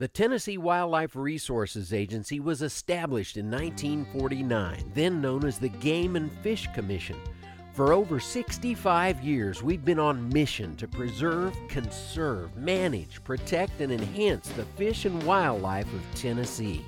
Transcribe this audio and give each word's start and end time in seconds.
The 0.00 0.08
Tennessee 0.08 0.56
Wildlife 0.56 1.14
Resources 1.14 1.92
Agency 1.92 2.40
was 2.40 2.62
established 2.62 3.36
in 3.36 3.50
1949, 3.50 4.92
then 4.94 5.20
known 5.20 5.44
as 5.44 5.58
the 5.58 5.68
Game 5.68 6.16
and 6.16 6.32
Fish 6.40 6.66
Commission. 6.74 7.16
For 7.74 7.92
over 7.92 8.18
65 8.18 9.20
years, 9.20 9.62
we've 9.62 9.84
been 9.84 9.98
on 9.98 10.30
mission 10.30 10.74
to 10.76 10.88
preserve, 10.88 11.54
conserve, 11.68 12.56
manage, 12.56 13.22
protect, 13.24 13.82
and 13.82 13.92
enhance 13.92 14.48
the 14.48 14.64
fish 14.64 15.04
and 15.04 15.22
wildlife 15.24 15.92
of 15.92 16.14
Tennessee. 16.14 16.82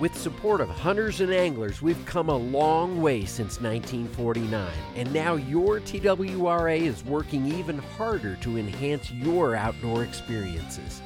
With 0.00 0.18
support 0.18 0.60
of 0.60 0.70
hunters 0.70 1.20
and 1.20 1.32
anglers, 1.32 1.80
we've 1.82 2.04
come 2.04 2.30
a 2.30 2.36
long 2.36 3.00
way 3.00 3.26
since 3.26 3.60
1949, 3.60 4.72
and 4.96 5.12
now 5.12 5.36
your 5.36 5.78
TWRA 5.78 6.80
is 6.80 7.04
working 7.04 7.46
even 7.46 7.78
harder 7.78 8.34
to 8.40 8.58
enhance 8.58 9.12
your 9.12 9.54
outdoor 9.54 10.02
experiences. 10.02 11.00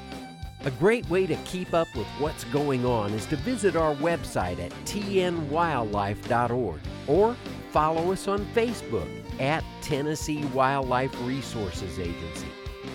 A 0.66 0.70
great 0.70 1.06
way 1.10 1.26
to 1.26 1.36
keep 1.44 1.74
up 1.74 1.88
with 1.94 2.06
what's 2.18 2.44
going 2.44 2.86
on 2.86 3.12
is 3.12 3.26
to 3.26 3.36
visit 3.36 3.76
our 3.76 3.94
website 3.96 4.58
at 4.58 4.70
tnwildlife.org 4.86 6.80
or 7.06 7.36
follow 7.70 8.12
us 8.12 8.26
on 8.28 8.46
Facebook 8.54 9.06
at 9.38 9.62
Tennessee 9.82 10.42
Wildlife 10.46 11.14
Resources 11.26 11.98
Agency, 11.98 12.48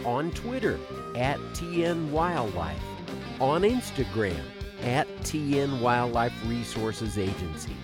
on 0.04 0.32
Twitter 0.32 0.80
at 1.16 1.38
TN 1.54 2.09
Wildlife, 2.09 2.82
on 3.40 3.62
Instagram 3.62 4.42
at 4.81 5.08
TN 5.20 5.80
Wildlife 5.80 6.34
Resources 6.48 7.20
Agency. 7.20 7.76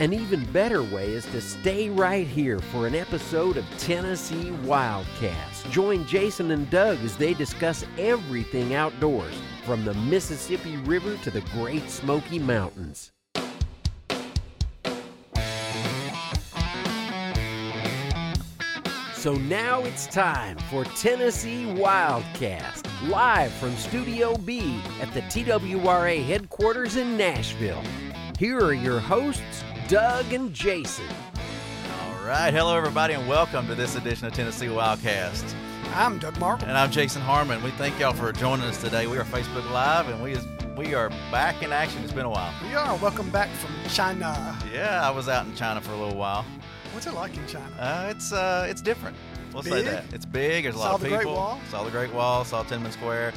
An 0.00 0.12
even 0.12 0.44
better 0.46 0.82
way 0.82 1.12
is 1.12 1.24
to 1.26 1.40
stay 1.40 1.88
right 1.88 2.26
here 2.26 2.58
for 2.58 2.88
an 2.88 2.96
episode 2.96 3.56
of 3.56 3.64
Tennessee 3.78 4.50
Wildcast. 4.64 5.70
Join 5.70 6.04
Jason 6.04 6.50
and 6.50 6.68
Doug 6.68 6.98
as 7.04 7.16
they 7.16 7.32
discuss 7.32 7.86
everything 7.96 8.74
outdoors, 8.74 9.34
from 9.64 9.84
the 9.84 9.94
Mississippi 9.94 10.78
River 10.78 11.16
to 11.18 11.30
the 11.30 11.42
Great 11.52 11.88
Smoky 11.88 12.40
Mountains. 12.40 13.12
So 19.14 19.34
now 19.34 19.84
it's 19.84 20.08
time 20.08 20.58
for 20.70 20.84
Tennessee 20.84 21.66
Wildcast, 21.66 23.08
live 23.08 23.52
from 23.52 23.76
Studio 23.76 24.36
B 24.38 24.80
at 25.00 25.14
the 25.14 25.22
TWRA 25.22 26.20
headquarters 26.24 26.96
in 26.96 27.16
Nashville. 27.16 27.82
Here 28.36 28.58
are 28.58 28.74
your 28.74 28.98
hosts, 28.98 29.62
Doug 29.88 30.32
and 30.32 30.54
Jason. 30.54 31.04
All 32.00 32.26
right. 32.26 32.54
Hello, 32.54 32.74
everybody, 32.74 33.12
and 33.12 33.28
welcome 33.28 33.66
to 33.66 33.74
this 33.74 33.96
edition 33.96 34.26
of 34.26 34.32
Tennessee 34.32 34.66
Wildcast. 34.68 35.54
I'm 35.94 36.18
Doug 36.18 36.38
Markle. 36.38 36.68
And 36.68 36.78
I'm 36.78 36.90
Jason 36.90 37.20
Harmon. 37.20 37.62
We 37.62 37.70
thank 37.72 37.98
y'all 38.00 38.14
for 38.14 38.32
joining 38.32 38.64
us 38.64 38.80
today. 38.80 39.06
We 39.06 39.18
are 39.18 39.24
Facebook 39.24 39.70
Live, 39.70 40.08
and 40.08 40.22
we 40.22 40.32
is, 40.32 40.46
we 40.74 40.94
are 40.94 41.10
back 41.30 41.62
in 41.62 41.70
action. 41.70 42.02
It's 42.02 42.14
been 42.14 42.24
a 42.24 42.30
while. 42.30 42.50
We 42.66 42.74
are. 42.74 42.96
Welcome 42.96 43.28
back 43.30 43.50
from 43.50 43.72
China. 43.90 44.58
Yeah, 44.72 45.06
I 45.06 45.10
was 45.10 45.28
out 45.28 45.44
in 45.44 45.54
China 45.54 45.82
for 45.82 45.92
a 45.92 45.96
little 45.96 46.16
while. 46.16 46.46
What's 46.92 47.06
it 47.06 47.12
like 47.12 47.36
in 47.36 47.46
China? 47.46 47.70
Uh, 47.78 48.06
it's 48.08 48.32
uh, 48.32 48.66
it's 48.68 48.80
different. 48.80 49.18
We'll 49.52 49.62
say 49.64 49.82
that. 49.82 50.04
It's 50.14 50.24
big. 50.24 50.64
There's 50.64 50.76
a 50.76 50.78
Saw 50.78 50.84
lot 50.84 50.94
of 50.94 51.00
the 51.02 51.08
people. 51.08 51.22
Great 51.24 51.26
Wall? 51.28 51.60
Saw 51.70 51.84
the 51.84 51.90
Great 51.90 52.12
Wall. 52.14 52.44
Saw 52.46 52.64
Tiananmen 52.64 52.92
Square, 52.92 53.34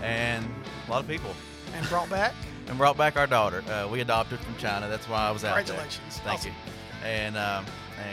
and 0.00 0.46
a 0.86 0.90
lot 0.92 1.00
of 1.02 1.08
people. 1.08 1.34
And 1.74 1.88
brought 1.88 2.08
back? 2.08 2.34
And 2.68 2.76
brought 2.78 2.96
back 2.96 3.16
our 3.16 3.26
daughter. 3.26 3.62
Uh, 3.70 3.88
we 3.90 4.00
adopted 4.00 4.40
from 4.40 4.56
China. 4.56 4.88
That's 4.88 5.08
why 5.08 5.28
I 5.28 5.30
was 5.30 5.44
out 5.44 5.54
there. 5.54 5.64
Congratulations. 5.64 6.18
Thank 6.24 6.40
Awesome. 6.40 6.50
you. 6.52 7.06
And 7.08 7.36
um, 7.36 7.64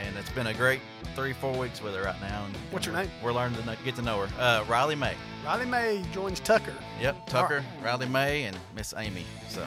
and 0.05 0.15
it's 0.17 0.29
been 0.31 0.47
a 0.47 0.53
great 0.53 0.79
three 1.15 1.33
four 1.33 1.53
weeks 1.57 1.81
with 1.81 1.95
her 1.95 2.03
right 2.03 2.21
now. 2.21 2.45
And 2.45 2.55
What's 2.71 2.85
her 2.85 2.91
we're- 2.93 3.03
name? 3.05 3.11
We're 3.23 3.33
learning 3.33 3.57
to 3.59 3.65
know, 3.65 3.75
get 3.83 3.95
to 3.95 4.01
know 4.03 4.25
her. 4.25 4.41
Uh, 4.41 4.63
Riley 4.65 4.95
May. 4.95 5.15
Riley 5.43 5.65
May 5.65 6.03
joins 6.13 6.39
Tucker. 6.39 6.73
Yep, 7.01 7.27
Tucker, 7.27 7.63
Riley 7.83 8.07
May, 8.07 8.43
and 8.43 8.57
Miss 8.75 8.93
Amy. 8.95 9.25
So 9.49 9.61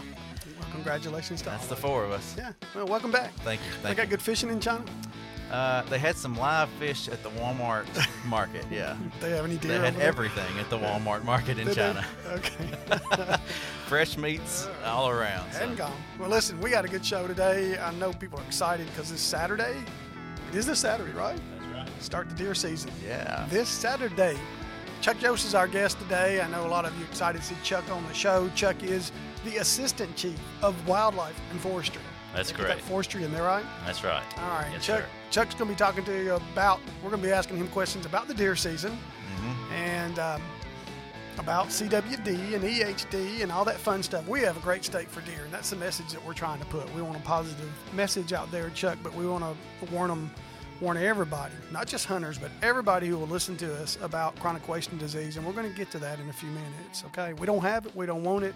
Well, 0.58 0.68
congratulations 0.70 1.40
to 1.42 1.50
that's 1.50 1.66
the 1.66 1.76
four 1.76 2.04
of 2.04 2.12
us. 2.12 2.34
Yeah. 2.38 2.52
Well, 2.74 2.86
welcome 2.86 3.10
back. 3.10 3.32
Thank 3.40 3.60
you. 3.62 3.72
Thank 3.82 3.96
got 3.96 4.04
you. 4.04 4.10
good 4.10 4.22
fishing 4.22 4.48
in 4.50 4.60
China? 4.60 4.84
Uh, 5.50 5.82
they 5.82 5.98
had 5.98 6.16
some 6.16 6.36
live 6.36 6.68
fish 6.70 7.08
at 7.08 7.22
the 7.22 7.30
Walmart 7.30 7.86
market. 8.26 8.64
Yeah. 8.70 8.96
They 9.20 9.30
have 9.30 9.44
any 9.44 9.56
deer? 9.56 9.72
They 9.72 9.78
had 9.78 9.88
over 9.94 9.98
there? 9.98 10.08
everything 10.08 10.58
at 10.58 10.68
the 10.70 10.78
Walmart 10.78 11.24
market 11.24 11.58
in 11.58 11.66
Did 11.66 11.76
they? 11.76 11.82
China. 11.82 12.04
Okay. 12.32 13.36
Fresh 13.86 14.16
meats 14.16 14.68
all 14.84 15.08
around. 15.08 15.52
so. 15.52 15.60
and 15.62 15.76
gone. 15.76 15.92
Well, 16.18 16.28
listen, 16.28 16.60
we 16.60 16.70
got 16.70 16.84
a 16.84 16.88
good 16.88 17.06
show 17.06 17.26
today. 17.28 17.78
I 17.78 17.92
know 17.94 18.12
people 18.12 18.40
are 18.40 18.44
excited 18.44 18.86
because 18.88 19.10
this 19.10 19.20
Saturday, 19.20 19.76
it 20.50 20.56
is 20.56 20.66
this 20.66 20.80
Saturday, 20.80 21.12
right? 21.12 21.38
That's 21.60 21.72
right. 21.72 22.02
Start 22.02 22.28
the 22.28 22.34
deer 22.34 22.54
season. 22.54 22.90
Yeah. 23.06 23.46
This 23.48 23.68
Saturday, 23.68 24.36
Chuck 25.00 25.18
Yoest 25.18 25.44
is 25.46 25.54
our 25.54 25.68
guest 25.68 26.00
today. 26.00 26.40
I 26.40 26.48
know 26.48 26.66
a 26.66 26.68
lot 26.68 26.84
of 26.84 26.98
you 26.98 27.04
excited 27.04 27.40
to 27.42 27.46
see 27.46 27.56
Chuck 27.62 27.88
on 27.92 28.04
the 28.08 28.14
show. 28.14 28.50
Chuck 28.56 28.82
is 28.82 29.12
the 29.44 29.58
assistant 29.58 30.16
chief 30.16 30.38
of 30.62 30.74
wildlife 30.88 31.38
and 31.52 31.60
forestry. 31.60 32.02
That's 32.36 32.52
get 32.52 32.60
correct. 32.60 32.80
That 32.80 32.86
forestry 32.88 33.24
in 33.24 33.32
there, 33.32 33.42
right? 33.42 33.64
That's 33.84 34.04
right. 34.04 34.22
All 34.38 34.48
right, 34.50 34.68
Yes, 34.72 34.84
Chuck. 34.84 35.00
sir. 35.00 35.06
Chuck's 35.30 35.54
going 35.54 35.68
to 35.68 35.74
be 35.74 35.78
talking 35.78 36.04
to 36.04 36.24
you 36.24 36.34
about. 36.34 36.80
We're 37.02 37.10
going 37.10 37.22
to 37.22 37.26
be 37.28 37.32
asking 37.32 37.56
him 37.56 37.68
questions 37.68 38.06
about 38.06 38.28
the 38.28 38.34
deer 38.34 38.54
season 38.56 38.92
hmm 38.92 39.72
and 39.74 40.18
um, 40.18 40.42
about 41.38 41.66
CWD 41.68 42.54
and 42.54 42.64
EHD 42.64 43.42
and 43.42 43.52
all 43.52 43.64
that 43.66 43.76
fun 43.76 44.02
stuff. 44.02 44.26
We 44.26 44.40
have 44.40 44.56
a 44.56 44.60
great 44.60 44.84
state 44.84 45.10
for 45.10 45.20
deer, 45.22 45.42
and 45.44 45.52
that's 45.52 45.68
the 45.70 45.76
message 45.76 46.10
that 46.12 46.24
we're 46.24 46.32
trying 46.32 46.58
to 46.60 46.64
put. 46.66 46.92
We 46.94 47.02
want 47.02 47.16
a 47.16 47.20
positive 47.20 47.70
message 47.94 48.32
out 48.32 48.50
there, 48.50 48.70
Chuck, 48.70 48.96
but 49.02 49.14
we 49.14 49.26
want 49.26 49.44
to 49.44 49.92
warn 49.92 50.08
them, 50.08 50.30
warn 50.80 50.96
everybody, 50.96 51.52
not 51.72 51.86
just 51.88 52.06
hunters, 52.06 52.38
but 52.38 52.50
everybody 52.62 53.06
who 53.08 53.18
will 53.18 53.26
listen 53.26 53.54
to 53.58 53.74
us 53.82 53.98
about 54.00 54.34
chronic 54.40 54.66
wasting 54.66 54.96
disease. 54.98 55.36
And 55.36 55.44
we're 55.46 55.52
going 55.52 55.70
to 55.70 55.76
get 55.76 55.90
to 55.90 55.98
that 55.98 56.18
in 56.20 56.28
a 56.30 56.32
few 56.32 56.48
minutes. 56.50 57.04
Okay, 57.08 57.34
we 57.34 57.46
don't 57.46 57.62
have 57.62 57.84
it, 57.84 57.94
we 57.94 58.06
don't 58.06 58.24
want 58.24 58.44
it. 58.44 58.54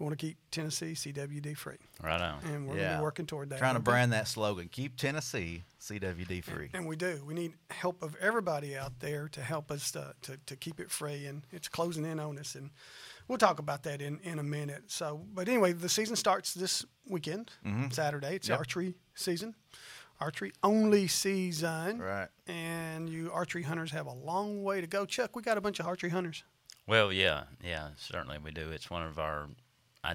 We 0.00 0.04
want 0.06 0.18
to 0.18 0.26
keep 0.26 0.38
Tennessee 0.50 0.94
CWD 0.94 1.54
free, 1.54 1.76
Right 2.02 2.18
on. 2.22 2.42
and 2.44 2.66
we're 2.66 2.78
Yeah. 2.78 3.02
working 3.02 3.26
toward 3.26 3.50
that. 3.50 3.58
Trying 3.58 3.74
to 3.74 3.80
Okay? 3.80 3.84
brand 3.84 4.14
that 4.14 4.26
slogan. 4.28 4.68
Keep 4.70 4.96
Tennessee 4.96 5.62
CWD 5.78 6.40
free. 6.40 6.70
And 6.72 6.86
we 6.86 6.96
do. 6.96 7.22
We 7.26 7.34
need 7.34 7.52
help 7.68 8.02
of 8.02 8.16
everybody 8.16 8.74
out 8.78 8.98
there 9.00 9.28
to 9.28 9.42
help 9.42 9.70
us 9.70 9.94
uh, 9.94 10.14
to, 10.22 10.38
to 10.46 10.56
keep 10.56 10.80
it 10.80 10.90
free. 10.90 11.26
And 11.26 11.42
it's 11.52 11.68
closing 11.68 12.06
in 12.06 12.18
on 12.18 12.38
us. 12.38 12.54
And 12.54 12.70
we'll 13.28 13.36
talk 13.36 13.58
about 13.58 13.82
that 13.82 14.00
in, 14.00 14.20
in 14.20 14.38
a 14.38 14.42
minute. 14.42 14.84
So, 14.90 15.26
but 15.34 15.50
anyway, 15.50 15.74
the 15.74 15.90
season 15.90 16.16
starts 16.16 16.54
this 16.54 16.86
weekend, 17.06 17.50
Saturday. 17.90 18.36
It's 18.36 18.48
Yep. 18.48 18.58
archery 18.58 18.94
season, 19.14 19.54
archery 20.18 20.52
only 20.62 21.08
season. 21.08 21.98
Right. 21.98 22.28
And 22.46 23.10
you 23.10 23.30
archery 23.30 23.64
hunters 23.64 23.90
have 23.90 24.06
a 24.06 24.14
long 24.14 24.62
way 24.62 24.80
to 24.80 24.86
go. 24.86 25.04
Chuck, 25.04 25.36
we 25.36 25.42
got 25.42 25.58
a 25.58 25.60
bunch 25.60 25.78
of 25.78 25.86
archery 25.86 26.08
hunters. 26.08 26.42
Well, 26.86 27.12
yeah, 27.12 27.44
yeah, 27.62 27.90
certainly 27.98 28.38
we 28.38 28.50
do. 28.50 28.70
It's 28.70 28.88
one 28.88 29.02
of 29.02 29.18
our 29.18 29.48
I, 30.04 30.14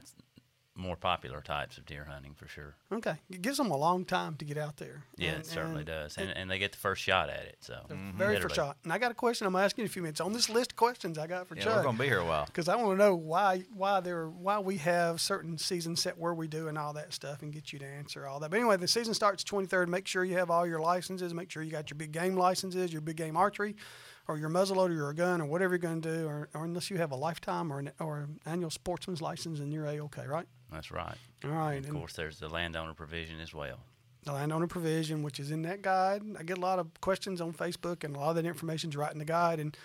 more 0.78 0.97
popular 0.97 1.40
types 1.40 1.78
of 1.78 1.85
deer 1.85 2.03
hunting 2.09 2.34
for 2.35 2.50
sure. 2.50 2.75
Okay. 2.91 3.16
It 3.29 3.41
gives 3.41 3.56
them 3.57 3.72
a 3.72 3.78
long 3.78 4.03
time 4.03 4.35
to 4.35 4.44
get 4.44 4.57
out 4.57 4.75
there. 4.75 5.03
Yeah, 5.16 5.29
And- 5.31 5.40
it 5.40 5.46
certainly 5.46 5.78
and 5.79 5.85
does, 5.85 6.18
and, 6.18 6.29
and 6.31 6.51
they 6.51 6.59
get 6.59 6.73
the 6.73 6.78
first 6.78 7.01
shot 7.01 7.29
at 7.29 7.46
it. 7.46 7.56
So 7.62 7.75
mm-hmm. 7.90 8.18
Very 8.18 8.34
literally. 8.34 8.41
first 8.41 8.56
shot. 8.56 8.78
And 8.84 8.91
I 8.91 8.97
got 8.97 9.09
a 9.09 9.13
question 9.13 9.47
I'm 9.47 9.56
asking 9.56 9.84
you 9.84 9.85
in 9.85 9.90
a 9.90 9.94
few 9.94 10.01
minutes 10.01 10.19
on 10.19 10.34
this 10.34 10.50
list 10.50 10.73
of 10.73 10.75
questions 10.75 11.18
I 11.18 11.28
got 11.28 11.47
for 11.47 11.56
Yeah, 11.56 11.63
Chuck. 11.63 11.75
we're 11.78 11.84
gonna 11.84 11.97
be 11.97 12.07
here 12.07 12.19
a 12.19 12.25
while. 12.25 12.46
because 12.46 12.68
I 12.68 12.75
want 12.75 12.91
to 12.91 12.97
know 12.97 13.16
why 13.16 13.63
why 13.73 14.01
there 14.01 14.28
why 14.28 14.59
we 14.59 14.75
have 14.78 15.22
certain 15.22 15.57
seasons 15.57 16.02
set 16.02 16.17
where 16.17 16.34
we 16.34 16.50
do 16.50 16.67
and 16.67 16.78
all 16.78 16.91
that 16.94 17.13
stuff 17.13 17.41
and 17.41 17.53
get 17.53 17.72
you 17.72 17.79
to 17.79 17.85
answer 17.85 18.28
all 18.28 18.41
that. 18.41 18.52
But 18.52 18.57
anyway, 18.59 18.75
the 18.75 18.88
season 18.90 19.13
starts 19.13 19.46
23rd. 19.46 19.88
Make 19.88 20.07
sure 20.07 20.25
you 20.25 20.35
have 20.38 20.52
all 20.52 20.67
your 20.67 20.79
licenses. 20.79 21.34
Make 21.34 21.52
sure 21.52 21.63
you 21.63 21.72
got 21.72 21.90
your 21.90 21.97
big 21.97 22.12
game 22.12 22.35
licenses, 22.35 22.91
your 22.91 23.02
big 23.02 23.16
game 23.16 23.38
archery, 23.38 23.78
or 24.27 24.37
your 24.37 24.49
muzzleloader, 24.49 24.97
or 24.99 25.09
a 25.09 25.13
gun, 25.15 25.41
or 25.41 25.45
whatever 25.45 25.73
you're 25.73 25.79
going 25.79 26.01
to 26.01 26.17
do, 26.17 26.27
or, 26.27 26.49
or 26.53 26.65
unless 26.65 26.89
you 26.89 26.97
have 26.97 27.11
a 27.11 27.15
lifetime 27.15 27.71
or 27.71 27.79
an 27.79 27.91
or 27.99 28.17
an 28.19 28.39
annual 28.45 28.69
sportsman's 28.69 29.21
license, 29.21 29.59
and 29.59 29.71
you're 29.73 29.85
a 29.85 29.99
okay, 29.99 30.25
right? 30.27 30.47
That's 30.71 30.91
right. 30.91 31.17
All 31.43 31.51
right. 31.51 31.79
Of 31.79 31.85
And 31.85 31.93
course, 31.95 32.13
there's 32.13 32.39
the 32.39 32.49
landowner 32.49 32.93
provision 32.93 33.39
as 33.39 33.53
well. 33.53 33.79
the 34.23 34.33
landowner 34.33 34.65
provision, 34.67 35.21
which 35.21 35.39
is 35.39 35.51
in 35.51 35.61
that 35.61 35.81
guide. 35.83 36.23
I 36.39 36.43
get 36.43 36.57
a 36.57 36.61
lot 36.61 36.79
of 36.79 36.87
questions 37.01 37.39
on 37.41 37.53
Facebook, 37.53 38.03
and 38.03 38.15
a 38.15 38.19
lot 38.19 38.29
of 38.29 38.35
that 38.37 38.45
information's 38.45 38.95
right 38.97 39.11
in 39.11 39.19
the 39.19 39.25
guide. 39.25 39.59
And 39.59 39.77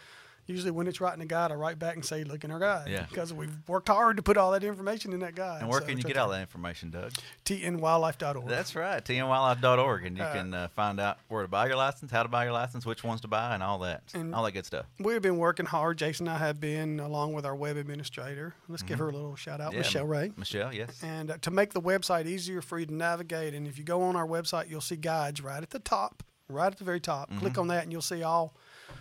usually, 0.46 0.70
when 0.70 0.86
it's 0.86 1.00
right 1.00 1.12
in 1.12 1.20
the 1.20 1.26
guide, 1.26 1.52
I 1.52 1.54
write 1.54 1.78
back 1.78 1.94
and 1.94 2.04
say, 2.04 2.24
"Look 2.24 2.44
in 2.44 2.50
our 2.50 2.58
guide," 2.58 2.88
Yeah. 2.88 3.06
because 3.08 3.32
we've 3.32 3.56
worked 3.68 3.88
hard 3.88 4.16
to 4.16 4.22
put 4.22 4.36
all 4.36 4.50
that 4.52 4.64
information 4.64 5.12
in 5.12 5.20
that 5.20 5.34
guide. 5.34 5.60
And 5.60 5.69
where 5.70 5.81
So 5.81 5.87
can 5.87 5.98
you 5.98 6.04
get 6.04 6.16
all 6.16 6.28
that 6.31 6.40
information, 6.40 6.90
Doug? 6.90 7.12
tnwildlife.org. 7.44 8.48
That's 8.48 8.75
right, 8.75 9.04
tnwildlife.org, 9.04 10.04
and 10.06 10.16
you 10.16 10.22
Uh, 10.25 10.32
can 10.32 10.54
uh, 10.54 10.69
find 10.69 11.00
out 11.00 11.19
where 11.28 11.42
to 11.42 11.48
buy 11.48 11.66
your 11.66 11.76
license, 11.76 12.10
how 12.10 12.22
to 12.22 12.28
buy 12.28 12.44
your 12.44 12.52
license, 12.52 12.84
which 12.87 13.04
ones 13.04 13.20
to 13.22 13.28
buy, 13.28 13.54
and 13.54 13.62
all 13.62 13.78
that, 13.81 14.02
And- 14.14 14.34
all 14.34 14.42
that 14.44 14.52
good 14.52 14.66
stuff. 14.66 14.87
We've 14.98 15.22
been 15.22 15.38
working 15.38 15.66
hard. 15.66 15.98
Jason 15.98 16.26
and 16.28 16.37
I 16.37 16.38
have 16.38 16.60
been, 16.60 17.00
along 17.00 17.32
with 17.32 17.44
our 17.46 17.54
web 17.54 17.76
administrator. 17.76 18.54
Let's 18.69 18.82
give 18.82 18.98
her 18.98 19.08
a 19.08 19.12
little 19.12 19.36
shout 19.36 19.60
out, 19.60 19.69
Mm-hmm. 19.70 19.75
Yeah, 19.75 19.78
Michelle 19.81 20.06
Ray. 20.06 20.32
Michelle, 20.36 20.72
yes. 20.75 21.02
And 21.02 21.31
uh, 21.31 21.38
to 21.43 21.50
make 21.50 21.72
the 21.72 21.81
website 21.81 22.26
easier 22.26 22.60
for 22.62 22.78
you 22.78 22.86
to 22.86 22.94
navigate, 22.94 23.54
and 23.54 23.66
if 23.66 23.78
you 23.78 23.84
go 23.84 24.02
on 24.02 24.16
our 24.16 24.26
website, 24.26 24.69
you'll 24.69 24.81
see 24.81 24.96
guides 24.96 25.40
right 25.43 25.62
at 25.62 25.70
the 25.70 25.78
top, 25.78 26.22
right 26.48 26.72
at 26.72 26.78
the 26.78 26.84
very 26.84 27.00
top. 27.00 27.31
Click 27.38 27.56
on 27.58 27.69
that, 27.69 27.82
and 27.84 27.93
you'll 27.93 28.02
see 28.02 28.22
all 28.22 28.54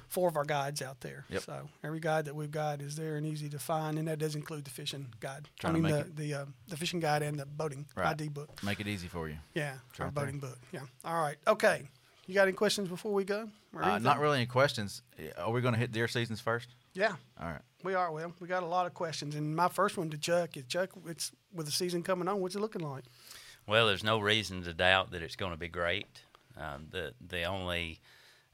four 0.08 0.28
of 0.30 0.36
our 0.38 0.46
guides 0.46 0.82
out 0.82 1.02
there. 1.02 1.26
Yep. 1.30 1.42
So 1.44 1.70
every 1.84 2.00
guide 2.00 2.26
that 2.26 2.36
we've 2.36 2.52
got 2.52 2.82
is 2.82 2.96
there 2.96 3.16
and 3.18 3.26
easy 3.26 3.50
to 3.50 3.60
find, 3.60 3.98
and 4.00 4.08
that 4.08 4.20
does 4.20 4.36
include 4.36 4.66
the 4.66 4.72
fishing 4.72 5.08
guide. 5.20 5.48
Trying 5.60 5.74
I 5.74 5.78
to 5.78 5.84
mean 5.84 5.96
make 5.96 6.16
the 6.16 6.22
the, 6.24 6.34
uh, 6.34 6.46
the 6.68 6.78
fishing 6.78 7.00
guide 7.00 7.22
and 7.22 7.40
the 7.40 7.46
boating 7.46 7.86
Right. 7.96 8.08
ID 8.08 8.30
book. 8.30 8.64
Make 8.64 8.80
it 8.80 8.88
easy 8.88 9.08
for 9.08 9.28
you. 9.30 9.38
Yeah, 9.54 9.74
our 10.00 10.06
right 10.08 10.16
there. 10.16 10.26
boating 10.26 10.40
book. 10.40 10.58
Yeah. 10.72 10.82
All 11.06 11.22
right. 11.22 11.38
Okay. 11.48 11.84
You 12.28 12.36
got 12.36 12.44
any 12.44 12.52
questions 12.54 12.88
before 12.90 13.12
we 13.12 13.24
go? 13.24 13.50
Uh, 13.76 13.98
not 13.98 14.20
really 14.20 14.38
any 14.38 14.46
questions. 14.46 15.02
Are 15.38 15.52
we 15.52 15.62
going 15.62 15.74
to 15.74 15.80
hit 15.80 15.92
deer 15.92 16.08
seasons 16.08 16.40
first? 16.40 16.68
Yeah, 16.94 17.16
All 17.42 17.48
right. 17.48 17.62
we 17.84 17.96
are. 17.96 18.12
Well, 18.12 18.34
we 18.40 18.48
got 18.48 18.62
a 18.62 18.68
lot 18.68 18.86
of 18.86 18.94
questions, 18.94 19.34
and 19.36 19.56
my 19.56 19.68
first 19.68 19.98
one 19.98 20.10
to 20.12 20.18
Chuck 20.18 20.56
is 20.56 20.66
Chuck. 20.66 20.90
It's 21.08 21.32
with 21.54 21.66
the 21.66 21.72
season 21.72 22.04
coming 22.04 22.28
on. 22.28 22.40
What's 22.40 22.56
it 22.56 22.60
looking 22.60 22.82
like? 22.88 23.06
Well, 23.68 23.88
there's 23.88 24.04
no 24.04 24.20
reason 24.20 24.64
to 24.64 24.74
doubt 24.74 25.12
that 25.12 25.22
it's 25.24 25.36
going 25.36 25.52
to 25.54 25.58
be 25.58 25.68
great. 25.70 26.08
Um, 26.58 26.88
the 26.92 27.14
the 27.26 27.44
only 27.46 28.00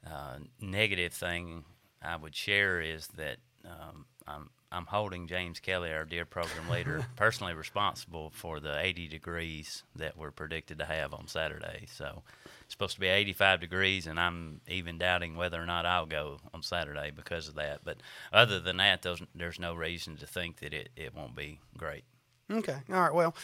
uh, 0.06 0.38
negative 0.60 1.12
thing 1.12 1.64
I 2.02 2.16
would 2.16 2.34
share 2.34 2.80
is 2.80 3.08
that 3.16 3.36
um, 3.64 4.06
I'm 4.26 4.50
I'm 4.72 4.86
holding 4.86 5.28
James 5.28 5.60
Kelly, 5.60 5.92
our 5.92 6.04
deer 6.04 6.24
program 6.24 6.68
leader, 6.68 7.06
personally 7.16 7.54
responsible 7.54 8.30
for 8.34 8.58
the 8.58 8.78
80 8.78 9.08
degrees 9.08 9.84
that 9.94 10.16
we're 10.16 10.32
predicted 10.32 10.78
to 10.78 10.84
have 10.84 11.14
on 11.14 11.28
Saturday. 11.28 11.86
So 11.90 12.22
it's 12.62 12.74
supposed 12.74 12.94
to 12.94 13.00
be 13.00 13.06
85 13.06 13.60
degrees, 13.60 14.06
and 14.06 14.18
I'm 14.18 14.60
even 14.66 14.98
doubting 14.98 15.36
whether 15.36 15.62
or 15.62 15.66
not 15.66 15.86
I'll 15.86 16.06
go 16.06 16.38
on 16.52 16.62
Saturday 16.62 17.12
because 17.14 17.48
of 17.48 17.54
that. 17.54 17.80
But 17.84 17.98
other 18.32 18.58
than 18.58 18.78
that, 18.78 19.02
there's, 19.02 19.22
there's 19.34 19.60
no 19.60 19.74
reason 19.74 20.16
to 20.16 20.26
think 20.26 20.58
that 20.58 20.74
it, 20.74 20.88
it 20.96 21.14
won't 21.14 21.36
be 21.36 21.60
great. 21.78 22.04
Okay. 22.50 22.76
All 22.92 23.00
right. 23.00 23.14
Well, 23.14 23.34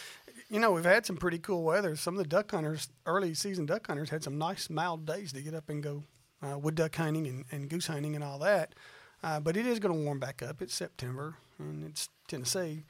you 0.49 0.59
know, 0.59 0.71
we've 0.71 0.83
had 0.83 1.05
some 1.05 1.17
pretty 1.17 1.39
cool 1.39 1.63
weather. 1.63 1.95
Some 1.95 2.15
of 2.15 2.19
the 2.19 2.27
duck 2.29 2.51
hunters, 2.51 2.89
early 3.05 3.33
season 3.33 3.65
duck 3.65 3.87
hunters, 3.87 4.09
had 4.09 4.23
some 4.23 4.37
nice 4.37 4.69
mild 4.69 5.05
days 5.05 5.31
to 5.33 5.41
get 5.41 5.53
up 5.53 5.69
and 5.69 5.81
go 5.81 6.03
uh, 6.43 6.57
wood 6.57 6.75
duck 6.75 6.95
hunting 6.95 7.25
and, 7.27 7.45
and 7.51 7.69
goose 7.69 7.87
hunting 7.87 8.15
and 8.15 8.23
all 8.23 8.39
that. 8.39 8.75
Uh, 9.23 9.39
but 9.39 9.55
it 9.55 9.65
is 9.65 9.79
going 9.79 9.95
to 9.95 10.01
warm 10.03 10.19
back 10.19 10.41
up. 10.43 10.61
It's 10.61 10.73
September 10.75 11.37
and 11.57 11.85
it's 11.85 12.09
Tennessee. 12.27 12.83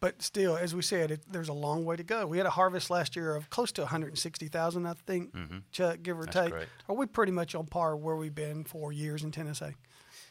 But 0.00 0.20
still, 0.22 0.56
as 0.56 0.74
we 0.74 0.82
said, 0.82 1.10
it, 1.10 1.20
there's 1.30 1.48
a 1.48 1.54
long 1.54 1.84
way 1.84 1.96
to 1.96 2.02
go. 2.02 2.26
We 2.26 2.36
had 2.36 2.46
a 2.46 2.50
harvest 2.50 2.90
last 2.90 3.16
year 3.16 3.34
of 3.36 3.48
close 3.48 3.72
to 3.72 3.82
160,000, 3.82 4.86
I 4.86 4.92
think, 5.06 5.34
Chuck, 5.72 5.98
give 6.02 6.18
or 6.18 6.24
That's 6.26 6.50
take. 6.50 6.52
Are 6.88 6.94
we 6.94 7.06
pretty 7.06 7.32
much 7.32 7.54
on 7.54 7.66
par 7.66 7.96
where 7.96 8.16
we've 8.16 8.34
been 8.34 8.64
for 8.64 8.92
years 8.92 9.22
in 9.22 9.30
Tennessee? 9.30 9.74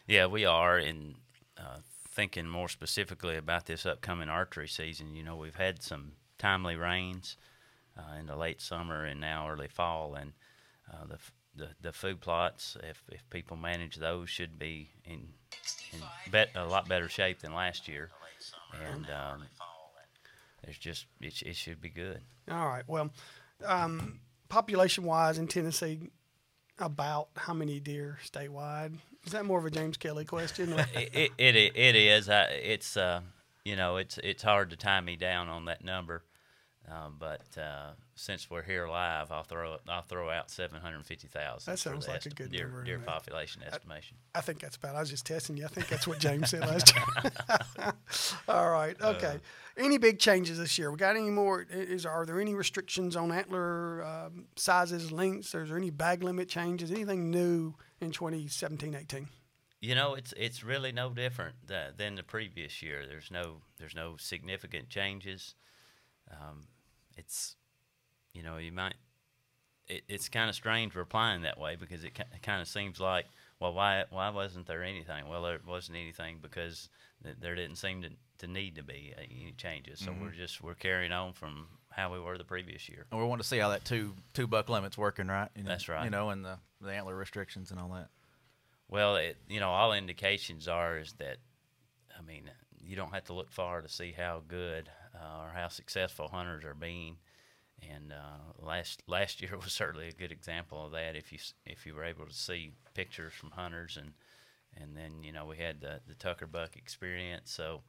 Yeah, 0.08 0.28
we 0.28 0.46
are. 0.46 0.78
And 0.78 1.16
uh, 1.58 1.78
thinking 2.10 2.48
more 2.48 2.68
specifically 2.70 3.36
about 3.36 3.66
this 3.66 3.86
upcoming 3.86 4.30
archery 4.30 4.68
season, 4.68 5.16
you 5.16 5.24
know, 5.24 5.36
we've 5.36 5.56
had 5.56 5.82
some 5.82 6.14
timely 6.38 6.76
rains 6.76 7.36
uh, 7.98 8.20
in 8.20 8.28
the 8.28 8.36
late 8.36 8.62
summer 8.62 9.06
and 9.06 9.20
now 9.20 9.50
early 9.50 9.68
fall, 9.68 10.14
and 10.14 10.34
uh, 10.92 11.06
the, 11.08 11.16
f- 11.16 11.32
the 11.56 11.70
the 11.82 11.92
food 11.92 12.22
plots, 12.22 12.78
if 12.84 13.04
if 13.10 13.30
people 13.30 13.58
manage 13.58 13.98
those, 13.98 14.30
should 14.30 14.58
be 14.58 14.90
in 15.06 15.28
in 15.94 16.00
bet, 16.32 16.50
a 16.56 16.66
lot 16.66 16.88
better 16.88 17.10
shape 17.10 17.40
than 17.40 17.54
last 17.54 17.88
year. 17.88 18.10
And 18.94 19.06
um, 19.06 19.44
there's 20.64 20.78
just 20.78 21.06
it, 21.22 21.42
it 21.44 21.56
should 21.56 21.82
be 21.82 21.90
good. 21.90 22.22
All 22.50 22.68
right. 22.68 22.84
Well, 22.88 23.12
um, 23.66 24.20
population 24.50 25.04
wise 25.04 25.38
in 25.38 25.48
Tennessee, 25.48 26.00
about 26.80 27.30
how 27.36 27.54
many 27.54 27.80
deer 27.80 28.20
statewide? 28.26 28.98
Is 29.26 29.32
that 29.32 29.46
more 29.46 29.60
of 29.60 29.66
a 29.66 29.72
James 29.72 29.98
Kelly 29.98 30.26
question? 30.26 30.74
it, 30.94 31.32
it, 31.38 31.56
it, 31.56 31.78
it 31.78 31.96
is. 31.96 32.30
I, 32.30 32.44
it's 32.46 32.98
uh, 32.98 33.22
you 33.64 33.76
know, 33.76 33.98
it's 33.98 34.18
it's 34.24 34.44
hard 34.44 34.70
to 34.72 34.76
tie 34.76 35.02
me 35.02 35.16
down 35.16 35.50
on 35.50 35.66
that 35.66 35.84
number, 35.84 36.24
um, 36.90 37.16
but 37.18 37.46
uh, 37.58 37.92
since 38.16 38.50
we're 38.50 38.62
here 38.62 38.88
live, 38.88 39.32
I'll 39.32 39.44
throw 39.44 39.78
I'll 39.88 40.02
throw 40.02 40.30
out 40.30 40.52
seven 40.52 40.82
hundred 40.82 41.06
fifty 41.06 41.28
thousand. 41.28 41.72
That 41.72 41.78
sounds 41.78 42.08
like 42.08 42.26
a 42.26 42.30
good 42.30 42.52
deer, 42.52 42.66
number, 42.66 42.84
deer 42.84 43.00
population 43.00 43.64
estimation. 43.64 44.18
I 44.36 44.42
think 44.42 44.60
that's 44.60 44.76
about. 44.76 44.96
I 44.96 45.00
was 45.00 45.10
just 45.10 45.26
testing 45.26 45.56
you. 45.56 45.64
I 45.64 45.70
think 45.70 45.88
that's 45.88 46.08
what 46.08 46.20
James 46.20 46.50
said 46.50 46.62
last 46.62 46.88
time. 46.88 47.94
All 48.50 48.70
right. 48.70 49.00
Okay. 49.02 49.40
any 49.78 49.98
big 49.98 50.20
changes 50.20 50.58
this 50.58 50.78
year? 50.78 50.92
We 50.92 50.98
got 50.98 51.16
any 51.16 51.30
more? 51.30 51.66
Is 51.70 52.06
are 52.06 52.26
there 52.26 52.42
any 52.42 52.54
restrictions 52.54 53.16
on 53.16 53.32
antler 53.32 54.04
um, 54.04 54.46
sizes, 54.58 55.10
lengths? 55.10 55.56
Is 55.56 55.70
there 55.70 55.78
any 55.78 55.90
bag 55.90 56.22
limit 56.22 56.50
changes? 56.50 56.92
Anything 56.92 57.32
new 57.32 57.76
in 58.02 58.12
2017, 58.12 58.94
18? 58.94 59.30
You 59.80 59.96
know, 59.96 60.16
it's 60.16 60.34
it's 60.36 60.64
really 60.66 60.92
no 60.92 61.12
different 61.12 61.56
tha- 61.66 61.94
than 61.96 62.16
the 62.16 62.24
previous 62.24 62.82
year. 62.82 63.06
There's 63.08 63.32
no 63.32 63.62
there's 63.80 63.96
no 63.96 64.16
significant 64.18 64.90
changes. 64.90 65.56
Um, 66.32 66.62
it's 67.18 67.56
you 68.34 68.44
know 68.44 68.58
you 68.58 68.72
might 68.72 68.96
it, 69.88 70.04
it's 70.08 70.30
kind 70.30 70.50
of 70.50 70.56
strange 70.56 70.96
replying 70.96 71.42
that 71.42 71.60
way 71.60 71.76
because 71.76 72.04
it, 72.04 72.18
kind 72.42 72.62
of 72.62 72.68
seems 72.68 73.00
like 73.00 73.26
well 73.60 73.74
why 73.74 74.04
why 74.10 74.30
wasn't 74.30 74.68
there 74.68 74.84
anything? 74.84 75.28
Well, 75.28 75.44
there 75.44 75.60
wasn't 75.68 75.98
anything 75.98 76.40
because 76.42 76.90
th- 77.24 77.38
there 77.40 77.56
didn't 77.56 77.78
seem 77.78 78.02
to, 78.04 78.10
to 78.40 78.48
need 78.48 78.76
to 78.76 78.84
be 78.84 79.14
uh, 79.18 79.22
any 79.22 79.54
changes. 79.58 80.00
So 80.00 80.14
we're 80.20 80.32
just 80.32 80.62
we're 80.62 80.74
carrying 80.74 81.12
on 81.12 81.34
from 81.34 81.68
how 81.90 82.12
we 82.12 82.20
were 82.20 82.38
the 82.38 82.44
previous 82.44 82.90
year. 82.90 83.06
And 83.12 83.20
we 83.20 83.26
want 83.26 83.42
to 83.42 83.48
see 83.48 83.60
how 83.60 83.70
that 83.70 83.86
two 83.86 84.14
two 84.34 84.48
buck 84.48 84.70
limit's 84.70 84.98
working, 84.98 85.28
right? 85.28 85.50
You 85.56 85.64
know, 85.64 85.70
That's 85.70 85.88
right. 85.88 86.04
You 86.04 86.10
know, 86.10 86.30
and 86.30 86.44
the, 86.44 86.58
the 86.82 86.92
antler 86.92 87.16
restrictions 87.16 87.72
and 87.72 87.80
all 87.80 87.90
that. 87.90 88.10
Well, 88.90 89.16
it, 89.16 89.38
you 89.48 89.60
know, 89.60 89.70
all 89.70 89.94
indications 89.94 90.68
are 90.68 91.00
is 91.00 91.14
that, 91.14 91.38
I 92.18 92.22
mean, 92.22 92.50
you 92.80 92.96
don't 92.96 93.14
have 93.14 93.24
to 93.26 93.34
look 93.34 93.52
far 93.52 93.82
to 93.82 93.90
see 93.90 94.14
how 94.16 94.42
good 94.48 94.90
uh, 95.16 95.44
or 95.44 95.52
how 95.54 95.68
successful 95.68 96.30
hunters 96.30 96.64
are 96.64 96.74
being. 96.74 97.18
And 97.92 98.14
uh, 98.14 98.66
last 98.66 99.04
last 99.08 99.42
year 99.42 99.58
was 99.64 99.74
certainly 99.74 100.08
a 100.08 100.14
good 100.14 100.32
example 100.32 100.86
of 100.86 100.92
that. 100.92 101.16
If 101.16 101.32
you 101.32 101.40
if 101.66 101.86
you 101.86 101.96
were 101.96 102.04
able 102.04 102.26
to 102.26 102.34
see 102.34 102.72
pictures 102.94 103.34
from 103.34 103.52
hunters 103.52 103.98
and 103.98 104.14
and 104.82 104.96
then 104.96 105.24
you 105.24 105.32
know 105.32 105.46
we 105.46 105.58
had 105.58 105.82
the 105.82 106.00
the 106.08 106.16
Tucker 106.16 106.48
Buck 106.48 106.76
experience. 106.76 107.52
So, 107.52 107.82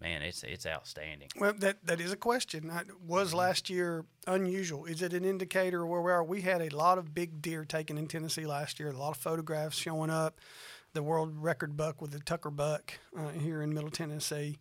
man, 0.00 0.22
it's 0.22 0.42
it's 0.42 0.66
outstanding. 0.66 1.28
Well, 1.38 1.54
that 1.58 1.84
that 1.86 2.00
is 2.00 2.12
a 2.12 2.16
question. 2.16 2.70
Uh, 2.70 2.84
Was 3.06 3.34
last 3.34 3.68
year 3.70 4.04
unusual? 4.26 4.86
Is 4.86 5.02
it 5.02 5.12
an 5.12 5.24
indicator 5.24 5.86
where 5.86 6.00
we 6.00 6.12
are? 6.12 6.24
We 6.24 6.42
had 6.42 6.60
a 6.60 6.74
lot 6.76 6.98
of 6.98 7.14
big 7.14 7.42
deer 7.42 7.64
taken 7.64 7.98
in 7.98 8.06
Tennessee 8.06 8.46
last 8.46 8.78
year. 8.78 8.90
A 8.90 8.96
lot 8.96 9.10
of 9.10 9.16
photographs 9.18 9.76
showing 9.76 10.10
up. 10.10 10.40
The 10.92 11.02
world 11.02 11.34
record 11.36 11.76
buck 11.76 12.00
with 12.00 12.12
the 12.12 12.20
Tucker 12.20 12.48
buck 12.48 12.98
uh, 13.14 13.28
here 13.28 13.60
in 13.60 13.74
Middle 13.74 13.90
Tennessee. 13.90 14.56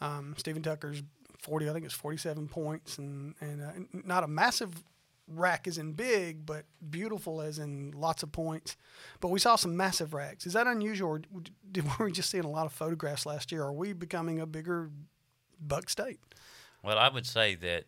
Um, 0.00 0.34
Stephen 0.36 0.60
Tucker's 0.60 1.00
forty, 1.46 1.70
I 1.70 1.72
think 1.72 1.84
it's 1.84 1.94
forty-seven 1.94 2.48
points, 2.48 2.98
and 2.98 3.34
and 3.40 3.62
uh, 3.62 3.72
not 4.04 4.24
a 4.24 4.28
massive 4.28 4.82
rack 5.28 5.66
as 5.66 5.76
in 5.78 5.92
big, 5.92 6.46
but 6.46 6.64
beautiful 6.90 7.40
as 7.40 7.58
in 7.58 7.92
lots 7.96 8.22
of 8.22 8.30
points. 8.30 8.76
But 9.20 9.28
we 9.28 9.38
saw 9.40 9.56
some 9.56 9.76
massive 9.76 10.14
racks. 10.14 10.46
Is 10.46 10.52
that 10.52 10.66
unusual, 10.66 11.10
or 11.10 11.18
did, 11.72 11.84
were 11.98 12.06
we 12.06 12.12
just 12.12 12.30
seeing 12.30 12.44
a 12.44 12.50
lot 12.50 12.66
of 12.66 12.72
photographs 12.72 13.26
last 13.26 13.50
year? 13.52 13.62
Are 13.62 13.72
we 13.72 13.92
becoming 13.92 14.40
a 14.40 14.46
bigger 14.46 14.90
buck 15.60 15.88
state? 15.88 16.20
Well, 16.82 16.98
I 16.98 17.08
would 17.08 17.26
say 17.26 17.54
that 17.56 17.84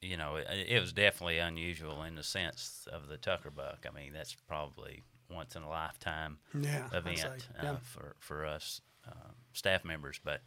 you 0.00 0.16
know 0.16 0.36
it, 0.36 0.46
it 0.68 0.80
was 0.80 0.92
definitely 0.92 1.38
unusual 1.38 2.02
in 2.02 2.14
the 2.14 2.22
sense 2.24 2.88
of 2.92 3.08
the 3.08 3.16
Tucker 3.16 3.50
Buck. 3.50 3.86
I 3.88 3.94
mean, 3.94 4.12
that's 4.12 4.36
probably 4.48 5.02
once 5.30 5.56
in 5.56 5.62
a 5.62 5.68
lifetime 5.68 6.38
Yeah, 6.58 6.86
event 6.92 7.24
uh, 7.24 7.62
yeah. 7.62 7.76
for 7.82 8.16
for 8.18 8.44
us 8.44 8.80
uh, 9.06 9.30
staff 9.52 9.84
members. 9.84 10.20
But 10.22 10.40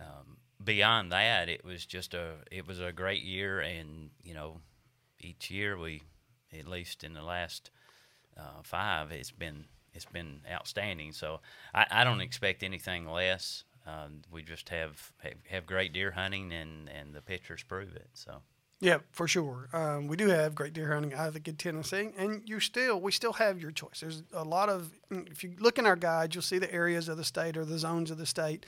um, 0.00 0.38
beyond 0.62 1.12
that, 1.12 1.48
it 1.48 1.64
was 1.64 1.86
just 1.86 2.14
a 2.14 2.34
it 2.50 2.66
was 2.66 2.80
a 2.80 2.92
great 2.92 3.22
year, 3.22 3.60
and 3.60 4.10
you 4.22 4.34
know, 4.34 4.58
each 5.18 5.50
year 5.50 5.78
we, 5.78 6.02
at 6.58 6.66
least 6.66 7.04
in 7.04 7.14
the 7.14 7.22
last 7.22 7.70
uh, 8.36 8.62
five, 8.62 9.12
it's 9.12 9.30
been 9.30 9.64
it's 9.92 10.04
been 10.04 10.40
outstanding. 10.50 11.12
So 11.12 11.40
I, 11.74 11.86
I 11.90 12.04
don't 12.04 12.20
expect 12.20 12.62
anything 12.62 13.06
less. 13.06 13.64
Um, 13.86 14.22
we 14.30 14.42
just 14.42 14.68
have, 14.68 15.12
have 15.18 15.34
have 15.48 15.66
great 15.66 15.92
deer 15.92 16.12
hunting, 16.12 16.52
and 16.52 16.88
and 16.88 17.14
the 17.14 17.22
pictures 17.22 17.62
prove 17.62 17.94
it. 17.96 18.08
So. 18.14 18.42
Yeah, 18.82 19.00
for 19.12 19.28
sure. 19.28 19.68
Um, 19.74 20.06
we 20.06 20.16
do 20.16 20.28
have 20.28 20.54
great 20.54 20.72
deer 20.72 20.90
hunting, 20.90 21.12
out 21.12 21.28
I 21.28 21.30
think, 21.32 21.46
in 21.46 21.56
Tennessee, 21.56 22.12
and 22.16 22.40
you 22.46 22.60
still 22.60 22.98
we 22.98 23.12
still 23.12 23.34
have 23.34 23.60
your 23.60 23.72
choice. 23.72 24.00
There's 24.00 24.22
a 24.32 24.42
lot 24.42 24.70
of 24.70 24.90
if 25.10 25.44
you 25.44 25.52
look 25.58 25.78
in 25.78 25.84
our 25.84 25.96
guide, 25.96 26.34
you'll 26.34 26.40
see 26.40 26.58
the 26.58 26.72
areas 26.72 27.06
of 27.06 27.18
the 27.18 27.24
state 27.24 27.58
or 27.58 27.66
the 27.66 27.78
zones 27.78 28.10
of 28.10 28.16
the 28.16 28.24
state, 28.24 28.64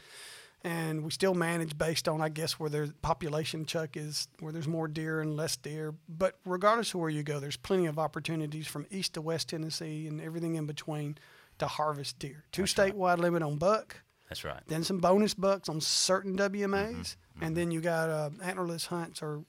and 0.65 1.03
we 1.05 1.11
still 1.11 1.35
manage 1.35 1.77
based 1.77 2.09
on 2.09 2.21
I 2.21 2.29
guess 2.29 2.59
where 2.59 2.71
their 2.71 2.87
population 3.03 3.67
chuck 3.67 3.97
is, 3.97 4.29
where 4.41 4.53
there's 4.53 4.69
more 4.69 4.89
deer 4.89 5.21
and 5.21 5.37
less 5.37 5.57
deer. 5.57 5.95
But 6.09 6.39
regardless 6.45 6.95
of 6.95 7.01
where 7.01 7.11
you 7.11 7.23
go, 7.23 7.41
there's 7.41 7.57
plenty 7.57 7.87
of 7.87 7.99
opportunities 7.99 8.67
from 8.67 8.87
east 8.91 9.15
to 9.15 9.21
west 9.23 9.49
Tennessee 9.49 10.07
and 10.07 10.21
everything 10.21 10.55
in 10.55 10.67
between 10.67 11.19
to 11.59 11.67
harvest 11.67 12.19
deer. 12.19 12.45
Two 12.53 12.63
statewide 12.63 13.19
limit 13.19 13.43
on 13.43 13.57
buck 13.57 14.03
That's 14.29 14.45
right. 14.45 14.63
then 14.69 14.85
some 14.85 14.99
bonus 14.99 15.35
bucks 15.35 15.69
on 15.69 15.81
certain 15.81 16.37
WMAs, 16.37 17.17
and 17.41 17.57
then 17.57 17.71
you 17.71 17.81
got 17.81 18.09
uh, 18.09 18.31
antlerless 18.41 18.87
hunts 18.87 19.23
or 19.23 19.45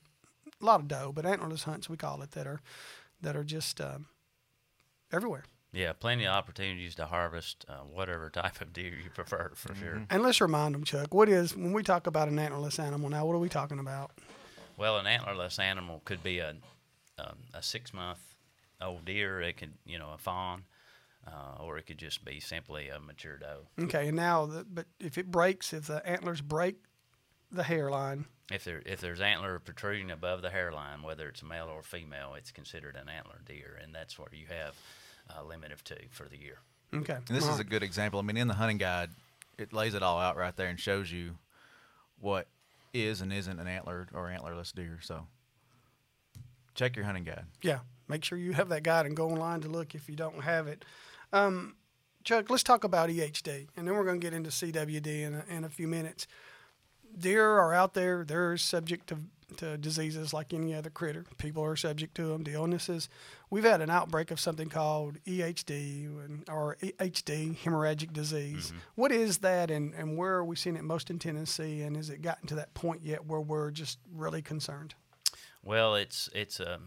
a 0.62 0.66
lot 0.66 0.80
of 0.80 0.88
doe, 0.88 1.12
but 1.14 1.26
antlerless 1.26 1.64
hunts 1.64 1.90
we 1.90 1.98
call 1.98 2.22
it 2.22 2.32
that 2.32 2.48
are 2.48 2.62
that 3.22 3.36
are 3.36 3.44
just 3.44 3.80
um, 3.80 4.08
everywhere. 5.12 5.44
Yeah, 5.74 5.92
plenty 5.94 6.26
of 6.26 6.34
opportunities 6.34 6.94
to 6.96 7.08
harvest 7.08 7.66
uh, 7.68 7.78
whatever 7.92 8.30
type 8.34 8.62
of 8.62 8.72
deer 8.72 8.94
you 9.04 9.10
prefer, 9.10 9.52
for 9.56 9.74
sure. 9.76 10.04
And 10.10 10.22
let's 10.22 10.40
remind 10.40 10.76
them, 10.76 10.84
Chuck, 10.84 11.14
what 11.14 11.28
is 11.28 11.56
when 11.56 11.74
we 11.74 11.84
talk 11.84 12.08
about 12.08 12.30
an 12.30 12.38
antlerless 12.38 12.80
animal 12.80 13.10
now? 13.10 13.26
What 13.26 13.34
are 13.34 13.40
we 13.40 13.50
talking 13.50 13.80
about? 13.80 14.12
Well, 14.78 14.98
an 14.98 15.06
antlerless 15.06 15.60
animal 15.60 16.02
could 16.06 16.24
be 16.24 16.40
a 16.40 16.56
um, 17.18 17.38
a 17.54 17.62
six 17.62 17.94
month 17.94 18.20
old 18.82 19.06
deer. 19.06 19.42
It 19.42 19.58
could, 19.58 19.74
you 19.86 19.98
know, 19.98 20.12
a 20.14 20.18
fawn, 20.18 20.64
uh, 21.28 21.62
or 21.62 21.78
it 21.78 21.88
could 21.88 21.98
just 21.98 22.24
be 22.24 22.40
simply 22.40 22.90
a 22.90 23.00
mature 23.00 23.38
doe. 23.38 23.68
Okay, 23.80 24.08
and 24.08 24.16
now, 24.16 24.46
the, 24.46 24.64
but 24.64 24.86
if 25.00 25.18
it 25.18 25.32
breaks, 25.32 25.74
if 25.74 25.88
the 25.88 26.06
antlers 26.08 26.42
break 26.42 26.76
the 27.52 27.64
hairline, 27.64 28.26
If 28.52 28.64
there 28.64 28.82
if 28.86 29.00
there's 29.00 29.22
antler 29.22 29.60
protruding 29.60 30.12
above 30.12 30.42
the 30.42 30.50
hairline, 30.50 31.02
whether 31.02 31.28
it's 31.28 31.44
male 31.44 31.68
or 31.68 31.82
female, 31.84 32.34
it's 32.36 32.52
considered 32.52 32.96
an 32.96 33.10
antler 33.10 33.42
deer, 33.46 33.80
and 33.82 33.94
that's 33.94 34.18
where 34.20 34.28
you 34.32 34.48
have 34.48 34.76
a 35.30 35.44
limit 35.44 35.72
of 35.72 35.84
two 35.84 35.96
for 36.12 36.28
the 36.28 36.38
year. 36.38 36.60
okay. 36.94 37.14
And 37.16 37.38
this 37.38 37.44
is 37.44 37.52
All 37.52 37.60
a 37.60 37.64
good 37.64 37.84
example. 37.84 38.20
I 38.20 38.24
mean, 38.24 38.38
in 38.38 38.48
the 38.48 38.54
hunting 38.56 38.78
guide, 38.78 39.10
it 39.58 39.74
lays 39.74 39.94
it 39.94 40.04
all 40.04 40.20
out 40.20 40.36
right 40.38 40.56
there 40.56 40.68
and 40.68 40.80
shows 40.80 41.12
you 41.12 41.38
what 42.20 42.48
is 42.94 43.22
and 43.22 43.32
isn't 43.34 43.60
an 43.60 43.68
antlered 43.68 44.10
or 44.14 44.28
antlerless 44.30 44.74
deer. 44.74 45.00
So 45.02 45.28
check 46.76 46.96
your 46.96 47.06
hunting 47.06 47.24
guide. 47.24 47.46
Yeah, 47.62 47.80
make 48.08 48.24
sure 48.24 48.38
you 48.38 48.54
have 48.54 48.70
that 48.70 48.84
guide 48.84 49.06
and 49.06 49.16
go 49.16 49.30
online 49.30 49.62
to 49.62 49.68
look 49.68 49.96
if 49.96 50.10
you 50.10 50.16
don't 50.16 50.44
have 50.44 50.68
it. 50.68 50.86
Um, 51.32 51.76
Chuck, 52.24 52.50
let's 52.50 52.64
talk 52.64 52.84
about 52.84 53.10
EHD, 53.10 53.68
and 53.76 53.88
then 53.88 53.96
we're 53.96 54.06
going 54.06 54.20
to 54.20 54.26
get 54.26 54.34
into 54.34 54.50
CWD 54.50 55.08
in 55.08 55.34
a, 55.36 55.44
in 55.50 55.64
a 55.66 55.70
few 55.70 55.88
minutes. 55.88 56.26
Deer 57.18 57.46
are 57.46 57.74
out 57.74 57.94
there; 57.94 58.24
they're 58.24 58.56
subject 58.58 59.08
to, 59.08 59.18
to 59.58 59.78
diseases 59.78 60.34
like 60.34 60.54
any 60.54 60.74
other 60.74 60.90
critter. 60.90 61.26
People 61.38 61.64
are 61.64 61.76
subject 61.76 62.16
to 62.16 62.28
them, 62.28 62.44
to 62.44 62.52
illnesses. 62.52 63.10
We've 63.50 63.64
had 63.64 63.82
an 63.82 63.90
outbreak 63.90 64.32
of 64.32 64.40
something 64.40 64.70
called 64.70 65.18
EHD 65.26 66.48
or 66.50 66.78
HD, 66.82 67.58
hemorrhagic 67.58 68.14
disease. 68.14 68.68
Mm-hmm. 68.68 68.78
What 68.96 69.12
is 69.12 69.40
that, 69.40 69.72
and, 69.72 69.94
and 69.94 70.18
where 70.18 70.34
are 70.34 70.46
we 70.46 70.56
seeing 70.56 70.76
it 70.76 70.84
most 70.84 71.10
in 71.10 71.20
Tennessee? 71.20 71.82
And 71.82 71.96
has 71.96 72.10
it 72.10 72.22
gotten 72.22 72.48
to 72.48 72.56
that 72.56 72.74
point 72.74 73.02
yet 73.04 73.26
where 73.26 73.42
we're 73.42 73.72
just 73.72 74.00
really 74.12 74.42
concerned? 74.42 74.96
Well, 75.64 75.96
it's 75.96 76.30
it's 76.34 76.60
a 76.60 76.80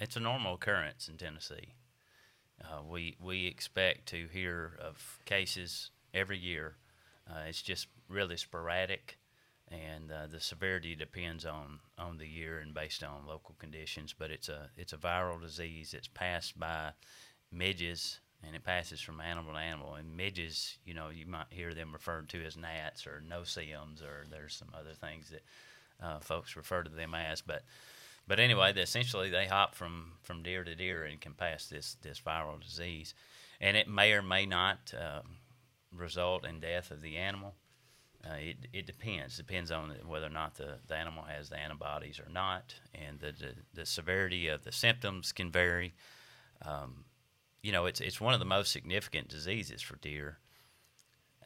it's 0.00 0.16
a 0.16 0.20
normal 0.20 0.54
occurrence 0.54 1.08
in 1.08 1.18
Tennessee. 1.18 1.74
Uh, 2.62 2.82
we 2.82 3.16
we 3.20 3.46
expect 3.46 4.06
to 4.06 4.26
hear 4.32 4.78
of 4.80 5.20
cases 5.24 5.90
every 6.14 6.38
year. 6.38 6.76
Uh, 7.28 7.42
it's 7.46 7.62
just 7.62 7.88
really 8.08 8.36
sporadic, 8.36 9.18
and 9.70 10.10
uh, 10.10 10.26
the 10.26 10.40
severity 10.40 10.94
depends 10.94 11.44
on, 11.44 11.80
on 11.98 12.18
the 12.18 12.26
year 12.26 12.58
and 12.58 12.74
based 12.74 13.02
on 13.02 13.26
local 13.26 13.54
conditions. 13.58 14.14
But 14.18 14.30
it's 14.30 14.48
a 14.48 14.70
it's 14.76 14.92
a 14.92 14.98
viral 14.98 15.40
disease. 15.40 15.94
It's 15.94 16.08
passed 16.08 16.58
by 16.58 16.92
midges, 17.52 18.20
and 18.46 18.56
it 18.56 18.64
passes 18.64 19.00
from 19.00 19.20
animal 19.20 19.54
to 19.54 19.58
animal. 19.58 19.94
And 19.94 20.16
midges, 20.16 20.78
you 20.84 20.94
know, 20.94 21.08
you 21.10 21.26
might 21.26 21.46
hear 21.50 21.74
them 21.74 21.92
referred 21.92 22.28
to 22.30 22.44
as 22.44 22.56
gnats 22.56 23.06
or 23.06 23.22
no-see-ums, 23.28 24.02
or 24.02 24.26
there's 24.30 24.54
some 24.54 24.68
other 24.74 24.94
things 24.94 25.30
that 25.30 25.42
uh, 26.04 26.20
folks 26.20 26.56
refer 26.56 26.82
to 26.82 26.90
them 26.90 27.14
as, 27.14 27.40
but 27.40 27.62
but 28.28 28.38
anyway, 28.38 28.74
essentially 28.76 29.30
they 29.30 29.46
hop 29.46 29.74
from, 29.74 30.12
from 30.20 30.42
deer 30.42 30.62
to 30.62 30.74
deer 30.74 31.04
and 31.04 31.18
can 31.18 31.32
pass 31.32 31.66
this, 31.66 31.96
this 32.02 32.20
viral 32.20 32.62
disease, 32.62 33.14
and 33.58 33.74
it 33.74 33.88
may 33.88 34.12
or 34.12 34.20
may 34.20 34.44
not 34.44 34.92
uh, 34.94 35.22
result 35.96 36.44
in 36.44 36.60
death 36.60 36.90
of 36.90 37.00
the 37.00 37.16
animal. 37.16 37.54
Uh, 38.28 38.34
it, 38.36 38.56
it 38.72 38.86
depends. 38.86 39.36
Depends 39.36 39.70
on 39.70 39.94
whether 40.06 40.26
or 40.26 40.30
not 40.30 40.56
the, 40.56 40.78
the 40.86 40.96
animal 40.96 41.24
has 41.24 41.48
the 41.48 41.58
antibodies 41.58 42.20
or 42.20 42.30
not, 42.30 42.74
and 42.94 43.18
the, 43.20 43.32
the, 43.32 43.54
the 43.72 43.86
severity 43.86 44.48
of 44.48 44.64
the 44.64 44.72
symptoms 44.72 45.32
can 45.32 45.50
vary. 45.50 45.94
Um, 46.62 47.04
you 47.62 47.72
know, 47.72 47.86
it's 47.86 48.00
it's 48.00 48.20
one 48.20 48.34
of 48.34 48.40
the 48.40 48.46
most 48.46 48.72
significant 48.72 49.28
diseases 49.28 49.82
for 49.82 49.96
deer. 49.96 50.38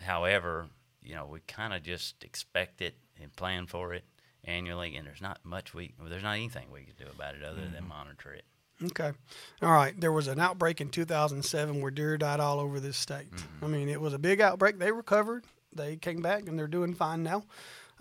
However, 0.01 0.67
you 1.03 1.15
know, 1.15 1.27
we 1.27 1.41
kind 1.47 1.73
of 1.73 1.83
just 1.83 2.25
expect 2.25 2.81
it 2.83 2.95
and 3.21 3.35
plan 3.37 3.67
for 3.67 3.95
it 3.95 4.05
annually, 4.45 4.97
and 4.97 5.07
there's 5.07 5.23
not 5.23 5.39
much 5.45 5.75
we 5.75 5.95
there's 6.09 6.23
not 6.23 6.33
anything 6.33 6.71
we 6.73 6.83
can 6.83 6.95
do 6.99 7.11
about 7.15 7.35
it 7.35 7.45
other 7.45 7.63
than 7.73 7.87
monitor 7.87 8.33
it. 8.33 8.45
Okay. 8.85 9.13
All 9.63 9.73
right. 9.73 9.99
There 10.01 10.11
was 10.11 10.27
an 10.27 10.41
outbreak 10.41 10.81
in 10.81 10.89
2007 10.89 11.81
where 11.81 11.93
deer 11.93 12.19
died 12.19 12.41
all 12.41 12.59
over 12.59 12.81
this 12.81 12.97
state. 12.97 13.29
I 13.63 13.67
mean, 13.69 13.89
it 13.89 14.01
was 14.01 14.13
a 14.13 14.19
big 14.19 14.41
outbreak. 14.41 14.79
They 14.79 14.91
recovered. 14.91 15.45
They 15.75 15.97
came 15.97 16.23
back 16.23 16.49
and 16.49 16.59
they're 16.59 16.67
doing 16.67 16.95
fine 16.95 17.23
now. 17.23 17.45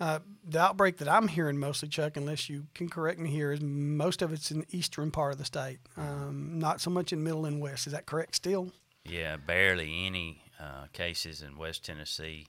Uh, 0.00 0.18
the 0.44 0.60
outbreak 0.60 0.96
that 0.96 1.08
I'm 1.08 1.28
hearing 1.28 1.58
mostly, 1.58 1.88
Chuck, 1.88 2.16
unless 2.16 2.48
you 2.48 2.66
can 2.74 2.88
correct 2.88 3.20
me 3.20 3.30
here, 3.30 3.52
is 3.52 3.60
most 3.60 4.20
of 4.20 4.32
it's 4.32 4.50
in 4.50 4.60
the 4.60 4.66
eastern 4.70 5.10
part 5.10 5.32
of 5.32 5.38
the 5.38 5.44
state, 5.44 5.78
um, 5.96 6.58
not 6.58 6.80
so 6.80 6.90
much 6.90 7.12
in 7.12 7.22
middle 7.22 7.44
and 7.44 7.60
west. 7.60 7.86
Is 7.86 7.92
that 7.92 8.06
correct 8.06 8.34
still? 8.34 8.72
Yeah, 9.04 9.36
barely 9.36 10.06
any 10.06 10.42
uh, 10.58 10.86
cases 10.92 11.42
in 11.42 11.56
West 11.56 11.84
Tennessee. 11.84 12.46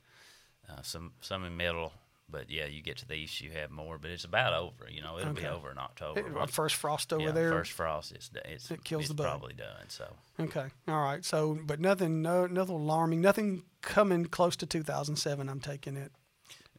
Uh, 0.69 0.81
some 0.81 1.11
some 1.21 1.43
in 1.43 1.55
middle, 1.57 1.93
but 2.33 2.49
yeah, 2.49 2.65
you 2.65 2.81
get 2.81 2.97
to 2.97 3.07
the 3.07 3.13
east, 3.13 3.39
you 3.39 3.51
have 3.51 3.69
more. 3.69 3.99
But 3.99 4.09
it's 4.09 4.25
about 4.25 4.53
over. 4.53 4.89
You 4.89 5.01
know, 5.01 5.19
it'll 5.19 5.33
be 5.33 5.45
over 5.45 5.71
in 5.71 5.77
October. 5.77 6.19
It- 6.19 6.49
first 6.49 6.75
frost 6.75 7.13
over 7.13 7.25
yeah, 7.25 7.31
there. 7.31 7.51
First 7.51 7.71
frost, 7.71 8.11
it's 8.11 8.31
it's, 8.45 8.71
It 8.71 8.83
kills 8.83 9.03
it's 9.03 9.09
the 9.09 9.13
bug. 9.13 9.27
probably 9.27 9.53
done. 9.53 9.87
So 9.87 10.05
Okay. 10.39 10.65
All 10.87 11.01
right. 11.01 11.23
So, 11.23 11.59
but 11.63 11.79
nothing, 11.79 12.23
no, 12.23 12.47
nothing 12.47 12.75
alarming, 12.75 13.21
nothing 13.21 13.63
coming 13.81 14.25
close 14.25 14.55
to 14.57 14.65
2007. 14.65 15.47
I'm 15.47 15.59
taking 15.59 15.95
it. 15.95 16.11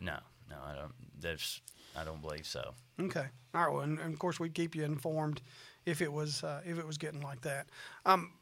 no, 0.00 0.18
no, 0.50 0.56
I 0.66 0.74
don't. 0.74 0.92
There's 1.18 1.62
I 1.96 2.04
don't 2.04 2.20
believe 2.20 2.46
so. 2.46 2.74
Okay. 3.00 3.26
All 3.54 3.60
right. 3.62 3.72
Well, 3.72 3.82
and, 3.82 4.00
and 4.00 4.12
of 4.12 4.18
course, 4.18 4.40
we'd 4.40 4.54
keep 4.54 4.74
you 4.74 4.84
informed 4.84 5.40
if 5.86 6.02
it 6.02 6.12
was 6.12 6.42
uh, 6.42 6.62
if 6.66 6.78
it 6.78 6.86
was 6.86 6.98
getting 6.98 7.22
like 7.22 7.42
that. 7.42 7.68
Um, 8.04 8.32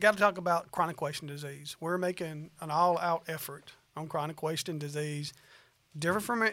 got 0.00 0.14
to 0.14 0.18
talk 0.18 0.38
about 0.38 0.70
chronic 0.70 1.00
wasting 1.02 1.28
disease. 1.28 1.76
We're 1.80 1.98
making 1.98 2.50
an 2.60 2.70
all-out 2.70 3.24
effort 3.28 3.72
on 3.96 4.08
chronic 4.08 4.42
wasting 4.42 4.78
disease, 4.78 5.32
different 5.98 6.24
from 6.26 6.48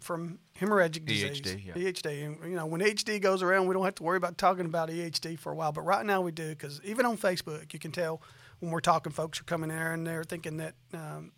from 0.00 0.38
hemorrhagic 0.58 1.04
disease. 1.04 1.40
EHD, 1.40 1.66
yeah. 1.66 1.72
EHD. 1.74 2.26
And, 2.26 2.50
you 2.50 2.56
know, 2.56 2.66
when 2.66 2.80
EHD 2.80 3.20
goes 3.20 3.42
around, 3.42 3.66
we 3.66 3.74
don't 3.74 3.84
have 3.84 3.94
to 3.96 4.02
worry 4.02 4.16
about 4.16 4.38
talking 4.38 4.66
about 4.66 4.88
EHD 4.88 5.38
for 5.38 5.52
a 5.52 5.54
while. 5.54 5.72
But 5.72 5.82
right 5.82 6.04
now, 6.04 6.20
we 6.20 6.32
do 6.32 6.48
because 6.50 6.80
even 6.84 7.06
on 7.06 7.16
Facebook, 7.18 7.72
you 7.72 7.78
can 7.78 7.92
tell 7.92 8.22
when 8.60 8.70
we're 8.70 8.80
talking, 8.80 9.12
folks 9.12 9.40
are 9.40 9.44
coming 9.44 9.68
there 9.68 9.92
and 9.92 10.06
they're 10.06 10.24
thinking 10.24 10.56
that 10.58 10.74
um, 10.92 11.32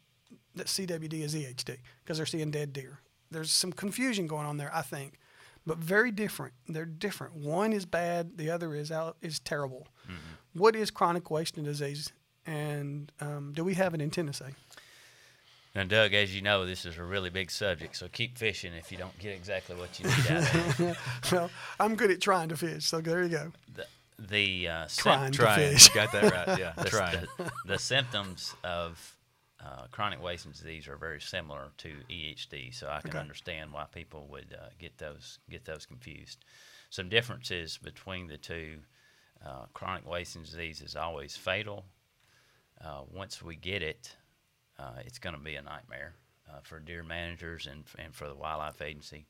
that 0.54 0.66
CWD 0.66 1.22
is 1.22 1.34
EHD 1.34 1.78
because 2.02 2.16
they're 2.16 2.26
seeing 2.26 2.50
dead 2.50 2.72
deer. 2.72 3.00
There's 3.30 3.52
some 3.52 3.72
confusion 3.72 4.26
going 4.26 4.46
on 4.46 4.56
there, 4.56 4.70
I 4.74 4.82
think, 4.82 5.18
but 5.64 5.78
very 5.78 6.10
different. 6.10 6.54
They're 6.68 6.84
different. 6.84 7.34
One 7.36 7.72
is 7.72 7.86
bad, 7.86 8.36
the 8.36 8.50
other 8.50 8.74
is 8.74 8.90
out 8.90 9.16
is 9.22 9.38
terrible. 9.38 9.86
What 10.52 10.74
is 10.74 10.90
chronic 10.90 11.30
wasting 11.30 11.62
disease, 11.62 12.12
and 12.44 13.12
um, 13.20 13.52
do 13.54 13.62
we 13.62 13.74
have 13.74 13.94
it 13.94 14.00
in 14.00 14.10
Tennessee? 14.10 14.46
Now, 15.74 15.84
Doug, 15.84 16.14
as 16.14 16.34
you 16.34 16.42
know, 16.42 16.66
this 16.66 16.84
is 16.84 16.98
a 16.98 17.02
really 17.04 17.30
big 17.30 17.50
subject, 17.50 17.96
so 17.96 18.08
keep 18.08 18.36
fishing 18.36 18.72
if 18.74 18.90
you 18.90 18.98
don't 18.98 19.16
get 19.20 19.32
exactly 19.32 19.76
what 19.76 19.98
you 20.00 20.06
need 20.06 20.30
out 20.30 20.54
of 20.54 20.80
it. 20.80 20.96
well, 21.32 21.50
I'm 21.78 21.94
good 21.94 22.10
at 22.10 22.20
trying 22.20 22.48
to 22.48 22.56
fish, 22.56 22.84
so 22.86 23.00
there 23.00 23.22
you 23.22 23.28
go. 23.28 23.52
The, 23.74 23.86
the 24.18 24.68
uh, 24.68 24.86
Trying 24.96 25.26
sym- 25.26 25.32
to 25.32 25.38
Trying. 25.38 25.72
fish. 25.72 25.88
Got 25.90 26.10
that 26.12 26.32
right. 26.48 26.58
Yeah, 26.58 26.72
the, 26.76 26.90
trying. 26.90 27.20
the, 27.38 27.50
the 27.66 27.78
symptoms 27.78 28.52
of 28.64 29.16
uh, 29.64 29.84
chronic 29.92 30.20
wasting 30.20 30.50
disease 30.50 30.88
are 30.88 30.96
very 30.96 31.20
similar 31.20 31.68
to 31.78 31.94
EHD, 32.10 32.74
so 32.74 32.88
I 32.88 33.00
can 33.00 33.10
Okay. 33.10 33.18
understand 33.20 33.72
why 33.72 33.84
people 33.94 34.26
would 34.30 34.56
uh, 34.60 34.70
get 34.80 34.98
those 34.98 35.38
get 35.48 35.64
those 35.66 35.86
confused. 35.86 36.44
Some 36.90 37.08
differences 37.08 37.78
between 37.78 38.26
the 38.26 38.38
two: 38.38 38.78
uh, 39.46 39.66
chronic 39.72 40.04
wasting 40.08 40.42
disease 40.42 40.80
is 40.80 40.96
always 40.96 41.36
fatal. 41.36 41.84
Uh, 42.84 43.02
once 43.12 43.40
we 43.42 43.54
get 43.56 43.82
it, 43.82 44.16
uh, 44.80 45.00
it's 45.04 45.18
going 45.18 45.34
to 45.34 45.40
be 45.40 45.56
a 45.56 45.62
nightmare 45.62 46.14
uh, 46.48 46.60
for 46.62 46.78
deer 46.80 47.02
managers 47.02 47.66
and 47.66 47.84
and 47.98 48.14
for 48.14 48.28
the 48.28 48.34
wildlife 48.34 48.80
agency. 48.82 49.26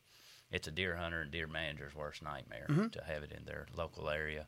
It's 0.50 0.68
a 0.68 0.72
deer 0.72 0.96
hunter 0.96 1.20
and 1.22 1.30
deer 1.30 1.46
manager's 1.46 1.94
worst 1.94 2.22
nightmare 2.22 2.66
to 2.90 3.04
have 3.04 3.22
it 3.22 3.32
in 3.36 3.44
their 3.44 3.66
local 3.76 4.08
area. 4.08 4.46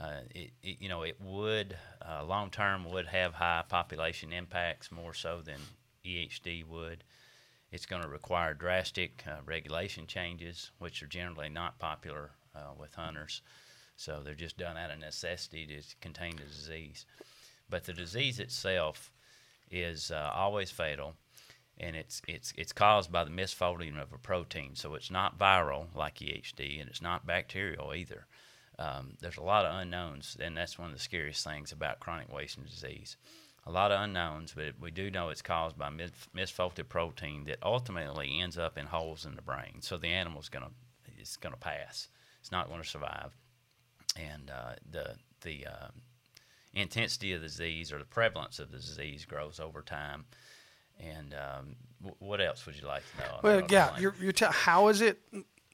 Uh, 0.00 0.20
it, 0.34 0.50
it, 0.62 0.76
you 0.80 0.88
know, 0.88 1.02
it 1.02 1.16
would 1.20 1.76
uh, 2.06 2.24
long 2.24 2.50
term 2.50 2.84
would 2.90 3.06
have 3.06 3.32
high 3.34 3.62
population 3.68 4.32
impacts 4.32 4.90
more 4.90 5.14
so 5.14 5.40
than 5.40 5.58
EHD 6.04 6.66
would. 6.66 7.04
It's 7.72 7.86
going 7.86 8.02
to 8.02 8.08
require 8.08 8.54
drastic 8.54 9.22
uh, 9.26 9.36
regulation 9.46 10.06
changes, 10.06 10.70
which 10.78 11.02
are 11.02 11.06
generally 11.06 11.48
not 11.48 11.78
popular 11.78 12.32
uh, 12.54 12.72
with 12.78 12.94
hunters. 12.94 13.42
So 13.96 14.20
they're 14.22 14.34
just 14.34 14.58
done 14.58 14.76
out 14.76 14.90
of 14.90 14.98
necessity 14.98 15.66
to 15.66 15.82
contain 16.00 16.36
the 16.36 16.44
disease. 16.44 17.06
But 17.70 17.84
the 17.84 17.92
disease 17.92 18.38
itself 18.40 19.10
is 19.70 20.10
uh, 20.10 20.30
always 20.34 20.70
fatal, 20.70 21.14
and 21.78 21.96
it's 21.96 22.22
it's 22.28 22.52
it's 22.56 22.72
caused 22.72 23.10
by 23.10 23.24
the 23.24 23.30
misfolding 23.30 24.00
of 24.00 24.12
a 24.12 24.18
protein. 24.18 24.74
So 24.74 24.94
it's 24.94 25.10
not 25.10 25.38
viral 25.38 25.94
like 25.94 26.16
EHD, 26.16 26.80
and 26.80 26.88
it's 26.88 27.02
not 27.02 27.26
bacterial 27.26 27.94
either. 27.94 28.26
Um, 28.78 29.14
there's 29.20 29.36
a 29.36 29.42
lot 29.42 29.64
of 29.64 29.74
unknowns, 29.74 30.36
and 30.40 30.56
that's 30.56 30.78
one 30.78 30.88
of 30.88 30.94
the 30.94 31.02
scariest 31.02 31.44
things 31.44 31.72
about 31.72 32.00
chronic 32.00 32.32
wasting 32.32 32.64
disease. 32.64 33.16
A 33.66 33.70
lot 33.70 33.92
of 33.92 34.00
unknowns, 34.00 34.52
but 34.54 34.74
we 34.78 34.90
do 34.90 35.10
know 35.10 35.30
it's 35.30 35.40
caused 35.40 35.78
by 35.78 35.88
mis- 35.88 36.10
misfolded 36.36 36.88
protein 36.88 37.44
that 37.44 37.58
ultimately 37.62 38.40
ends 38.40 38.58
up 38.58 38.76
in 38.76 38.86
holes 38.86 39.24
in 39.24 39.36
the 39.36 39.42
brain. 39.42 39.80
So 39.80 39.96
the 39.96 40.08
animal's 40.08 40.48
gonna 40.48 40.70
it's 41.18 41.36
gonna 41.36 41.56
pass. 41.56 42.08
It's 42.40 42.52
not 42.52 42.68
going 42.68 42.82
to 42.82 42.88
survive, 42.88 43.34
and 44.20 44.50
uh, 44.50 44.74
the 44.90 45.16
the 45.40 45.66
uh, 45.66 45.88
intensity 46.74 47.32
of 47.32 47.40
the 47.40 47.46
disease 47.46 47.92
or 47.92 47.98
the 47.98 48.04
prevalence 48.04 48.58
of 48.58 48.70
the 48.70 48.78
disease 48.78 49.24
grows 49.24 49.60
over 49.60 49.82
time. 49.82 50.24
And 51.00 51.34
um, 51.34 51.76
w- 52.00 52.16
what 52.18 52.40
else 52.40 52.66
would 52.66 52.76
you 52.80 52.86
like 52.86 53.02
to 53.16 53.20
know? 53.22 53.36
I 53.36 53.40
Well, 53.42 53.62
yeah, 53.70 53.98
you're, 53.98 54.14
you're 54.20 54.32
t- 54.32 54.46
how 54.48 54.88
is 54.88 55.00
it? 55.00 55.20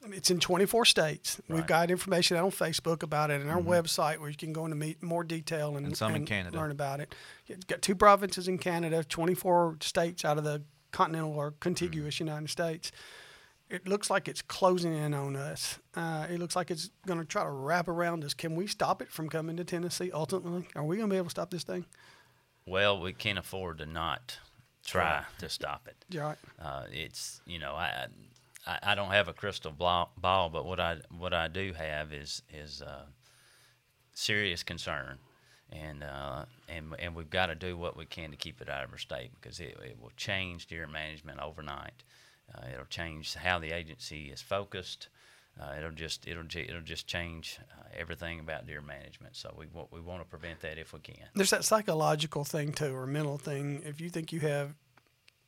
It's 0.06 0.30
in 0.30 0.40
24 0.40 0.86
states. 0.86 1.40
We've 1.46 1.66
got 1.66 1.90
information 1.90 2.38
out 2.38 2.44
on 2.44 2.50
Facebook 2.50 3.02
about 3.02 3.30
it 3.30 3.42
and 3.42 3.50
our 3.50 3.60
website 3.60 4.16
where 4.18 4.30
you 4.30 4.36
can 4.36 4.54
go 4.54 4.64
into 4.64 4.76
meet 4.76 5.02
more 5.02 5.22
detail 5.24 5.76
and, 5.76 5.84
And 5.84 5.94
some 5.96 6.14
in 6.14 6.24
Canada. 6.24 6.56
learn 6.56 6.70
about 6.70 7.00
it. 7.00 7.14
It's 7.48 7.66
got 7.66 7.82
two 7.82 7.94
provinces 7.94 8.48
in 8.48 8.56
Canada, 8.56 9.04
24 9.04 9.76
states 9.82 10.24
out 10.24 10.38
of 10.38 10.44
the 10.44 10.62
continental 10.90 11.32
or 11.34 11.52
contiguous 11.60 12.18
United 12.18 12.48
States. 12.48 12.92
It 13.70 13.86
looks 13.86 14.10
like 14.10 14.26
it's 14.26 14.42
closing 14.42 14.92
in 14.92 15.14
on 15.14 15.36
us. 15.36 15.78
Uh, 15.94 16.26
it 16.28 16.40
looks 16.40 16.56
like 16.56 16.72
it's 16.72 16.90
going 17.06 17.20
to 17.20 17.24
try 17.24 17.44
to 17.44 17.50
wrap 17.50 17.86
around 17.86 18.24
us. 18.24 18.34
Can 18.34 18.56
we 18.56 18.66
stop 18.66 19.00
it 19.00 19.12
from 19.12 19.28
coming 19.28 19.56
to 19.58 19.64
Tennessee 19.64 20.10
ultimately? 20.12 20.66
Are 20.74 20.84
we 20.84 20.96
going 20.96 21.08
to 21.08 21.12
be 21.12 21.16
able 21.16 21.26
to 21.26 21.30
stop 21.30 21.50
this 21.50 21.62
thing? 21.62 21.86
Well, 22.66 23.00
we 23.00 23.12
can't 23.12 23.38
afford 23.38 23.78
to 23.78 23.86
not 23.86 24.38
try 24.84 25.22
to 25.38 25.48
stop 25.48 25.86
it. 25.86 26.04
You're 26.10 26.24
right. 26.24 26.38
Uh, 26.60 26.84
it's 26.90 27.40
you 27.46 27.58
know 27.58 27.74
I, 27.74 28.06
I 28.66 28.78
I 28.82 28.94
don't 28.94 29.10
have 29.10 29.28
a 29.28 29.32
crystal 29.32 29.72
ball, 29.72 30.10
but 30.50 30.64
what 30.64 30.80
I 30.80 30.98
what 31.16 31.32
I 31.32 31.48
do 31.48 31.72
have 31.72 32.12
is 32.12 32.42
is 32.52 32.82
uh, 32.82 33.04
serious 34.12 34.62
concern, 34.62 35.18
and 35.72 36.02
uh, 36.02 36.44
and 36.68 36.94
and 36.98 37.14
we've 37.14 37.30
got 37.30 37.46
to 37.46 37.54
do 37.54 37.76
what 37.76 37.96
we 37.96 38.04
can 38.04 38.30
to 38.30 38.36
keep 38.36 38.60
it 38.60 38.68
out 38.68 38.84
of 38.84 38.90
our 38.92 38.98
state 38.98 39.30
because 39.40 39.60
it, 39.60 39.76
it 39.84 39.96
will 40.00 40.12
change 40.16 40.66
deer 40.66 40.86
management 40.86 41.40
overnight. 41.40 42.02
Uh, 42.54 42.66
it'll 42.72 42.84
change 42.86 43.34
how 43.34 43.58
the 43.58 43.72
agency 43.72 44.30
is 44.30 44.40
focused. 44.40 45.08
Uh, 45.60 45.74
it'll 45.78 45.90
just 45.90 46.26
it'll 46.26 46.44
it'll 46.54 46.80
just 46.80 47.06
change 47.06 47.58
uh, 47.78 47.82
everything 47.96 48.40
about 48.40 48.66
deer 48.66 48.80
management. 48.80 49.36
So 49.36 49.54
we 49.56 49.66
we 49.90 50.00
want 50.00 50.22
to 50.22 50.24
prevent 50.24 50.60
that 50.60 50.78
if 50.78 50.92
we 50.92 51.00
can. 51.00 51.26
There's 51.34 51.50
that 51.50 51.64
psychological 51.64 52.44
thing 52.44 52.72
too, 52.72 52.94
or 52.94 53.06
mental 53.06 53.36
thing. 53.36 53.82
If 53.84 54.00
you 54.00 54.10
think 54.10 54.32
you 54.32 54.40
have, 54.40 54.74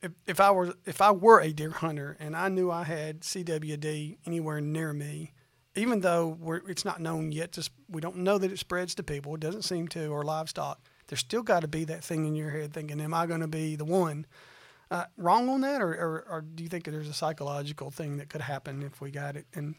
if, 0.02 0.12
if 0.26 0.40
I 0.40 0.50
were 0.50 0.74
if 0.84 1.00
I 1.00 1.12
were 1.12 1.40
a 1.40 1.52
deer 1.52 1.70
hunter 1.70 2.16
and 2.20 2.36
I 2.36 2.48
knew 2.48 2.70
I 2.70 2.84
had 2.84 3.20
CWD 3.20 4.18
anywhere 4.26 4.60
near 4.60 4.92
me, 4.92 5.32
even 5.74 6.00
though 6.00 6.36
it's 6.68 6.84
not 6.84 7.00
known 7.00 7.32
yet, 7.32 7.52
just 7.52 7.70
we 7.88 8.00
don't 8.00 8.18
know 8.18 8.38
that 8.38 8.52
it 8.52 8.58
spreads 8.58 8.94
to 8.96 9.02
people. 9.02 9.34
It 9.34 9.40
doesn't 9.40 9.62
seem 9.62 9.88
to, 9.88 10.08
or 10.08 10.24
livestock. 10.24 10.80
There's 11.06 11.20
still 11.20 11.42
got 11.42 11.60
to 11.60 11.68
be 11.68 11.84
that 11.84 12.04
thing 12.04 12.26
in 12.26 12.34
your 12.34 12.50
head 12.50 12.74
thinking, 12.74 13.00
"Am 13.00 13.14
I 13.14 13.26
going 13.26 13.40
to 13.40 13.48
be 13.48 13.76
the 13.76 13.84
one?" 13.84 14.26
Uh, 14.92 15.06
wrong 15.16 15.48
on 15.48 15.62
that, 15.62 15.80
or, 15.80 15.88
or, 15.88 16.26
or 16.28 16.40
do 16.42 16.62
you 16.62 16.68
think 16.68 16.84
there's 16.84 17.08
a 17.08 17.14
psychological 17.14 17.90
thing 17.90 18.18
that 18.18 18.28
could 18.28 18.42
happen 18.42 18.82
if 18.82 19.00
we 19.00 19.10
got 19.10 19.36
it? 19.36 19.46
And 19.54 19.74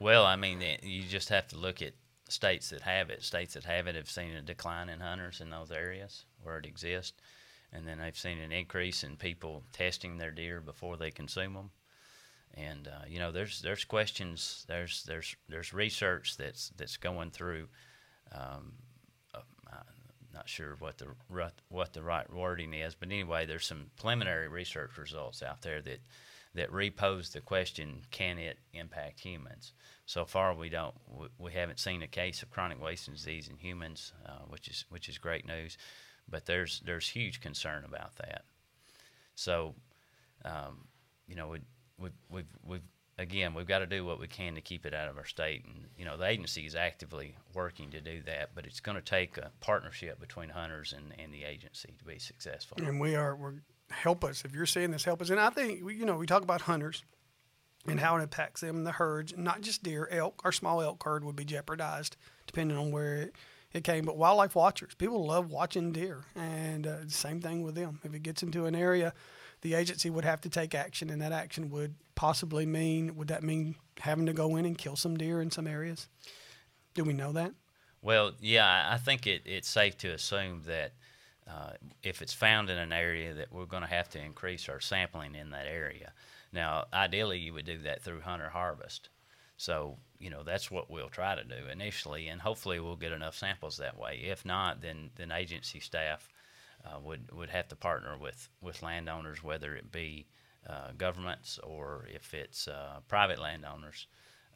Well, 0.00 0.24
I 0.24 0.34
mean, 0.34 0.64
you 0.82 1.02
just 1.02 1.28
have 1.28 1.46
to 1.48 1.58
look 1.58 1.82
at 1.82 1.92
states 2.26 2.70
that 2.70 2.80
have 2.80 3.10
it. 3.10 3.22
States 3.22 3.52
that 3.52 3.64
have 3.64 3.86
it 3.86 3.94
have 3.94 4.08
seen 4.08 4.32
a 4.32 4.40
decline 4.40 4.88
in 4.88 5.00
hunters 5.00 5.42
in 5.42 5.50
those 5.50 5.70
areas 5.70 6.24
where 6.42 6.56
it 6.56 6.64
exists, 6.64 7.20
and 7.70 7.86
then 7.86 7.98
they've 7.98 8.16
seen 8.16 8.38
an 8.38 8.50
increase 8.50 9.04
in 9.04 9.18
people 9.18 9.62
testing 9.74 10.16
their 10.16 10.30
deer 10.30 10.62
before 10.62 10.96
they 10.96 11.10
consume 11.10 11.52
them. 11.52 11.70
And 12.54 12.88
uh, 12.88 13.04
you 13.06 13.18
know, 13.18 13.30
there's 13.30 13.60
there's 13.60 13.84
questions, 13.84 14.64
there's 14.68 15.02
there's 15.02 15.36
there's 15.50 15.74
research 15.74 16.38
that's 16.38 16.70
that's 16.78 16.96
going 16.96 17.30
through. 17.30 17.68
Um, 18.32 18.72
uh, 19.34 19.40
not 20.32 20.48
sure 20.48 20.76
what 20.78 20.98
the 20.98 21.06
what 21.68 21.92
the 21.92 22.02
right 22.02 22.30
wording 22.32 22.74
is, 22.74 22.94
but 22.94 23.08
anyway, 23.08 23.46
there's 23.46 23.66
some 23.66 23.90
preliminary 23.98 24.48
research 24.48 24.96
results 24.98 25.42
out 25.42 25.62
there 25.62 25.80
that 25.82 26.00
that 26.54 26.72
repose 26.72 27.30
the 27.30 27.40
question: 27.40 28.02
Can 28.10 28.38
it 28.38 28.58
impact 28.72 29.20
humans? 29.20 29.72
So 30.06 30.24
far, 30.24 30.54
we 30.54 30.68
don't. 30.68 30.94
We, 31.38 31.52
haven't 31.52 31.78
seen 31.78 32.02
a 32.02 32.06
case 32.06 32.42
of 32.42 32.50
chronic 32.50 32.82
wasting 32.82 33.14
disease 33.14 33.48
in 33.48 33.56
humans, 33.56 34.12
uh, 34.26 34.44
which 34.48 34.68
is 34.68 34.84
which 34.88 35.08
is 35.08 35.18
great 35.18 35.46
news. 35.46 35.76
But 36.28 36.46
there's 36.46 36.80
there's 36.80 37.08
huge 37.08 37.40
concern 37.40 37.84
about 37.84 38.16
that. 38.16 38.44
So, 39.34 39.74
um, 40.44 40.86
you 41.26 41.36
know, 41.36 41.48
we 41.48 41.60
we 41.98 42.10
we've, 42.28 42.56
we've 42.64 42.88
again 43.18 43.52
we've 43.54 43.66
got 43.66 43.80
to 43.80 43.86
do 43.86 44.04
what 44.04 44.20
we 44.20 44.26
can 44.26 44.54
to 44.54 44.60
keep 44.60 44.86
it 44.86 44.94
out 44.94 45.08
of 45.08 45.18
our 45.18 45.24
state, 45.26 45.64
and 45.64 45.86
you 45.98 46.04
know 46.04 46.16
the 46.16 46.26
agency 46.26 46.64
is 46.66 46.74
actively 46.74 47.34
working 47.54 47.90
to 47.90 48.00
do 48.00 48.22
that. 48.22 48.50
But 48.54 48.64
it's 48.66 48.80
going 48.80 48.96
to 48.96 49.02
take 49.02 49.36
a 49.36 49.50
partnership 49.60 50.20
between 50.20 50.50
hunters 50.50 50.94
and, 50.96 51.12
and 51.18 51.32
the 51.32 51.44
agency 51.44 51.94
to 51.98 52.04
be 52.04 52.18
successful. 52.18 52.78
and 52.82 53.00
we 53.00 53.14
are 53.14 53.36
we're 53.36 53.54
help 53.90 54.24
us 54.24 54.44
if 54.44 54.54
you're 54.54 54.66
seeing 54.66 54.90
this 54.90 55.04
help 55.04 55.22
us 55.22 55.30
and 55.30 55.40
i 55.40 55.48
think 55.48 55.80
you 55.80 56.04
know 56.04 56.16
we 56.16 56.26
talk 56.26 56.42
about 56.42 56.60
hunters 56.62 57.04
and 57.86 57.98
how 58.00 58.16
it 58.16 58.22
impacts 58.22 58.60
them 58.60 58.84
the 58.84 58.92
herds 58.92 59.32
not 59.36 59.62
just 59.62 59.82
deer 59.82 60.06
elk 60.10 60.40
our 60.44 60.52
small 60.52 60.82
elk 60.82 61.02
herd 61.04 61.24
would 61.24 61.36
be 61.36 61.44
jeopardized 61.44 62.14
depending 62.46 62.76
on 62.76 62.90
where 62.90 63.16
it, 63.16 63.34
it 63.72 63.84
came 63.84 64.04
but 64.04 64.18
wildlife 64.18 64.54
watchers 64.54 64.94
people 64.94 65.24
love 65.24 65.50
watching 65.50 65.90
deer 65.90 66.24
and 66.36 66.86
uh, 66.86 66.96
same 67.08 67.40
thing 67.40 67.62
with 67.62 67.74
them 67.74 67.98
if 68.04 68.12
it 68.12 68.22
gets 68.22 68.42
into 68.42 68.66
an 68.66 68.74
area 68.74 69.14
the 69.62 69.74
agency 69.74 70.10
would 70.10 70.24
have 70.24 70.40
to 70.42 70.48
take 70.48 70.74
action 70.74 71.10
and 71.10 71.20
that 71.20 71.32
action 71.32 71.70
would 71.70 71.94
possibly 72.14 72.66
mean 72.66 73.16
would 73.16 73.28
that 73.28 73.42
mean 73.42 73.74
having 74.00 74.26
to 74.26 74.32
go 74.32 74.56
in 74.56 74.64
and 74.64 74.78
kill 74.78 74.96
some 74.96 75.16
deer 75.16 75.40
in 75.40 75.50
some 75.50 75.66
areas 75.66 76.08
do 76.94 77.04
we 77.04 77.12
know 77.12 77.32
that 77.32 77.52
Well, 78.02 78.32
yeah, 78.40 78.88
I- 78.92 78.98
think 78.98 79.26
it, 79.26 79.42
it's 79.44 79.68
safe 79.68 79.96
to 79.98 80.08
assume 80.08 80.62
that 80.66 80.92
uh, 81.48 81.72
if 82.02 82.20
it's 82.22 82.34
found 82.34 82.68
in 82.70 82.76
an 82.76 82.92
area, 82.92 83.32
that 83.34 83.50
we're 83.52 83.64
going 83.64 83.82
to 83.82 83.88
have 83.88 84.08
to 84.10 84.20
increase 84.20 84.68
our 84.68 84.80
sampling 84.80 85.34
in 85.34 85.48
that 85.50 85.66
area. 85.66 86.12
Now, 86.52 86.84
ideally, 86.92 87.38
you 87.38 87.54
would 87.54 87.64
do 87.64 87.78
that 87.78 88.02
through 88.02 88.20
hunter 88.20 88.50
harvest. 88.50 89.08
So, 89.56 89.96
you 90.18 90.28
know, 90.28 90.42
that's 90.42 90.70
what 90.70 90.90
we'll 90.90 91.08
try 91.08 91.34
to 91.34 91.44
do 91.44 91.68
initially, 91.72 92.28
and 92.28 92.40
hopefully, 92.42 92.80
we'll 92.80 92.96
get 92.96 93.12
enough 93.12 93.34
samples 93.34 93.78
that 93.78 93.96
way. 93.98 94.20
If 94.24 94.44
not, 94.44 94.82
then 94.82 95.10
then 95.16 95.32
agency 95.32 95.80
staff 95.80 96.28
uh, 96.88 96.98
would 97.00 97.30
would 97.32 97.50
have 97.50 97.68
to 97.68 97.76
partner 97.76 98.16
with 98.18 98.48
with 98.60 98.82
landowners, 98.82 99.42
whether 99.42 99.74
it 99.74 99.92
be 99.92 100.26
uh, 100.68 100.92
governments 100.96 101.58
or 101.62 102.06
if 102.12 102.34
it's 102.34 102.68
uh, 102.68 103.00
private 103.08 103.38
landowners, 103.38 104.06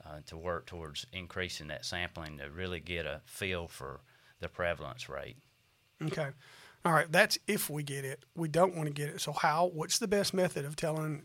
uh, 0.05 0.19
to 0.27 0.37
work 0.37 0.67
towards 0.67 1.07
increasing 1.13 1.69
that 1.69 1.85
sampling 1.85 2.39
to 2.39 2.51
really 2.51 2.81
get 2.81 3.07
a 3.07 3.21
feel 3.25 3.69
for 3.69 4.01
the 4.41 4.49
prevalence 4.49 5.09
rate. 5.09 5.37
Okay. 6.03 6.29
All 6.85 6.93
right. 6.93 7.11
That's 7.11 7.39
if 7.47 7.71
we 7.71 7.83
get 7.83 8.05
it. 8.05 8.25
We 8.35 8.49
don't 8.49 8.75
want 8.75 8.89
to 8.89 8.93
get 8.93 9.09
it. 9.09 9.21
So, 9.21 9.33
how? 9.33 9.71
What's 9.73 9.99
the 9.99 10.09
best 10.09 10.35
method 10.35 10.65
of 10.65 10.75
telling 10.77 11.25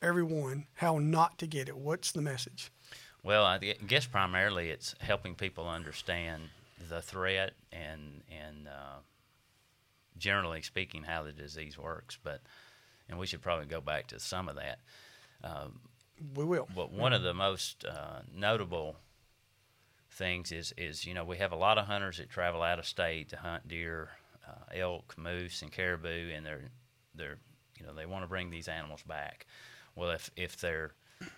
everyone 0.00 0.66
how 0.74 0.98
not 0.98 1.38
to 1.38 1.46
get 1.46 1.68
it? 1.68 1.76
What's 1.76 2.12
the 2.12 2.22
message? 2.22 2.70
Well, 3.22 3.44
I 3.44 3.58
guess 3.58 4.06
primarily 4.06 4.70
it's 4.70 4.94
helping 5.00 5.34
people 5.34 5.68
understand 5.68 6.44
the 6.88 7.02
threat 7.02 7.52
and 7.70 8.22
and 8.30 8.68
uh, 8.68 9.00
generally 10.18 10.62
speaking 10.62 11.04
how 11.04 11.22
the 11.22 11.32
disease 11.32 11.78
works. 11.78 12.18
But 12.22 12.40
and 13.08 13.18
we 13.18 13.26
should 13.26 13.42
probably 13.42 13.66
go 13.66 13.80
back 13.80 14.06
to 14.08 14.20
some 14.20 14.48
of 14.48 14.56
that. 14.56 14.78
Um, 15.42 15.80
We 16.34 16.44
will. 16.44 16.68
But 16.74 16.92
one 16.92 17.12
of 17.12 17.22
the 17.22 17.34
most 17.34 17.84
uh, 17.84 18.20
notable 18.34 18.96
things 20.12 20.52
is 20.52 20.72
is 20.76 21.06
you 21.06 21.14
know 21.14 21.24
we 21.24 21.38
have 21.38 21.52
a 21.52 21.56
lot 21.56 21.78
of 21.78 21.86
hunters 21.86 22.18
that 22.18 22.30
travel 22.30 22.62
out 22.62 22.78
of 22.78 22.86
state 22.86 23.30
to 23.30 23.36
hunt 23.36 23.66
deer, 23.68 24.10
uh, 24.46 24.76
elk, 24.76 25.14
moose, 25.16 25.62
and 25.62 25.72
caribou, 25.72 26.30
and 26.34 26.44
they're 26.44 26.70
they're 27.14 27.38
you 27.78 27.86
know 27.86 27.94
they 27.94 28.06
want 28.06 28.24
to 28.24 28.28
bring 28.28 28.50
these 28.50 28.68
animals 28.68 29.02
back. 29.02 29.46
Well, 29.96 30.10
if 30.10 30.30
if 30.36 30.60
they're 30.60 30.92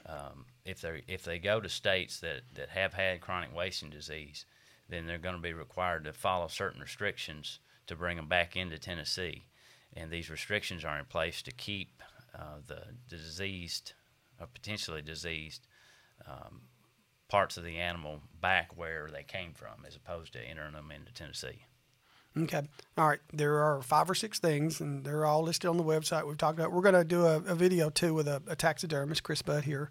um, 0.06 0.46
if 0.64 0.80
they 0.80 1.02
if 1.08 1.24
they 1.24 1.38
go 1.38 1.60
to 1.60 1.68
states 1.68 2.20
that, 2.20 2.42
that 2.54 2.68
have 2.70 2.94
had 2.94 3.20
chronic 3.20 3.54
wasting 3.54 3.90
disease, 3.90 4.44
then 4.88 5.06
they're 5.06 5.18
going 5.18 5.36
to 5.36 5.40
be 5.40 5.52
required 5.54 6.04
to 6.04 6.12
follow 6.12 6.48
certain 6.48 6.80
restrictions 6.80 7.60
to 7.92 7.98
bring 7.98 8.16
them 8.16 8.28
back 8.28 8.56
into 8.56 8.78
Tennessee, 8.78 9.44
and 9.94 10.10
these 10.10 10.30
restrictions 10.30 10.84
are 10.84 10.98
in 10.98 11.04
place 11.04 11.42
to 11.42 11.52
keep 11.52 12.02
uh, 12.34 12.58
the, 12.66 12.80
diseased 13.08 13.92
or 14.40 14.46
potentially 14.46 15.02
diseased 15.02 15.66
um, 16.26 16.62
parts 17.28 17.56
of 17.56 17.64
the 17.64 17.76
animal 17.76 18.20
back 18.40 18.76
where 18.76 19.08
they 19.12 19.22
came 19.22 19.52
from, 19.52 19.84
as 19.86 19.94
opposed 19.94 20.32
to 20.32 20.40
entering 20.40 20.72
them 20.72 20.90
into 20.90 21.12
Tennessee. 21.12 21.66
Okay. 22.36 22.62
All 22.96 23.08
right. 23.08 23.20
There 23.32 23.58
are 23.58 23.82
five 23.82 24.08
or 24.08 24.14
six 24.14 24.38
things, 24.38 24.80
and 24.80 25.04
they're 25.04 25.26
all 25.26 25.42
listed 25.42 25.68
on 25.68 25.76
the 25.76 25.84
website. 25.84 26.26
We've 26.26 26.38
talked 26.38 26.58
about. 26.58 26.72
We're 26.72 26.80
going 26.80 26.94
to 26.94 27.04
do 27.04 27.26
a, 27.26 27.36
a 27.36 27.54
video 27.54 27.90
too 27.90 28.14
with 28.14 28.26
a, 28.26 28.42
a 28.46 28.56
taxidermist, 28.56 29.22
Chris 29.22 29.42
Budd 29.42 29.64
here 29.64 29.90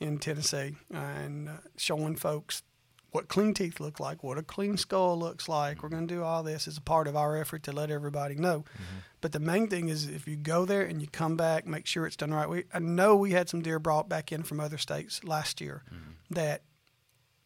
in 0.00 0.18
Tennessee, 0.18 0.74
and 0.92 1.48
uh, 1.48 1.52
showing 1.76 2.16
folks 2.16 2.62
what 3.10 3.28
clean 3.28 3.54
teeth 3.54 3.80
look 3.80 3.98
like, 3.98 4.22
what 4.22 4.38
a 4.38 4.42
clean 4.42 4.76
skull 4.76 5.18
looks 5.18 5.48
like. 5.48 5.82
We're 5.82 5.88
going 5.88 6.06
to 6.06 6.14
do 6.14 6.22
all 6.22 6.42
this 6.42 6.68
as 6.68 6.76
a 6.76 6.82
part 6.82 7.08
of 7.08 7.16
our 7.16 7.36
effort 7.36 7.62
to 7.64 7.72
let 7.72 7.90
everybody 7.90 8.34
know. 8.34 8.60
Mm-hmm. 8.60 8.98
But 9.20 9.32
the 9.32 9.40
main 9.40 9.68
thing 9.68 9.88
is 9.88 10.06
if 10.06 10.28
you 10.28 10.36
go 10.36 10.64
there 10.64 10.82
and 10.82 11.00
you 11.00 11.08
come 11.08 11.36
back, 11.36 11.66
make 11.66 11.86
sure 11.86 12.06
it's 12.06 12.16
done 12.16 12.32
right. 12.32 12.48
We, 12.48 12.64
I 12.72 12.80
know 12.80 13.16
we 13.16 13.32
had 13.32 13.48
some 13.48 13.62
deer 13.62 13.78
brought 13.78 14.08
back 14.08 14.30
in 14.30 14.42
from 14.42 14.60
other 14.60 14.78
states 14.78 15.24
last 15.24 15.60
year 15.60 15.82
mm-hmm. 15.86 16.34
that 16.34 16.62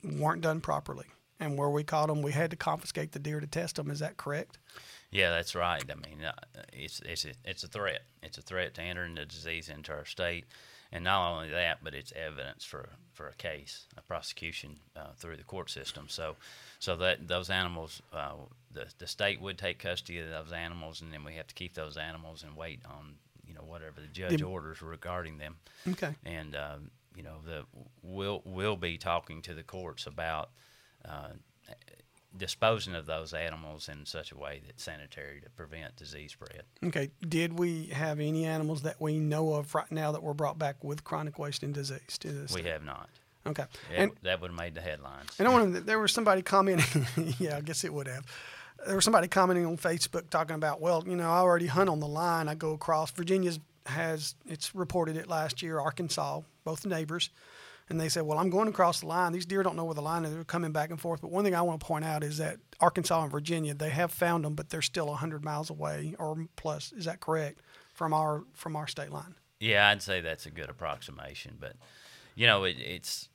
weren't 0.02 0.42
done 0.42 0.60
properly. 0.60 1.06
And 1.38 1.56
where 1.56 1.70
we 1.70 1.82
caught 1.82 2.08
them, 2.08 2.22
we 2.22 2.32
had 2.32 2.50
to 2.50 2.56
confiscate 2.56 3.12
the 3.12 3.18
deer 3.18 3.40
to 3.40 3.46
test 3.46 3.76
them. 3.76 3.90
Is 3.90 4.00
that 4.00 4.16
correct? 4.16 4.58
Yeah, 5.12 5.30
that's 5.30 5.54
right. 5.54 5.84
I 5.88 5.94
mean, 5.94 6.24
uh, 6.24 6.32
it's 6.72 7.00
it's 7.04 7.26
a, 7.26 7.32
it's 7.44 7.62
a 7.62 7.68
threat. 7.68 8.00
It's 8.22 8.38
a 8.38 8.42
threat 8.42 8.74
to 8.74 8.82
entering 8.82 9.14
the 9.14 9.26
disease 9.26 9.68
into 9.68 9.92
our 9.92 10.06
state, 10.06 10.46
and 10.90 11.04
not 11.04 11.30
only 11.30 11.50
that, 11.50 11.84
but 11.84 11.94
it's 11.94 12.12
evidence 12.16 12.64
for 12.64 12.88
for 13.12 13.28
a 13.28 13.34
case, 13.34 13.84
a 13.98 14.00
prosecution 14.00 14.76
uh, 14.96 15.12
through 15.16 15.36
the 15.36 15.44
court 15.44 15.68
system. 15.68 16.06
So, 16.08 16.36
so 16.78 16.96
that 16.96 17.28
those 17.28 17.50
animals, 17.50 18.00
uh, 18.10 18.32
the 18.72 18.86
the 18.98 19.06
state 19.06 19.38
would 19.42 19.58
take 19.58 19.78
custody 19.78 20.18
of 20.18 20.30
those 20.30 20.50
animals, 20.50 21.02
and 21.02 21.12
then 21.12 21.24
we 21.24 21.34
have 21.34 21.46
to 21.46 21.54
keep 21.54 21.74
those 21.74 21.98
animals 21.98 22.42
and 22.42 22.56
wait 22.56 22.80
on 22.86 23.16
you 23.46 23.52
know 23.52 23.62
whatever 23.62 24.00
the 24.00 24.06
judge 24.06 24.38
Dem- 24.38 24.48
orders 24.48 24.80
regarding 24.80 25.36
them. 25.36 25.56
Okay. 25.86 26.14
and 26.24 26.56
um, 26.56 26.90
you 27.14 27.22
know 27.22 27.36
the 27.44 27.64
we'll 28.02 28.40
we'll 28.46 28.76
be 28.76 28.96
talking 28.96 29.42
to 29.42 29.52
the 29.52 29.62
courts 29.62 30.06
about 30.06 30.48
uh, 31.06 31.28
disposing 32.36 32.94
of 32.94 33.06
those 33.06 33.32
animals 33.34 33.88
in 33.88 34.06
such 34.06 34.32
a 34.32 34.36
way 34.36 34.62
that's 34.66 34.82
sanitary 34.82 35.40
to 35.40 35.50
prevent 35.50 35.96
disease 35.96 36.32
spread. 36.32 36.62
Okay. 36.84 37.10
Did 37.26 37.58
we 37.58 37.86
have 37.86 38.20
any 38.20 38.44
animals 38.46 38.82
that 38.82 39.00
we 39.00 39.18
know 39.18 39.54
of 39.54 39.74
right 39.74 39.90
now 39.90 40.12
that 40.12 40.22
were 40.22 40.34
brought 40.34 40.58
back 40.58 40.82
with 40.82 41.04
chronic 41.04 41.38
wasting 41.38 41.72
disease 41.72 42.18
to 42.20 42.28
this? 42.28 42.54
We 42.54 42.62
have 42.62 42.84
not. 42.84 43.08
Okay. 43.46 43.64
That, 43.90 43.98
And 43.98 44.12
that 44.22 44.40
would 44.40 44.50
have 44.50 44.58
made 44.58 44.74
the 44.74 44.80
headlines. 44.80 45.30
and 45.38 45.48
I 45.48 45.50
wanted 45.50 45.86
there 45.86 45.98
was 45.98 46.12
somebody 46.12 46.42
commenting. 46.42 47.06
yeah, 47.38 47.56
I 47.56 47.60
guess 47.60 47.84
it 47.84 47.92
would 47.92 48.06
have. 48.06 48.24
there 48.86 48.94
was 48.94 49.04
somebody 49.04 49.28
commenting 49.28 49.66
on 49.66 49.76
Facebook 49.76 50.30
talking 50.30 50.54
about, 50.54 50.80
well, 50.80 51.02
you 51.06 51.16
know, 51.16 51.28
I 51.30 51.38
already 51.38 51.66
hunt 51.66 51.90
on 51.90 52.00
the 52.00 52.08
line. 52.08 52.48
I 52.48 52.54
go 52.54 52.72
across. 52.72 53.10
Virginia's 53.10 53.58
has 53.86 54.36
it's 54.46 54.74
reported 54.74 55.16
it 55.16 55.28
last 55.28 55.60
year. 55.60 55.80
Arkansas, 55.80 56.40
both 56.64 56.86
neighbors, 56.86 57.30
and 57.88 58.00
they 58.00 58.08
said, 58.08 58.22
well, 58.22 58.38
I'm 58.38 58.50
going 58.50 58.68
across 58.68 59.00
the 59.00 59.06
line. 59.06 59.32
These 59.32 59.46
deer 59.46 59.62
don't 59.62 59.76
know 59.76 59.84
where 59.84 59.94
the 59.94 60.02
line 60.02 60.24
is. 60.24 60.32
They're 60.32 60.44
coming 60.44 60.72
back 60.72 60.90
and 60.90 61.00
forth. 61.00 61.20
But 61.20 61.30
one 61.30 61.44
thing 61.44 61.54
I 61.54 61.62
want 61.62 61.80
to 61.80 61.86
point 61.86 62.04
out 62.04 62.24
is 62.24 62.38
that 62.38 62.58
Arkansas 62.80 63.22
and 63.22 63.30
Virginia, 63.30 63.74
they 63.74 63.90
have 63.90 64.12
found 64.12 64.44
them, 64.44 64.54
but 64.54 64.70
they're 64.70 64.82
still 64.82 65.06
100 65.06 65.44
miles 65.44 65.70
away 65.70 66.14
or 66.18 66.46
plus. 66.56 66.92
Is 66.92 67.04
that 67.04 67.20
correct 67.20 67.60
from 67.94 68.12
our 68.12 68.44
from 68.54 68.76
our 68.76 68.86
state 68.86 69.10
line? 69.10 69.34
Yeah, 69.60 69.88
I'd 69.88 70.02
say 70.02 70.20
that's 70.20 70.46
a 70.46 70.50
good 70.50 70.70
approximation, 70.70 71.56
but 71.60 71.76
you 72.34 72.46
know, 72.46 72.64
it, 72.64 72.76
it's 72.78 73.28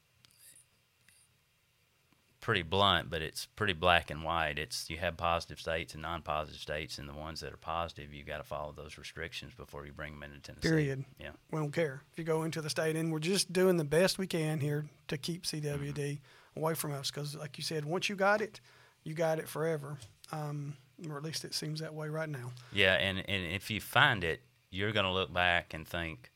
pretty 2.47 2.61
blunt, 2.61 3.09
but 3.09 3.21
it's 3.21 3.45
pretty 3.57 3.73
black 3.73 4.09
and 4.09 4.23
white. 4.23 4.57
It's 4.57 4.89
you 4.89 4.95
have 4.99 5.17
positive 5.17 5.59
states 5.59 5.93
and 5.93 6.01
non-positive 6.01 6.61
states, 6.61 6.97
and 6.97 7.09
the 7.09 7.13
ones 7.13 7.41
that 7.41 7.51
are 7.51 7.57
positive, 7.57 8.13
you 8.13 8.23
got 8.23 8.37
to 8.37 8.43
follow 8.43 8.71
those 8.71 8.97
restrictions 8.97 9.53
before 9.53 9.85
you 9.85 9.91
bring 9.91 10.13
them 10.13 10.23
into 10.23 10.39
Tennessee. 10.39 10.69
Period. 10.69 11.03
Yeah. 11.19 11.31
We 11.51 11.59
don't 11.59 11.73
care 11.73 12.03
if 12.09 12.17
you 12.17 12.23
go 12.23 12.43
into 12.43 12.61
the 12.61 12.69
state, 12.69 12.95
and 12.95 13.11
we're 13.11 13.19
just 13.19 13.51
doing 13.51 13.75
the 13.75 13.83
best 13.83 14.17
we 14.17 14.27
can 14.27 14.61
here 14.61 14.85
to 15.09 15.17
keep 15.17 15.43
CWD 15.43 15.93
mm-hmm. 15.93 16.59
away 16.61 16.73
from 16.73 16.93
us. 16.93 17.11
Because, 17.11 17.35
like 17.35 17.57
you 17.57 17.65
said, 17.65 17.83
once 17.83 18.07
you 18.07 18.15
got 18.15 18.39
it, 18.39 18.61
you 19.03 19.13
got 19.13 19.39
it 19.39 19.49
forever. 19.49 19.97
Um, 20.31 20.77
or 21.09 21.17
at 21.17 21.23
least 21.23 21.43
it 21.43 21.53
seems 21.53 21.81
that 21.81 21.93
way 21.93 22.07
right 22.07 22.29
now. 22.29 22.53
Yeah, 22.71 22.93
and 22.93 23.17
and 23.27 23.45
if 23.51 23.69
you 23.69 23.81
find 23.81 24.23
it, 24.23 24.39
you're 24.71 24.93
going 24.93 25.05
to 25.05 25.11
look 25.11 25.33
back 25.33 25.73
and 25.73 25.85
think, 25.85 26.31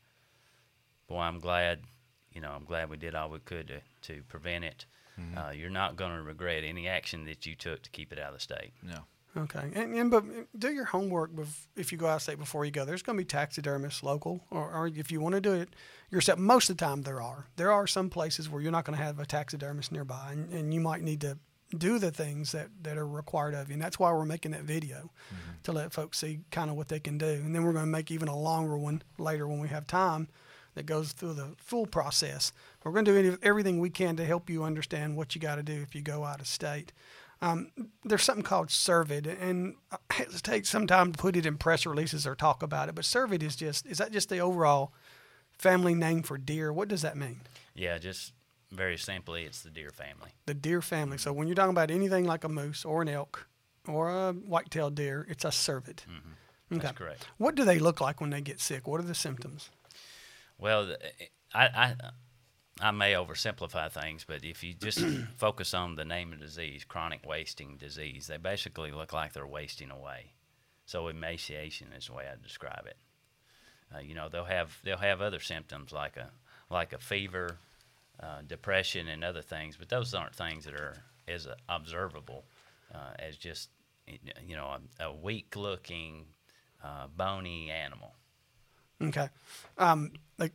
"Boy, 1.06 1.20
I'm 1.20 1.40
glad." 1.40 1.80
You 2.34 2.42
know, 2.42 2.50
I'm 2.50 2.64
glad 2.64 2.90
we 2.90 2.98
did 2.98 3.14
all 3.14 3.30
we 3.30 3.38
could 3.40 3.68
to, 3.68 3.80
to 4.14 4.22
prevent 4.24 4.64
it 4.64 4.86
Mm-hmm. 5.22 5.38
Uh, 5.38 5.50
you're 5.52 5.70
not 5.70 5.96
going 5.96 6.16
to 6.16 6.22
regret 6.22 6.64
any 6.64 6.88
action 6.88 7.24
that 7.24 7.46
you 7.46 7.54
took 7.54 7.82
to 7.82 7.90
keep 7.90 8.12
it 8.12 8.18
out 8.18 8.28
of 8.28 8.34
the 8.34 8.40
state. 8.40 8.72
No. 8.82 9.00
Okay, 9.34 9.70
and, 9.74 9.94
and 9.94 10.10
but 10.10 10.24
do 10.58 10.70
your 10.70 10.84
homework 10.84 11.32
bef- 11.32 11.66
if 11.74 11.90
you 11.90 11.96
go 11.96 12.06
out 12.06 12.16
of 12.16 12.22
state 12.22 12.38
before 12.38 12.66
you 12.66 12.70
go. 12.70 12.84
There's 12.84 13.02
going 13.02 13.16
to 13.16 13.22
be 13.22 13.26
taxidermists 13.26 14.02
local, 14.02 14.44
or, 14.50 14.70
or 14.70 14.86
if 14.88 15.10
you 15.10 15.20
want 15.20 15.34
to 15.34 15.40
do 15.40 15.54
it 15.54 15.70
yourself. 16.10 16.38
Most 16.38 16.68
of 16.68 16.76
the 16.76 16.84
time, 16.84 17.02
there 17.02 17.22
are. 17.22 17.46
There 17.56 17.72
are 17.72 17.86
some 17.86 18.10
places 18.10 18.50
where 18.50 18.60
you're 18.60 18.72
not 18.72 18.84
going 18.84 18.98
to 18.98 19.02
have 19.02 19.18
a 19.18 19.24
taxidermist 19.24 19.90
nearby, 19.90 20.32
and, 20.32 20.52
and, 20.52 20.74
you 20.74 20.80
might 20.80 21.00
need 21.00 21.22
to 21.22 21.38
do 21.78 21.98
the 21.98 22.10
things 22.10 22.52
that, 22.52 22.68
that 22.82 22.98
are 22.98 23.06
required 23.06 23.54
of 23.54 23.68
you. 23.68 23.72
And 23.72 23.82
that's 23.82 23.98
why 23.98 24.12
we're 24.12 24.26
making 24.26 24.50
that 24.50 24.64
video 24.64 25.10
mm-hmm. 25.32 25.52
to 25.62 25.72
let 25.72 25.94
folks 25.94 26.18
see 26.18 26.40
kind 26.50 26.68
of 26.68 26.76
what 26.76 26.88
they 26.88 27.00
can 27.00 27.16
do. 27.16 27.26
And 27.26 27.54
then 27.54 27.64
we're 27.64 27.72
going 27.72 27.86
to 27.86 27.90
make 27.90 28.10
even 28.10 28.28
a 28.28 28.36
longer 28.36 28.76
one 28.76 29.02
later 29.16 29.48
when 29.48 29.60
we 29.60 29.68
have 29.68 29.86
time 29.86 30.28
that 30.74 30.86
goes 30.86 31.12
through 31.12 31.34
the 31.34 31.54
full 31.58 31.86
process. 31.86 32.52
We're 32.84 32.92
going 32.92 33.04
to 33.04 33.22
do 33.22 33.38
everything 33.42 33.78
we 33.78 33.90
can 33.90 34.16
to 34.16 34.24
help 34.24 34.48
you 34.48 34.64
understand 34.64 35.16
what 35.16 35.34
you 35.34 35.40
got 35.40 35.56
to 35.56 35.62
do 35.62 35.80
if 35.82 35.94
you 35.94 36.02
go 36.02 36.24
out 36.24 36.40
of 36.40 36.46
state. 36.46 36.92
Um, 37.40 37.72
there's 38.04 38.22
something 38.22 38.44
called 38.44 38.68
CERVID, 38.68 39.26
and 39.40 39.74
I 39.90 39.96
hesitate 40.10 40.64
sometimes 40.64 41.16
to 41.16 41.18
put 41.18 41.36
it 41.36 41.44
in 41.44 41.58
press 41.58 41.84
releases 41.84 42.26
or 42.26 42.36
talk 42.36 42.62
about 42.62 42.88
it, 42.88 42.94
but 42.94 43.04
CERVID 43.04 43.42
is 43.42 43.56
just, 43.56 43.84
is 43.84 43.98
that 43.98 44.12
just 44.12 44.28
the 44.28 44.38
overall 44.38 44.92
family 45.58 45.94
name 45.94 46.22
for 46.22 46.38
deer? 46.38 46.72
What 46.72 46.86
does 46.86 47.02
that 47.02 47.16
mean? 47.16 47.40
Yeah, 47.74 47.98
just 47.98 48.32
very 48.70 48.96
simply, 48.96 49.42
it's 49.42 49.62
the 49.62 49.70
deer 49.70 49.90
family. 49.90 50.30
The 50.46 50.54
deer 50.54 50.80
family. 50.80 51.18
So 51.18 51.32
when 51.32 51.48
you're 51.48 51.56
talking 51.56 51.70
about 51.70 51.90
anything 51.90 52.24
like 52.24 52.44
a 52.44 52.48
moose 52.48 52.84
or 52.84 53.02
an 53.02 53.08
elk 53.08 53.48
or 53.88 54.08
a 54.08 54.32
white-tailed 54.32 54.94
deer, 54.94 55.26
it's 55.28 55.44
a 55.44 55.48
CERVID. 55.48 55.96
Mm-hmm. 56.06 56.74
Okay. 56.74 56.82
That's 56.82 56.96
correct. 56.96 57.26
What 57.38 57.56
do 57.56 57.64
they 57.64 57.80
look 57.80 58.00
like 58.00 58.20
when 58.20 58.30
they 58.30 58.40
get 58.40 58.60
sick? 58.60 58.86
What 58.86 59.00
are 59.00 59.04
the 59.04 59.14
symptoms? 59.14 59.68
Well, 60.62 60.94
I, 61.52 61.64
I, 61.66 61.94
I 62.80 62.90
may 62.92 63.14
oversimplify 63.14 63.90
things, 63.90 64.24
but 64.24 64.44
if 64.44 64.62
you 64.62 64.74
just 64.74 65.04
focus 65.36 65.74
on 65.74 65.96
the 65.96 66.04
name 66.04 66.32
of 66.32 66.38
the 66.38 66.44
disease, 66.46 66.84
chronic 66.84 67.26
wasting 67.26 67.78
disease, 67.78 68.28
they 68.28 68.36
basically 68.36 68.92
look 68.92 69.12
like 69.12 69.32
they're 69.32 69.44
wasting 69.44 69.90
away. 69.90 70.34
So 70.86 71.08
emaciation 71.08 71.88
is 71.92 72.06
the 72.06 72.12
way 72.12 72.26
I 72.32 72.40
describe 72.40 72.84
it. 72.86 72.96
Uh, 73.92 73.98
you 73.98 74.14
know, 74.14 74.28
they'll 74.28 74.44
have 74.44 74.78
they'll 74.84 74.96
have 74.98 75.20
other 75.20 75.40
symptoms 75.40 75.92
like 75.92 76.16
a 76.16 76.30
like 76.70 76.92
a 76.92 76.98
fever, 76.98 77.58
uh, 78.20 78.42
depression, 78.46 79.08
and 79.08 79.24
other 79.24 79.42
things, 79.42 79.76
but 79.76 79.88
those 79.88 80.14
aren't 80.14 80.36
things 80.36 80.64
that 80.64 80.74
are 80.74 80.94
as 81.26 81.48
observable 81.68 82.44
uh, 82.94 83.14
as 83.18 83.36
just 83.36 83.68
you 84.06 84.54
know 84.54 84.76
a, 85.00 85.06
a 85.06 85.12
weak 85.12 85.56
looking, 85.56 86.26
uh, 86.84 87.08
bony 87.16 87.68
animal. 87.68 88.14
Okay. 89.02 89.28
Um, 89.78 90.12
like 90.38 90.52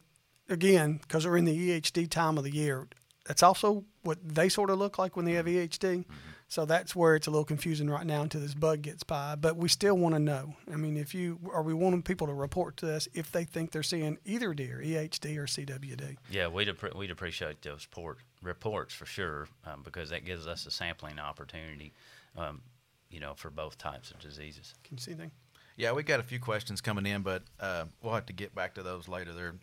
again, 0.49 0.99
because 1.01 1.25
we're 1.25 1.37
in 1.37 1.45
the 1.45 1.81
EHD 1.81 2.09
time 2.09 2.37
of 2.37 2.43
the 2.43 2.53
year, 2.53 2.87
that's 3.25 3.43
also 3.43 3.83
what 4.03 4.17
they 4.23 4.49
sort 4.49 4.69
of 4.69 4.79
look 4.79 4.97
like 4.97 5.15
when 5.15 5.25
they 5.25 5.33
have 5.33 5.45
EHD. 5.45 5.79
Mm-hmm. 5.79 6.13
So 6.49 6.63
that's 6.63 6.95
where 6.95 7.15
it's 7.15 7.27
a 7.27 7.31
little 7.31 7.43
confusing 7.43 7.89
right 7.89 8.05
now 8.05 8.21
until 8.21 8.39
this 8.39 8.53
bug 8.53 8.81
gets 8.81 9.03
by. 9.03 9.35
But 9.35 9.57
we 9.57 9.67
still 9.67 9.97
want 9.97 10.15
to 10.15 10.19
know. 10.19 10.55
I 10.71 10.77
mean, 10.77 10.95
if 10.95 11.13
you 11.13 11.39
are 11.51 11.61
we 11.61 11.73
wanting 11.73 12.03
people 12.03 12.27
to 12.27 12.33
report 12.33 12.77
to 12.77 12.93
us 12.93 13.07
if 13.13 13.31
they 13.33 13.43
think 13.43 13.71
they're 13.71 13.83
seeing 13.83 14.17
either 14.23 14.53
deer, 14.53 14.81
EHD 14.83 15.37
or 15.37 15.45
CWD. 15.45 16.15
Yeah, 16.31 16.47
we'd 16.47 16.69
we'd 16.95 17.11
appreciate 17.11 17.61
those 17.61 17.85
port, 17.85 18.19
reports 18.41 18.93
for 18.93 19.05
sure 19.05 19.49
um, 19.65 19.81
because 19.83 20.09
that 20.11 20.23
gives 20.23 20.47
us 20.47 20.65
a 20.65 20.71
sampling 20.71 21.19
opportunity. 21.19 21.91
Um, 22.37 22.61
you 23.09 23.19
know, 23.19 23.33
for 23.35 23.49
both 23.49 23.77
types 23.77 24.11
of 24.11 24.19
diseases. 24.19 24.73
Can 24.83 24.97
you 24.97 25.01
see 25.01 25.11
anything? 25.11 25.31
Yeah, 25.77 25.91
we 25.91 26.01
got 26.03 26.19
a 26.19 26.23
few 26.23 26.39
questions 26.39 26.81
coming 26.81 27.05
in, 27.05 27.21
but 27.21 27.43
uh, 27.59 27.85
we'll 28.01 28.13
have 28.13 28.25
to 28.25 28.33
get 28.33 28.53
back 28.53 28.73
to 28.75 28.83
those 28.83 29.07
later. 29.07 29.31
They're 29.31 29.55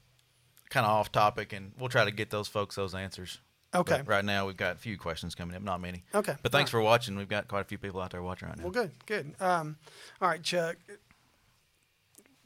kind 0.71 0.87
of 0.87 0.93
off 0.93 1.11
topic, 1.13 1.53
and 1.53 1.73
we'll 1.79 1.89
try 1.89 2.05
to 2.05 2.13
get 2.13 2.31
those 2.31 2.49
folks 2.49 2.77
those 2.77 2.95
answers. 2.95 3.41
Okay. 3.75 3.97
But 3.99 4.09
right 4.09 4.25
now, 4.25 4.47
we've 4.47 4.57
got 4.57 4.77
a 4.77 4.79
few 4.79 4.97
questions 4.97 5.35
coming 5.35 5.57
in, 5.57 5.65
not 5.65 5.81
many. 5.81 6.05
Okay. 6.15 6.35
But 6.43 6.53
thanks 6.53 6.69
right. 6.69 6.79
for 6.79 6.85
watching. 6.85 7.17
We've 7.17 7.29
got 7.29 7.49
quite 7.49 7.63
a 7.63 7.65
few 7.65 7.79
people 7.79 8.01
out 8.01 8.13
there 8.13 8.23
watching 8.23 8.49
right 8.49 8.57
now. 8.57 8.63
Well, 8.63 8.73
good, 8.73 8.93
good. 9.07 9.35
Um, 9.41 9.77
all 10.23 10.29
right, 10.29 10.43
Chuck. 10.43 10.77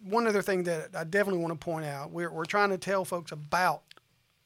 One 0.03 0.27
other 0.27 0.43
thing 0.43 0.63
that 0.63 0.97
I 0.97 1.05
definitely 1.05 1.43
want 1.43 1.61
to 1.61 1.63
point 1.63 1.85
out: 1.85 2.11
we're 2.11 2.31
we're 2.31 2.47
trying 2.47 2.71
to 2.71 2.79
tell 2.79 3.05
folks 3.05 3.33
about 3.33 3.83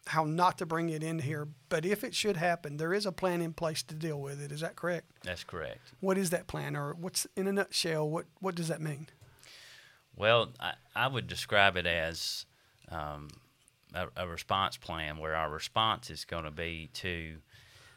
how 0.06 0.24
not 0.24 0.58
to 0.58 0.66
bring 0.66 0.88
it 0.88 1.02
in 1.02 1.20
here. 1.20 1.48
But 1.68 1.84
if 1.84 2.04
it 2.04 2.14
should 2.14 2.36
happen, 2.36 2.76
there 2.76 2.92
is 2.92 3.06
a 3.06 3.12
plan 3.12 3.40
in 3.40 3.52
place 3.52 3.82
to 3.84 3.94
deal 3.94 4.20
with 4.20 4.42
it. 4.42 4.52
Is 4.52 4.60
that 4.60 4.76
correct? 4.76 5.06
That's 5.22 5.44
correct. 5.44 5.80
What 6.00 6.18
is 6.18 6.30
that 6.30 6.46
plan, 6.46 6.76
or 6.76 6.94
what's 6.94 7.26
in 7.36 7.46
a 7.46 7.52
nutshell? 7.52 8.08
What 8.08 8.26
what 8.40 8.54
does 8.54 8.68
that 8.68 8.80
mean? 8.80 9.08
Well, 10.16 10.50
I, 10.60 10.74
I 10.94 11.06
would 11.06 11.26
describe 11.26 11.76
it 11.76 11.86
as 11.86 12.44
um, 12.90 13.28
a, 13.94 14.08
a, 14.16 14.28
response 14.28 14.76
plan 14.76 15.16
where 15.16 15.34
our 15.34 15.48
response 15.48 16.10
is 16.10 16.26
going 16.26 16.44
to 16.44 16.50
be 16.50 16.90
to 16.94 17.38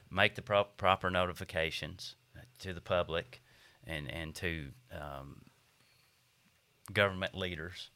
make 0.10 0.36
the 0.36 0.42
pro- 0.42 0.64
proper 0.64 1.10
notifications 1.10 2.16
to 2.60 2.74
the 2.74 2.82
public 2.82 3.42
and 3.86 4.10
and 4.10 4.34
to 4.36 4.68
um, 4.94 5.42
government 6.94 7.36
leaders 7.36 7.90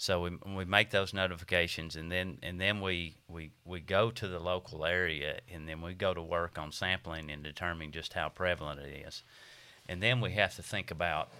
so 0.00 0.22
we, 0.22 0.30
we 0.54 0.64
make 0.64 0.90
those 0.90 1.12
notifications, 1.12 1.96
and 1.96 2.10
then 2.10 2.38
and 2.44 2.60
then 2.60 2.80
we, 2.80 3.16
we 3.26 3.50
we 3.64 3.80
go 3.80 4.12
to 4.12 4.28
the 4.28 4.38
local 4.38 4.84
area, 4.84 5.40
and 5.52 5.68
then 5.68 5.82
we 5.82 5.92
go 5.92 6.14
to 6.14 6.22
work 6.22 6.56
on 6.56 6.70
sampling 6.70 7.30
and 7.32 7.42
determining 7.42 7.90
just 7.90 8.12
how 8.12 8.28
prevalent 8.28 8.80
it 8.80 9.04
is, 9.06 9.24
and 9.88 10.00
then 10.00 10.20
we 10.20 10.30
have 10.30 10.54
to 10.54 10.62
think 10.62 10.92
about 10.92 11.30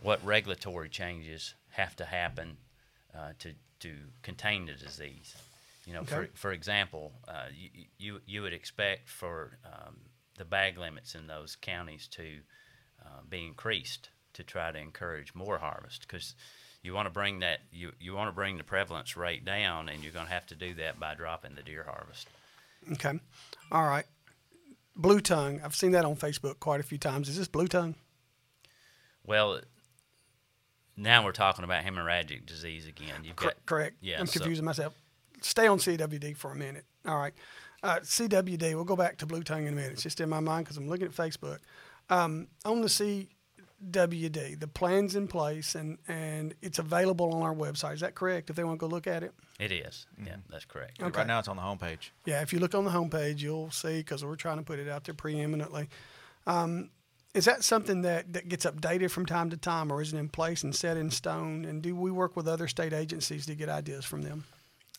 what 0.00 0.24
regulatory 0.24 0.88
changes 0.88 1.54
have 1.70 1.96
to 1.96 2.04
happen 2.04 2.56
uh, 3.16 3.32
to 3.40 3.52
to 3.80 3.94
contain 4.22 4.66
the 4.66 4.74
disease. 4.74 5.34
You 5.84 5.94
know, 5.94 6.00
okay. 6.00 6.14
for 6.14 6.28
for 6.34 6.52
example, 6.52 7.10
uh, 7.26 7.46
you, 7.52 7.86
you 7.98 8.20
you 8.26 8.42
would 8.42 8.52
expect 8.52 9.08
for 9.08 9.58
um, 9.64 9.96
the 10.36 10.44
bag 10.44 10.78
limits 10.78 11.16
in 11.16 11.26
those 11.26 11.56
counties 11.60 12.06
to 12.12 12.38
uh, 13.04 13.22
be 13.28 13.44
increased 13.44 14.10
to 14.34 14.44
try 14.44 14.70
to 14.70 14.78
encourage 14.78 15.34
more 15.34 15.58
harvest 15.58 16.02
because 16.02 16.36
you 16.82 16.94
want 16.94 17.06
to 17.06 17.12
bring 17.12 17.40
that 17.40 17.60
you, 17.72 17.92
you 18.00 18.14
want 18.14 18.28
to 18.28 18.32
bring 18.32 18.56
the 18.56 18.64
prevalence 18.64 19.16
rate 19.16 19.44
down, 19.44 19.88
and 19.88 20.02
you're 20.02 20.12
going 20.12 20.26
to 20.26 20.32
have 20.32 20.46
to 20.46 20.54
do 20.54 20.74
that 20.74 20.98
by 21.00 21.14
dropping 21.14 21.54
the 21.54 21.62
deer 21.62 21.84
harvest. 21.88 22.28
Okay, 22.92 23.18
all 23.70 23.84
right. 23.84 24.06
Blue 24.96 25.20
tongue. 25.20 25.60
I've 25.64 25.76
seen 25.76 25.92
that 25.92 26.04
on 26.04 26.16
Facebook 26.16 26.58
quite 26.58 26.80
a 26.80 26.82
few 26.82 26.98
times. 26.98 27.28
Is 27.28 27.38
this 27.38 27.48
blue 27.48 27.68
tongue? 27.68 27.94
Well, 29.24 29.60
now 30.96 31.24
we're 31.24 31.32
talking 31.32 31.64
about 31.64 31.84
hemorrhagic 31.84 32.46
disease 32.46 32.86
again. 32.86 33.22
You've 33.22 33.36
got, 33.36 33.54
correct. 33.66 33.96
Yeah, 34.00 34.20
I'm 34.20 34.26
confusing 34.26 34.64
so. 34.64 34.66
myself. 34.66 34.94
Stay 35.40 35.68
on 35.68 35.78
CWD 35.78 36.36
for 36.36 36.50
a 36.50 36.56
minute. 36.56 36.84
All 37.06 37.16
right. 37.16 37.32
Uh, 37.82 38.00
CWD. 38.02 38.74
We'll 38.74 38.84
go 38.84 38.96
back 38.96 39.18
to 39.18 39.26
blue 39.26 39.44
tongue 39.44 39.66
in 39.66 39.74
a 39.74 39.76
minute. 39.76 39.92
It's 39.92 40.02
just 40.02 40.20
in 40.20 40.28
my 40.28 40.40
mind 40.40 40.64
because 40.64 40.76
I'm 40.76 40.88
looking 40.88 41.06
at 41.06 41.12
Facebook. 41.12 41.58
Um, 42.10 42.48
on 42.64 42.80
the 42.80 42.88
C 42.88 43.28
WD. 43.90 44.58
The 44.58 44.66
plan's 44.66 45.14
in 45.14 45.28
place 45.28 45.74
and, 45.74 45.98
and 46.08 46.54
it's 46.62 46.78
available 46.78 47.32
on 47.34 47.42
our 47.42 47.54
website. 47.54 47.94
Is 47.94 48.00
that 48.00 48.14
correct? 48.14 48.50
If 48.50 48.56
they 48.56 48.64
want 48.64 48.80
to 48.80 48.86
go 48.86 48.88
look 48.88 49.06
at 49.06 49.22
it? 49.22 49.32
It 49.60 49.72
is. 49.72 50.06
Mm-hmm. 50.14 50.26
Yeah, 50.26 50.36
that's 50.50 50.64
correct. 50.64 51.02
Okay. 51.02 51.18
Right 51.18 51.26
now 51.26 51.38
it's 51.38 51.48
on 51.48 51.56
the 51.56 51.62
homepage. 51.62 52.10
Yeah, 52.24 52.42
if 52.42 52.52
you 52.52 52.58
look 52.58 52.74
on 52.74 52.84
the 52.84 52.90
homepage, 52.90 53.40
you'll 53.40 53.70
see 53.70 53.98
because 53.98 54.24
we're 54.24 54.36
trying 54.36 54.58
to 54.58 54.64
put 54.64 54.78
it 54.78 54.88
out 54.88 55.04
there 55.04 55.14
preeminently. 55.14 55.88
Um, 56.46 56.90
is 57.34 57.44
that 57.44 57.62
something 57.62 58.02
that, 58.02 58.32
that 58.32 58.48
gets 58.48 58.66
updated 58.66 59.10
from 59.10 59.26
time 59.26 59.50
to 59.50 59.56
time 59.56 59.92
or 59.92 60.02
is 60.02 60.12
it 60.12 60.18
in 60.18 60.28
place 60.28 60.64
and 60.64 60.74
set 60.74 60.96
in 60.96 61.10
stone? 61.10 61.64
And 61.64 61.82
do 61.82 61.94
we 61.94 62.10
work 62.10 62.36
with 62.36 62.48
other 62.48 62.66
state 62.68 62.92
agencies 62.92 63.46
to 63.46 63.54
get 63.54 63.68
ideas 63.68 64.04
from 64.04 64.22
them? 64.22 64.44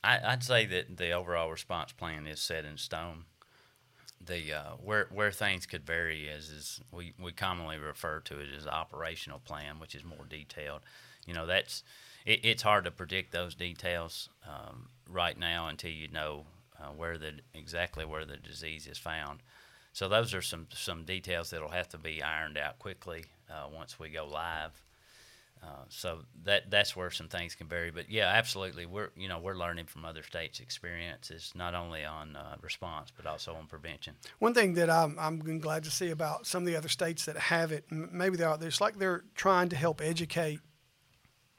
I, 0.04 0.32
would 0.32 0.44
say 0.44 0.66
that 0.66 0.98
the 0.98 1.12
overall 1.12 1.52
response 1.52 1.92
plan 1.92 2.28
is 2.28 2.40
set 2.40 2.64
in 2.64 2.78
stone. 2.78 3.26
The 4.26 4.54
uh, 4.54 4.72
where 4.84 5.08
where 5.12 5.32
things 5.32 5.66
could 5.66 5.86
vary 5.86 6.28
is 6.28 6.50
is 6.50 6.82
we, 6.92 7.14
we 7.20 7.32
commonly 7.32 7.78
refer 7.78 8.20
to 8.22 8.40
it 8.40 8.50
as 8.56 8.68
operational 8.68 9.40
plan, 9.40 9.80
which 9.80 9.96
is 9.96 10.04
more 10.04 10.26
detailed. 10.30 10.82
You 11.26 11.34
know, 11.34 11.46
that's 11.46 11.84
it, 12.26 12.42
it's 12.44 12.64
hard 12.64 12.86
to 12.86 12.92
predict 12.92 13.32
those 13.32 13.56
details 13.56 14.30
um, 14.48 14.90
right 15.10 15.38
now 15.38 15.68
until 15.68 15.92
you 15.92 16.10
know 16.10 16.46
uh, 16.80 16.90
where 16.90 17.18
the 17.18 17.34
exactly 17.54 18.06
where 18.06 18.26
the 18.26 18.38
disease 18.38 18.88
is 18.88 18.98
found. 18.98 19.40
So 19.94 20.08
those 20.08 20.34
are 20.34 20.42
some 20.42 20.68
some 20.74 21.04
details 21.04 21.50
that'll 21.50 21.70
have 21.70 21.90
to 21.90 21.98
be 21.98 22.22
ironed 22.22 22.58
out 22.58 22.80
quickly 22.80 23.26
uh, 23.50 23.68
once 23.74 24.00
we 24.00 24.10
go 24.10 24.28
live. 24.28 24.82
Uh, 25.62 25.84
so 25.90 26.20
that 26.44 26.72
that's 26.72 26.96
where 26.96 27.12
some 27.12 27.28
things 27.28 27.54
can 27.54 27.68
vary, 27.68 27.92
but 27.92 28.10
yeah, 28.10 28.28
absolutely, 28.28 28.86
we're 28.86 29.10
you 29.18 29.28
know 29.28 29.40
we're 29.40 29.56
learning 29.56 29.86
from 29.86 30.06
other 30.06 30.24
states' 30.24 30.62
experiences, 30.62 31.52
not 31.54 31.76
only 31.76 32.06
on 32.06 32.38
uh, 32.38 32.56
response 32.62 33.12
but 33.16 33.26
also 33.26 33.54
on 33.54 33.68
prevention. 33.68 34.16
One 34.40 34.54
thing 34.54 34.76
that 34.76 34.90
I'm, 34.90 35.18
I'm 35.20 35.60
glad 35.60 35.84
to 35.84 35.92
see 35.92 36.12
about 36.12 36.48
some 36.48 36.64
of 36.64 36.68
the 36.68 36.78
other 36.78 36.88
states 36.88 37.26
that 37.26 37.36
have 37.38 37.74
it, 37.74 37.84
maybe 37.92 38.38
they're 38.38 38.56
it's 38.62 38.80
like 38.80 39.00
they're 39.00 39.26
trying 39.36 39.68
to 39.70 39.76
help 39.76 40.00
educate 40.02 40.62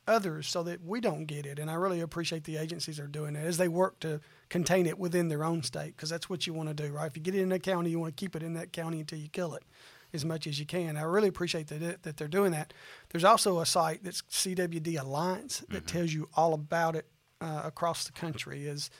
others 0.08 0.48
so 0.48 0.62
that 0.62 0.82
we 0.82 1.00
don't 1.00 1.26
get 1.26 1.44
it. 1.44 1.58
And 1.58 1.70
I 1.70 1.74
really 1.74 2.00
appreciate 2.00 2.44
the 2.44 2.56
agencies 2.56 2.98
are 2.98 3.06
doing 3.06 3.36
it 3.36 3.44
as 3.44 3.58
they 3.58 3.68
work 3.68 4.00
to 4.00 4.20
contain 4.48 4.86
it 4.86 4.98
within 4.98 5.28
their 5.28 5.44
own 5.44 5.62
state 5.62 5.94
because 5.94 6.08
that's 6.08 6.28
what 6.28 6.46
you 6.46 6.54
want 6.54 6.68
to 6.68 6.74
do, 6.74 6.92
right? 6.92 7.06
If 7.06 7.16
you 7.16 7.22
get 7.22 7.34
it 7.34 7.42
in 7.42 7.52
a 7.52 7.58
county, 7.58 7.90
you 7.90 8.00
want 8.00 8.16
to 8.16 8.20
keep 8.20 8.34
it 8.34 8.42
in 8.42 8.54
that 8.54 8.72
county 8.72 9.00
until 9.00 9.18
you 9.18 9.28
kill 9.28 9.54
it 9.54 9.62
as 10.12 10.24
much 10.24 10.46
as 10.46 10.58
you 10.58 10.66
can. 10.66 10.96
I 10.96 11.02
really 11.02 11.28
appreciate 11.28 11.68
that 11.68 12.02
that 12.02 12.16
they're 12.16 12.28
doing 12.28 12.52
that. 12.52 12.72
There's 13.10 13.24
also 13.24 13.60
a 13.60 13.66
site 13.66 14.04
that's 14.04 14.22
CWD 14.22 15.00
Alliance 15.00 15.60
that 15.68 15.68
mm-hmm. 15.68 15.86
tells 15.86 16.12
you 16.12 16.28
all 16.34 16.54
about 16.54 16.96
it 16.96 17.06
uh, 17.40 17.62
across 17.64 18.04
the 18.04 18.12
country. 18.12 18.66
Is 18.66 18.90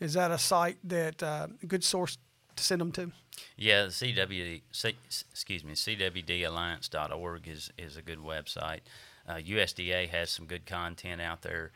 is 0.00 0.14
that 0.14 0.30
a 0.30 0.38
site 0.38 0.78
that 0.84 1.22
uh, 1.22 1.48
a 1.62 1.66
good 1.66 1.84
source 1.84 2.18
to 2.56 2.64
send 2.64 2.80
them 2.80 2.92
to? 2.92 3.12
Yeah, 3.56 3.84
the 3.84 3.88
CWD, 3.88 4.62
C, 4.72 4.96
excuse 5.30 5.64
me, 5.64 5.74
CWDalliance.org 5.74 7.48
is 7.48 7.70
is 7.78 7.96
a 7.96 8.02
good 8.02 8.18
website. 8.18 8.80
Uh, 9.28 9.34
USDA 9.34 10.08
has 10.08 10.30
some 10.30 10.46
good 10.46 10.66
content 10.66 11.20
out 11.20 11.42
there. 11.42 11.72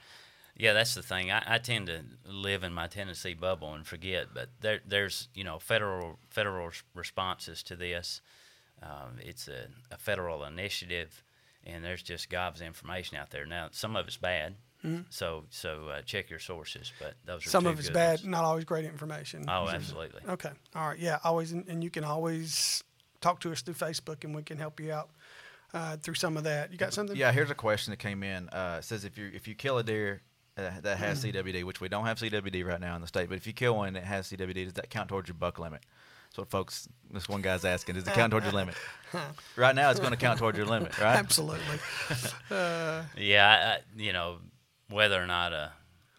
Yeah, 0.57 0.73
that's 0.73 0.95
the 0.95 1.03
thing. 1.03 1.31
I, 1.31 1.43
I, 1.47 1.59
tend 1.59 1.87
to 1.87 2.03
live 2.25 2.65
in 2.65 2.73
my 2.73 2.87
Tennessee 2.87 3.35
bubble 3.35 3.73
and 3.73 3.87
forget, 3.87 4.27
but 4.35 4.51
there, 4.61 4.81
there's 4.87 5.29
you 5.35 5.43
know 5.43 5.59
federal 5.59 6.19
federal 6.29 6.71
responses 6.95 7.63
to 7.65 7.77
this. 7.77 8.21
Um, 8.83 9.19
it's 9.21 9.49
a, 9.49 9.67
a, 9.91 9.99
federal 9.99 10.45
initiative, 10.45 11.23
and 11.65 11.85
there's 11.85 12.03
just 12.03 12.31
gobs 12.31 12.61
of 12.61 12.67
information 12.67 13.19
out 13.19 13.31
there. 13.31 13.45
Now, 13.45 13.69
some 13.73 13.95
of 13.95 14.07
it's 14.07 14.17
bad, 14.17 14.55
mm-hmm. 14.85 15.03
so 15.11 15.45
so 15.51 15.89
uh, 15.89 16.03
check 16.03 16.31
your 16.31 16.39
sources. 16.39 16.91
But 16.99 17.15
those 17.27 17.47
are 17.47 17.51
some 17.51 17.67
of 17.67 17.79
it's 17.79 17.91
bad, 17.91 18.21
ones. 18.21 18.27
not 18.27 18.45
always 18.45 18.65
great 18.65 18.87
information. 18.87 19.45
Oh, 19.49 19.69
absolutely. 19.69 20.23
Okay, 20.29 20.51
all 20.75 20.89
right, 20.89 20.99
yeah, 20.99 21.19
always, 21.25 21.53
and 21.53 21.85
you 21.85 21.91
can 21.91 22.05
always 22.05 22.83
talk 23.21 23.41
to 23.41 23.53
us 23.53 23.61
through 23.61 23.75
Facebook, 23.75 24.25
and 24.25 24.35
we 24.35 24.43
can 24.43 24.57
help 24.57 24.81
you 24.81 24.93
out 24.93 25.11
uh, 25.75 25.97
through 25.97 26.15
some 26.15 26.37
of 26.37 26.45
that. 26.45 26.73
You 26.73 26.79
got 26.79 26.95
something? 26.95 27.17
Yeah, 27.17 27.33
here's 27.33 27.51
a 27.51 27.55
question 27.55 27.91
that 27.93 27.99
came 27.99 28.23
in. 28.23 28.49
Uh, 28.49 28.77
it 28.79 28.85
says 28.85 29.05
if 29.05 29.19
you 29.19 29.31
if 29.35 29.47
you 29.47 29.55
kill 29.55 29.79
a 29.79 29.83
deer 29.83 30.23
uh, 30.57 30.71
that 30.83 30.99
has 30.99 31.25
mm. 31.25 31.33
CWD, 31.33 31.65
which 31.65 31.81
we 31.81 31.89
don't 31.89 32.07
have 32.07 32.19
CWD 32.19 32.65
right 32.65 32.81
now 32.81 32.95
in 32.95 33.01
the 33.01 33.09
state, 33.09 33.29
but 33.29 33.37
if 33.37 33.47
you 33.47 33.53
kill 33.53 33.77
one 33.77 33.93
that 33.95 34.05
has 34.05 34.31
CWD, 34.31 34.65
does 34.65 34.73
that 34.75 34.91
count 34.91 35.09
towards 35.09 35.29
your 35.29 35.37
buck 35.37 35.59
limit? 35.59 35.85
That's 36.31 36.39
what 36.39 36.51
folks. 36.51 36.89
This 37.11 37.29
one 37.29 37.43
guy's 37.43 37.65
asking: 37.65 37.97
Does 37.97 38.07
it 38.07 38.15
count 38.15 38.31
towards 38.31 38.47
your 38.47 38.55
limit? 38.55 38.77
right 39.57 39.75
now, 39.75 39.91
it's 39.91 39.99
going 39.99 40.13
to 40.13 40.17
count 40.17 40.39
towards 40.39 40.57
your 40.57 40.67
limit, 40.67 40.97
right? 40.99 41.17
Absolutely. 41.17 41.65
Uh, 42.51 43.05
yeah, 43.17 43.79
I, 43.79 44.01
you 44.01 44.13
know, 44.13 44.39
whether 44.89 45.23
or 45.23 45.27
not 45.27 45.53
a 45.53 45.71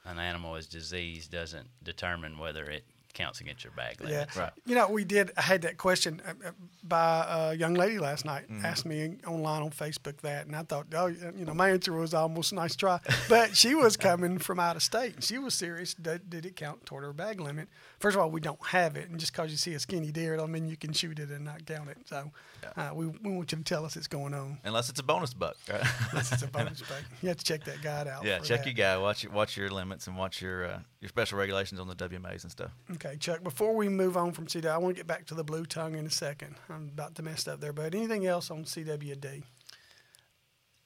an 0.06 0.17
animal 0.17 0.56
is 0.56 0.67
diseased 0.67 1.32
doesn't 1.32 1.67
determine 1.84 2.38
whether 2.38 2.63
it 2.63 2.86
counts 3.13 3.41
against 3.41 3.63
your 3.63 3.74
bag 3.74 4.00
limit. 4.02 4.30
Yeah. 4.36 4.41
Right. 4.41 4.52
You 4.65 4.76
know, 4.76 4.89
we 4.89 5.04
did. 5.04 5.32
I 5.38 5.41
had 5.41 5.62
that 5.63 5.78
question 5.78 6.21
uh, 6.26 6.47
uh, 6.47 6.52
by 6.84 7.26
a 7.30 7.54
young 7.54 7.74
lady 7.74 8.00
last 8.00 8.26
night. 8.26 8.43
Mm-hmm. 8.43 8.65
Asked 8.65 8.86
me 8.86 9.17
online 9.28 9.63
on 9.63 9.71
Facebook 9.71 10.17
that, 10.21 10.47
and 10.47 10.56
I 10.56 10.63
thought, 10.63 10.88
oh, 10.95 11.08
you 11.08 11.45
know, 11.45 11.54
my 11.54 11.69
answer 11.69 11.93
was 11.93 12.13
almost 12.13 12.54
nice 12.54 12.76
try. 12.76 13.00
But 13.30 13.56
she 13.56 13.76
was 13.76 13.97
coming 14.10 14.38
from 14.38 14.60
out 14.60 14.76
of 14.76 14.84
state, 14.84 15.15
and 15.15 15.24
she 15.24 15.38
was 15.38 15.54
serious. 15.54 15.93
Did, 15.93 16.30
did, 16.30 16.45
it 16.45 16.56
count 16.56 16.86
toward 16.86 17.04
her 17.04 17.13
bag 17.13 17.39
limit? 17.39 17.67
First 18.00 18.15
of 18.15 18.21
all, 18.21 18.32
we 18.32 18.41
don't 18.41 18.65
have 18.67 18.95
it, 18.95 19.10
and 19.10 19.19
just 19.19 19.34
because 19.34 19.52
you 19.52 19.58
see 19.58 19.74
a 19.74 19.80
skinny 19.80 20.12
deer, 20.12 20.39
I 20.39 20.45
mean 20.45 20.67
you 20.67 20.78
can 20.78 20.93
shoot 20.93 21.19
it 21.19 21.30
and 21.30 21.45
not 21.45 21.65
count 21.65 21.89
it. 21.89 21.97
So, 22.06 22.32
yeah. 22.63 22.89
uh, 22.89 22.93
we, 22.93 23.08
we 23.08 23.32
want 23.32 23.52
you 23.52 23.58
to 23.58 23.63
tell 23.63 23.86
us 23.86 23.95
it's 23.95 24.08
going 24.08 24.34
on. 24.34 24.58
Unless 24.63 24.89
it's 24.89 25.00
a 25.00 25.04
bonus 25.04 25.34
buck, 25.34 25.58
right? 25.69 25.84
Unless 26.12 26.32
it's 26.32 26.43
a 26.43 26.47
bonus 26.52 26.82
buck, 26.82 27.04
you 27.21 27.30
have 27.30 27.38
to 27.38 27.43
check 27.43 27.63
that 27.65 27.82
guide 27.82 28.08
out. 28.08 28.26
Yeah, 28.26 28.39
check 28.39 28.63
that. 28.63 28.65
your 28.65 28.74
guy. 28.74 28.97
Watch 28.97 29.24
your, 29.24 29.32
watch 29.32 29.58
your 29.58 29.69
limits 29.69 30.08
and 30.08 30.17
watch 30.17 30.41
your 30.41 30.65
uh, 30.65 30.80
your 31.00 31.10
special 31.10 31.38
regulations 31.38 31.80
on 31.80 31.88
the 31.88 31.95
WMAs 31.95 32.43
and 32.43 32.52
stuff. 32.52 32.71
Okay, 32.93 33.01
Chuck. 33.20 33.44
Before 33.44 33.76
we 33.76 33.90
move 33.90 34.18
on 34.18 34.32
from 34.32 34.48
CW, 34.48 34.70
I 34.70 34.78
want 34.78 34.96
to 34.96 35.00
get 35.00 35.08
back 35.08 35.26
to 35.28 35.34
the 35.34 35.44
blue 35.44 35.66
tongue 35.66 35.96
in 35.96 36.06
a 36.06 36.10
second. 36.12 36.56
I'm 36.70 36.90
about 36.94 37.16
to 37.16 37.24
mess 37.24 37.48
up 37.48 37.60
there, 37.60 37.74
but 37.74 37.94
anything 37.94 38.26
else 38.26 38.52
on 38.52 38.64
CWD? 38.64 39.44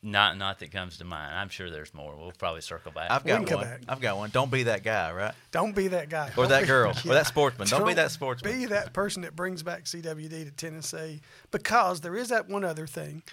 Not, 0.01 0.37
not 0.37 0.59
that 0.59 0.71
comes 0.71 0.99
to 0.99 1.03
mind. 1.03 1.35
I'm 1.35 1.49
sure 1.49 1.71
there's 1.71 1.91
more. 1.91 2.15
We'll 2.15 2.31
probably 2.31 2.61
circle 2.61 2.91
back. 2.91 3.09
I've 3.09 3.25
got 3.25 3.51
one. 3.51 3.79
I've 3.89 3.99
got 3.99 4.17
one. 4.17 4.29
Don't 4.29 4.51
be 4.51 4.63
that 4.63 4.83
guy, 4.83 5.11
right? 5.11 5.33
Don't 5.51 5.75
be 5.75 5.87
that 5.87 6.09
guy. 6.09 6.27
Or 6.29 6.43
Don't 6.43 6.49
that 6.49 6.61
be, 6.61 6.67
girl. 6.67 6.93
Yeah. 7.03 7.11
Or 7.11 7.15
that 7.15 7.25
sportsman. 7.25 7.67
Don't, 7.67 7.79
Don't, 7.79 7.87
be 7.87 7.95
that 7.95 8.11
sportsman. 8.11 8.59
Be 8.59 8.65
that 8.67 8.93
person 8.93 9.23
that 9.23 9.35
brings 9.35 9.63
back 9.63 9.85
CWD 9.85 10.29
to 10.45 10.51
Tennessee 10.51 11.21
because 11.49 12.01
there 12.01 12.15
is 12.15 12.29
that 12.29 12.47
one 12.47 12.63
other 12.63 12.85
thing. 12.85 13.23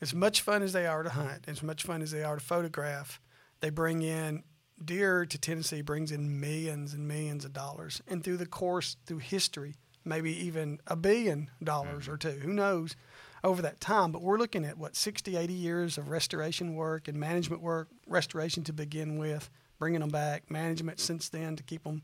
As 0.00 0.14
much 0.14 0.42
fun 0.42 0.62
as 0.62 0.72
they 0.72 0.86
are 0.86 1.02
to 1.02 1.10
hunt, 1.10 1.44
as 1.48 1.62
much 1.64 1.82
fun 1.82 2.00
as 2.00 2.12
they 2.12 2.22
are 2.22 2.36
to 2.36 2.40
photograph, 2.40 3.20
they 3.60 3.70
bring 3.70 4.02
in 4.02 4.44
deer 4.84 5.26
to 5.26 5.38
Tennessee 5.38 5.82
brings 5.82 6.12
in 6.12 6.40
millions 6.40 6.94
and 6.94 7.06
millions 7.06 7.44
of 7.44 7.52
dollars. 7.52 8.02
And 8.08 8.22
through 8.22 8.38
the 8.38 8.46
course, 8.46 8.96
through 9.06 9.18
history, 9.18 9.74
maybe 10.04 10.32
even 10.44 10.80
a 10.86 10.96
billion 10.96 11.50
dollars 11.62 12.04
mm-hmm. 12.04 12.12
or 12.12 12.16
two, 12.16 12.30
who 12.30 12.52
knows, 12.52 12.96
over 13.44 13.62
that 13.62 13.80
time. 13.80 14.12
But 14.12 14.22
we're 14.22 14.38
looking 14.38 14.64
at 14.64 14.78
what, 14.78 14.96
60, 14.96 15.36
80 15.36 15.52
years 15.52 15.98
of 15.98 16.10
restoration 16.10 16.74
work 16.74 17.08
and 17.08 17.18
management 17.18 17.62
work, 17.62 17.88
restoration 18.06 18.64
to 18.64 18.72
begin 18.72 19.18
with, 19.18 19.50
bringing 19.78 20.00
them 20.00 20.10
back, 20.10 20.50
management 20.50 21.00
since 21.00 21.28
then 21.28 21.56
to 21.56 21.62
keep 21.62 21.84
them 21.84 22.02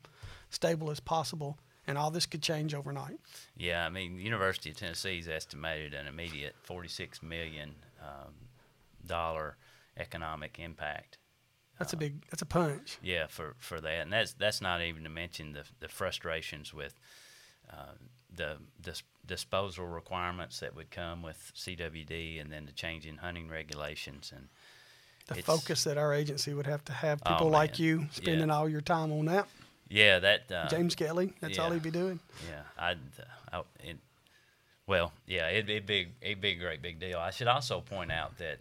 stable 0.50 0.90
as 0.90 1.00
possible. 1.00 1.58
And 1.88 1.96
all 1.96 2.10
this 2.10 2.26
could 2.26 2.42
change 2.42 2.74
overnight. 2.74 3.20
Yeah, 3.56 3.86
I 3.86 3.90
mean, 3.90 4.16
the 4.16 4.22
University 4.22 4.70
of 4.70 4.76
Tennessee's 4.76 5.28
estimated 5.28 5.94
an 5.94 6.08
immediate 6.08 6.56
$46 6.68 7.22
million 7.22 7.76
um, 8.02 8.34
economic 9.96 10.58
impact 10.58 11.18
that's 11.78 11.92
a 11.92 11.96
big. 11.96 12.24
That's 12.30 12.42
a 12.42 12.46
punch. 12.46 12.98
Yeah, 13.02 13.26
for 13.26 13.54
for 13.58 13.80
that, 13.80 14.02
and 14.02 14.12
that's 14.12 14.32
that's 14.32 14.60
not 14.60 14.82
even 14.82 15.04
to 15.04 15.10
mention 15.10 15.52
the 15.52 15.64
the 15.80 15.88
frustrations 15.88 16.72
with 16.72 16.94
uh, 17.70 17.94
the 18.34 18.56
dis- 18.80 19.02
disposal 19.26 19.86
requirements 19.86 20.60
that 20.60 20.74
would 20.74 20.90
come 20.90 21.22
with 21.22 21.52
CWD, 21.54 22.40
and 22.40 22.50
then 22.50 22.66
the 22.66 22.72
change 22.72 23.06
in 23.06 23.18
hunting 23.18 23.48
regulations 23.48 24.32
and 24.34 24.48
the 25.26 25.42
focus 25.42 25.84
that 25.84 25.98
our 25.98 26.14
agency 26.14 26.54
would 26.54 26.66
have 26.66 26.84
to 26.84 26.92
have 26.92 27.20
oh, 27.26 27.30
people 27.30 27.46
oh, 27.48 27.50
like 27.50 27.78
you 27.78 28.06
spending 28.12 28.48
yeah. 28.48 28.56
all 28.56 28.68
your 28.68 28.80
time 28.80 29.12
on 29.12 29.26
that. 29.26 29.48
Yeah, 29.88 30.18
that 30.20 30.52
uh, 30.52 30.68
James 30.68 30.94
Kelly. 30.94 31.32
That's 31.40 31.56
yeah, 31.56 31.64
all 31.64 31.70
he'd 31.70 31.82
be 31.82 31.90
doing. 31.90 32.20
Yeah, 32.48 32.62
I'd. 32.78 32.98
Uh, 33.18 33.58
I, 33.58 33.88
it, 33.88 33.98
well, 34.86 35.12
yeah, 35.26 35.48
it'd, 35.50 35.68
it'd 35.68 35.86
be 35.86 36.08
it'd 36.20 36.40
be 36.40 36.50
a 36.50 36.54
great 36.56 36.80
big 36.80 37.00
deal. 37.00 37.18
I 37.18 37.30
should 37.30 37.48
also 37.48 37.80
point 37.80 38.12
out 38.12 38.38
that, 38.38 38.58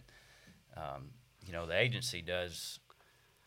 um, 0.76 1.10
you 1.46 1.52
know, 1.52 1.66
the 1.66 1.78
agency 1.78 2.20
does 2.20 2.80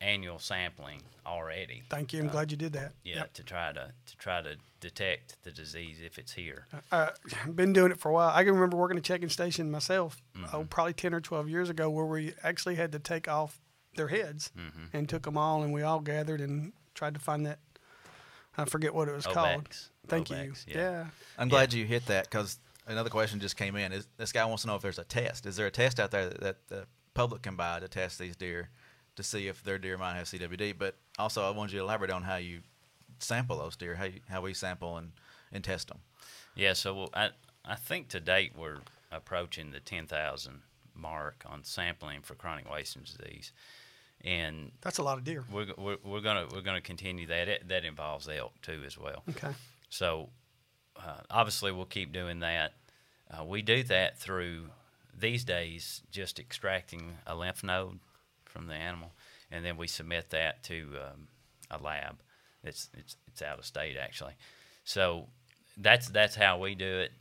annual 0.02 0.40
sampling 0.40 1.02
already. 1.26 1.84
Thank 1.90 2.14
you. 2.14 2.22
I'm 2.22 2.30
uh, 2.30 2.32
glad 2.32 2.52
you 2.52 2.58
did 2.58 2.74
that. 2.74 2.94
Yeah, 3.04 3.18
yep. 3.18 3.34
to 3.34 3.44
try 3.44 3.72
to 3.74 3.92
to 4.06 4.18
try 4.18 4.42
to 4.42 4.56
detect 4.80 5.42
the 5.44 5.52
disease 5.52 6.00
if 6.04 6.18
it's 6.18 6.34
here. 6.34 6.68
Uh, 6.92 7.10
I've 7.44 7.56
been 7.56 7.74
doing 7.74 7.92
it 7.92 8.00
for 8.00 8.10
a 8.10 8.14
while. 8.14 8.32
I 8.34 8.44
can 8.44 8.54
remember 8.54 8.78
working 8.78 8.98
a 8.98 9.02
checking 9.02 9.30
station 9.30 9.72
myself, 9.72 10.22
mm-hmm. 10.36 10.56
oh, 10.56 10.66
probably 10.70 10.94
ten 10.94 11.14
or 11.14 11.22
twelve 11.22 11.50
years 11.50 11.70
ago, 11.70 11.90
where 11.90 12.06
we 12.06 12.34
actually 12.44 12.76
had 12.76 12.92
to 12.94 13.00
take 13.00 13.28
off 13.28 13.60
their 13.96 14.08
heads 14.08 14.52
mm-hmm. 14.58 14.96
and 14.96 15.10
took 15.10 15.24
them 15.24 15.38
all, 15.38 15.64
and 15.64 15.74
we 15.74 15.82
all 15.82 16.00
gathered 16.00 16.42
and 16.42 16.74
tried 16.94 17.14
to 17.14 17.20
find 17.20 17.46
that. 17.46 17.60
I 18.58 18.66
forget 18.66 18.94
what 18.94 19.08
it 19.08 19.16
was 19.16 19.26
called. 19.26 19.68
Thank 20.08 20.30
you. 20.30 20.54
Yeah. 20.68 20.76
yeah. 20.76 21.06
I'm 21.38 21.50
glad 21.50 21.74
yeah. 21.74 21.80
you 21.80 21.86
hit 21.86 22.08
that 22.08 22.30
because 22.30 22.60
another 22.88 23.10
question 23.10 23.40
just 23.40 23.56
came 23.56 23.76
in. 23.76 23.94
Is 23.94 24.08
this 24.18 24.32
guy 24.32 24.44
wants 24.46 24.64
to 24.64 24.68
know 24.68 24.76
if 24.76 24.82
there's 24.82 25.00
a 25.00 25.04
test? 25.04 25.46
Is 25.46 25.56
there 25.56 25.68
a 25.68 25.72
test 25.72 26.00
out 26.00 26.12
there 26.12 26.30
that, 26.30 26.40
that 26.42 26.68
the 26.68 26.88
public 27.14 27.44
can 27.44 27.56
buy 27.56 27.80
to 27.80 27.88
test 27.88 28.20
these 28.20 28.36
deer? 28.36 28.70
To 29.20 29.24
see 29.24 29.50
if 29.50 29.62
their 29.64 29.78
deer 29.78 29.98
might 29.98 30.16
have 30.16 30.28
CWD. 30.28 30.76
But 30.78 30.96
also, 31.20 31.46
I 31.46 31.50
wanted 31.52 31.74
you 31.74 31.80
to 31.80 31.84
elaborate 31.84 32.10
on 32.10 32.24
how 32.24 32.38
you 32.38 32.62
sample 33.20 33.58
those 33.58 33.76
deer, 33.76 33.96
how 33.96 34.06
you, 34.06 34.22
how 34.30 34.42
we 34.42 34.54
sample 34.54 34.96
and, 34.96 35.12
and 35.52 35.62
test 35.62 35.90
them. 35.90 36.00
Yeah, 36.56 36.72
so 36.74 37.10
I 37.14 37.32
I 37.66 37.76
think 37.76 38.08
to 38.10 38.22
date 38.22 38.54
we're 38.58 38.80
approaching 39.12 39.72
the 39.72 39.82
ten 39.82 40.08
thousand 40.08 40.62
mark 40.96 41.44
on 41.46 41.64
sampling 41.64 42.22
for 42.22 42.34
chronic 42.34 42.72
wasting 42.72 43.04
disease, 43.04 43.52
and 44.24 44.72
that's 44.82 45.00
a 45.00 45.04
lot 45.04 45.18
of 45.18 45.26
deer. 45.26 45.44
We're, 45.52 45.68
we're, 45.78 45.98
we're 46.04 46.22
gonna 46.22 46.48
we're 46.54 46.62
gonna 46.62 46.82
continue 46.82 47.28
that. 47.28 47.50
It, 47.50 47.68
that 47.68 47.84
involves 47.84 48.30
elk 48.30 48.54
too 48.62 48.84
as 48.86 48.98
well. 48.98 49.24
Okay. 49.30 49.52
So 49.90 50.30
uh, 50.96 51.22
obviously 51.30 51.74
we'll 51.74 51.86
keep 51.86 52.14
doing 52.14 52.40
that. 52.40 52.74
Uh, 53.30 53.44
we 53.44 53.62
do 53.62 53.84
that 53.84 54.18
through 54.18 54.70
these 55.18 55.44
days 55.44 56.04
just 56.10 56.40
extracting 56.40 57.18
a 57.28 57.36
lymph 57.36 57.64
node 57.64 58.00
from 58.50 58.68
the 58.68 58.74
animal, 58.74 59.12
and 59.52 59.64
then 59.64 59.78
we 59.78 59.88
submit 59.88 60.30
that 60.32 60.64
to 60.64 60.90
um, 61.02 61.28
a 61.72 61.82
lab. 61.82 62.18
It's 62.64 62.90
it's 62.98 63.16
it's 63.28 63.42
out 63.42 63.60
of 63.60 63.66
state 63.66 63.96
actually. 63.98 64.34
So 64.84 65.28
that's 65.78 66.10
that's 66.10 66.36
how 66.36 66.58
we 66.58 66.76
do 66.76 67.00
it. 67.00 67.12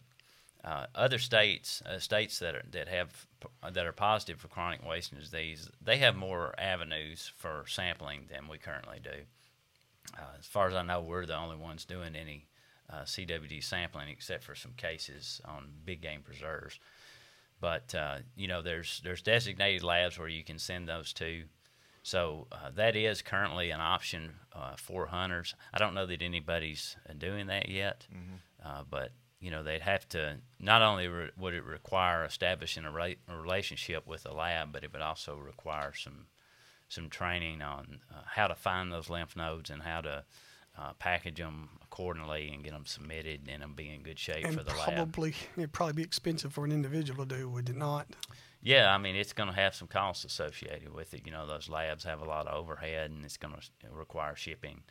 Uh, 0.65 0.87
other 0.95 1.19
states, 1.19 1.83
uh, 1.87 1.99
states 1.99 2.41
that 2.41 2.55
are, 2.55 2.65
that 2.73 2.89
have 2.89 3.27
that 3.73 3.87
are 3.87 3.93
positive 3.93 4.41
for 4.41 4.49
chronic 4.49 4.85
wasting 4.87 5.19
disease, 5.19 5.71
they 5.81 5.99
have 5.99 6.17
more 6.17 6.55
avenues 6.59 7.31
for 7.37 7.65
sampling 7.69 8.27
than 8.29 8.49
we 8.49 8.59
currently 8.59 8.99
do. 9.03 9.23
Uh, 10.19 10.37
as 10.39 10.47
far 10.47 10.67
as 10.67 10.75
I 10.75 10.83
know, 10.83 11.01
we're 11.01 11.27
the 11.27 11.37
only 11.37 11.57
ones 11.57 11.85
doing 11.85 12.17
any 12.17 12.47
uh, 12.91 13.03
CWD 13.03 13.63
sampling, 13.63 14.09
except 14.09 14.43
for 14.43 14.55
some 14.55 14.73
cases 14.77 15.41
on 15.45 15.69
big 15.85 16.01
game 16.01 16.23
preserves. 16.23 16.81
But 17.61 17.95
uh, 17.95 18.19
you 18.37 18.49
know, 18.49 18.63
there's 18.63 19.01
there's 19.05 19.23
designated 19.23 19.83
labs 19.83 20.19
where 20.19 20.29
you 20.29 20.45
can 20.45 20.59
send 20.59 20.89
those 20.89 21.13
to. 21.15 21.45
So 22.03 22.47
uh, 22.53 22.71
that 22.77 22.97
is 22.97 23.21
currently 23.21 23.71
an 23.71 23.81
option 23.81 24.35
uh, 24.55 24.77
for 24.77 25.07
hunters. 25.07 25.55
I 25.75 25.79
don't 25.79 25.95
know 25.95 26.07
that 26.07 26.23
anybody's 26.23 26.97
uh, 27.09 27.13
doing 27.19 27.49
that 27.49 27.69
yet, 27.69 28.07
uh, 28.65 28.83
but 28.89 29.11
you 29.41 29.51
know 29.51 29.63
they'd 29.63 29.83
have 29.83 30.09
to. 30.11 30.37
Not 30.61 30.83
only 30.83 31.09
re- 31.09 31.31
would 31.37 31.55
it 31.55 31.65
require 31.65 32.25
establishing 32.25 32.85
a, 32.85 32.91
ra- 32.93 33.21
a 33.29 33.37
relationship 33.37 34.07
with 34.07 34.25
a 34.25 34.33
lab, 34.33 34.73
but 34.73 34.85
it 34.85 34.93
would 34.93 35.03
also 35.03 35.37
require 35.37 35.93
some 35.93 36.27
some 36.89 37.11
training 37.11 37.61
on 37.61 38.01
uh, 38.11 38.23
how 38.25 38.47
to 38.47 38.55
find 38.55 38.91
those 38.93 39.11
lymph 39.11 39.37
nodes 39.37 39.69
and 39.69 39.83
how 39.83 40.01
to 40.01 40.25
uh, 40.79 40.93
package 40.99 41.37
them 41.39 41.69
accordingly 41.83 42.51
and 42.53 42.63
get 42.63 42.73
them 42.73 42.87
submitted 42.87 43.49
and 43.49 43.63
them 43.63 43.75
be 43.75 43.89
in 43.93 44.03
good 44.03 44.19
shape 44.19 44.45
And 44.45 44.55
for 44.55 44.63
the 44.63 44.75
lab. 44.75 44.95
probably 44.95 45.35
it'd 45.57 45.73
probably 45.73 45.95
be 45.95 46.03
expensive 46.03 46.53
for 46.53 46.65
an 46.65 46.73
individual 46.73 47.27
to 47.27 47.37
do, 47.37 47.49
would 47.49 47.69
it 47.69 47.77
not? 47.77 48.07
Yeah, 48.63 48.93
I 48.95 48.99
mean 48.99 49.15
it's 49.17 49.33
going 49.33 49.49
to 49.49 49.55
have 49.55 49.75
some 49.75 49.89
costs 49.89 50.25
associated 50.25 50.93
with 50.93 51.15
it. 51.15 51.23
You 51.25 51.33
know, 51.33 51.47
those 51.47 51.69
labs 51.69 52.05
have 52.05 52.21
a 52.21 52.25
lot 52.25 52.47
of 52.47 52.55
overhead, 52.55 53.11
and 53.11 53.25
it's 53.25 53.37
going 53.37 53.55
to 53.55 53.61
require 53.93 54.35
shipping, 54.35 54.83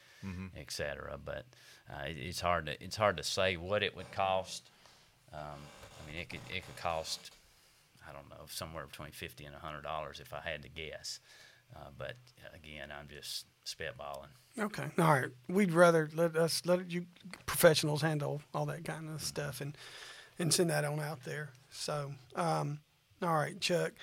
et 0.55 0.71
cetera. 0.71 1.17
But 1.23 1.45
uh, 1.89 2.03
it, 2.07 2.17
it's 2.17 2.39
hard 2.41 2.65
to 2.67 2.83
it's 2.83 2.95
hard 2.95 3.17
to 3.17 3.23
say 3.23 3.57
what 3.57 3.83
it 3.83 3.95
would 3.95 4.11
cost. 4.11 4.69
Um, 5.33 5.59
I 6.01 6.09
mean, 6.11 6.19
it 6.21 6.29
could 6.29 6.39
it 6.49 6.65
could 6.65 6.77
cost 6.77 7.31
I 8.09 8.13
don't 8.13 8.29
know 8.29 8.45
somewhere 8.47 8.85
between 8.87 9.11
fifty 9.11 9.43
and 9.45 9.53
a 9.55 9.59
hundred 9.59 9.83
dollars 9.83 10.19
if 10.21 10.33
I 10.33 10.39
had 10.49 10.63
to 10.63 10.69
guess. 10.69 11.19
Uh, 11.75 11.89
but 11.97 12.15
again, 12.55 12.89
I'm 12.97 13.09
just 13.09 13.45
spitballing. 13.67 14.29
Okay, 14.59 14.85
all 14.97 15.13
right. 15.13 15.29
We'd 15.47 15.71
rather 15.71 16.09
let 16.15 16.35
us 16.35 16.63
let 16.65 16.89
you 16.89 17.05
professionals 17.45 18.01
handle 18.01 18.41
all 18.53 18.65
that 18.67 18.85
kind 18.85 19.09
of 19.09 19.21
stuff 19.21 19.61
and 19.61 19.77
and 20.39 20.53
send 20.53 20.69
that 20.69 20.85
on 20.85 20.99
out 20.99 21.23
there. 21.23 21.49
So, 21.69 22.13
um, 22.35 22.79
all 23.21 23.35
right, 23.35 23.59
Chuck. 23.59 23.93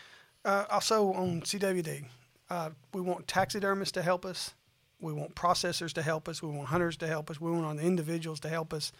Uh, 0.44 0.64
also 0.70 1.12
on 1.12 1.40
CWD, 1.40 2.04
uh, 2.50 2.70
we 2.92 3.00
want 3.00 3.26
taxidermists 3.26 3.92
to 3.92 4.02
help 4.02 4.24
us. 4.24 4.54
We 5.00 5.12
want 5.12 5.34
processors 5.34 5.92
to 5.94 6.02
help 6.02 6.28
us. 6.28 6.42
We 6.42 6.50
want 6.50 6.68
hunters 6.68 6.96
to 6.98 7.06
help 7.06 7.30
us. 7.30 7.40
We 7.40 7.50
want 7.50 7.78
the 7.78 7.84
individuals 7.84 8.40
to 8.40 8.48
help 8.48 8.72
us. 8.72 8.92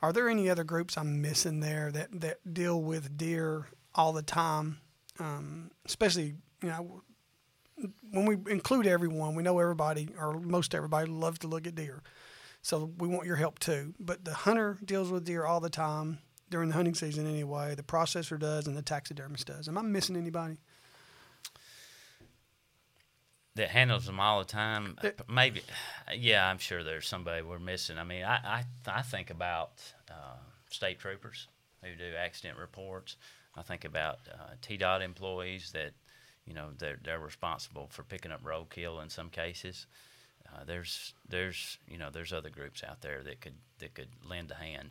Are 0.00 0.12
there 0.12 0.28
any 0.28 0.48
other 0.48 0.64
groups 0.64 0.96
I'm 0.96 1.20
missing 1.20 1.60
there 1.60 1.90
that 1.92 2.20
that 2.20 2.54
deal 2.54 2.80
with 2.80 3.16
deer 3.18 3.66
all 3.94 4.12
the 4.12 4.22
time? 4.22 4.78
Um, 5.18 5.70
especially, 5.84 6.34
you 6.62 6.68
know, 6.68 7.02
when 8.10 8.26
we 8.26 8.52
include 8.52 8.86
everyone, 8.86 9.34
we 9.34 9.42
know 9.42 9.58
everybody 9.58 10.08
or 10.18 10.38
most 10.40 10.74
everybody 10.74 11.10
loves 11.10 11.38
to 11.40 11.46
look 11.48 11.66
at 11.66 11.74
deer. 11.74 12.02
So 12.62 12.92
we 12.98 13.08
want 13.08 13.26
your 13.26 13.36
help 13.36 13.58
too. 13.58 13.94
But 13.98 14.24
the 14.24 14.34
hunter 14.34 14.78
deals 14.84 15.10
with 15.10 15.24
deer 15.24 15.44
all 15.44 15.60
the 15.60 15.70
time 15.70 16.18
during 16.50 16.68
the 16.68 16.74
hunting 16.74 16.94
season 16.94 17.26
anyway. 17.26 17.74
The 17.74 17.82
processor 17.82 18.38
does 18.38 18.66
and 18.66 18.76
the 18.76 18.82
taxidermist 18.82 19.46
does. 19.46 19.68
Am 19.68 19.76
I 19.78 19.82
missing 19.82 20.16
anybody? 20.16 20.58
that 23.54 23.68
handles 23.68 24.06
them 24.06 24.18
all 24.18 24.38
the 24.38 24.44
time. 24.46 24.96
It- 25.02 25.20
Maybe, 25.28 25.62
yeah, 26.14 26.48
I'm 26.48 26.58
sure 26.58 26.82
there's 26.82 27.06
somebody 27.06 27.42
we're 27.42 27.58
missing. 27.58 27.98
I 27.98 28.04
mean, 28.04 28.24
I 28.24 28.36
I, 28.36 28.64
I 28.86 29.02
think 29.02 29.30
about 29.30 29.72
uh, 30.10 30.36
state 30.70 30.98
troopers 30.98 31.48
who 31.82 31.94
do 31.94 32.14
accident 32.16 32.58
reports. 32.58 33.16
I 33.54 33.60
think 33.62 33.84
about 33.84 34.20
uh, 34.32 34.54
TDOT 34.62 35.02
employees 35.02 35.72
that, 35.72 35.92
you 36.46 36.54
know, 36.54 36.70
they're 36.78 36.98
they're 37.02 37.20
responsible 37.20 37.88
for 37.90 38.02
picking 38.02 38.32
up 38.32 38.42
roadkill 38.42 39.02
in 39.02 39.08
some 39.08 39.28
cases. 39.28 39.86
Uh, 40.52 40.64
there's 40.64 41.14
there's 41.28 41.78
you 41.88 41.98
know 41.98 42.10
there's 42.10 42.32
other 42.32 42.50
groups 42.50 42.82
out 42.82 43.00
there 43.00 43.22
that 43.22 43.40
could 43.40 43.54
that 43.78 43.94
could 43.94 44.08
lend 44.28 44.50
a 44.50 44.54
hand. 44.56 44.90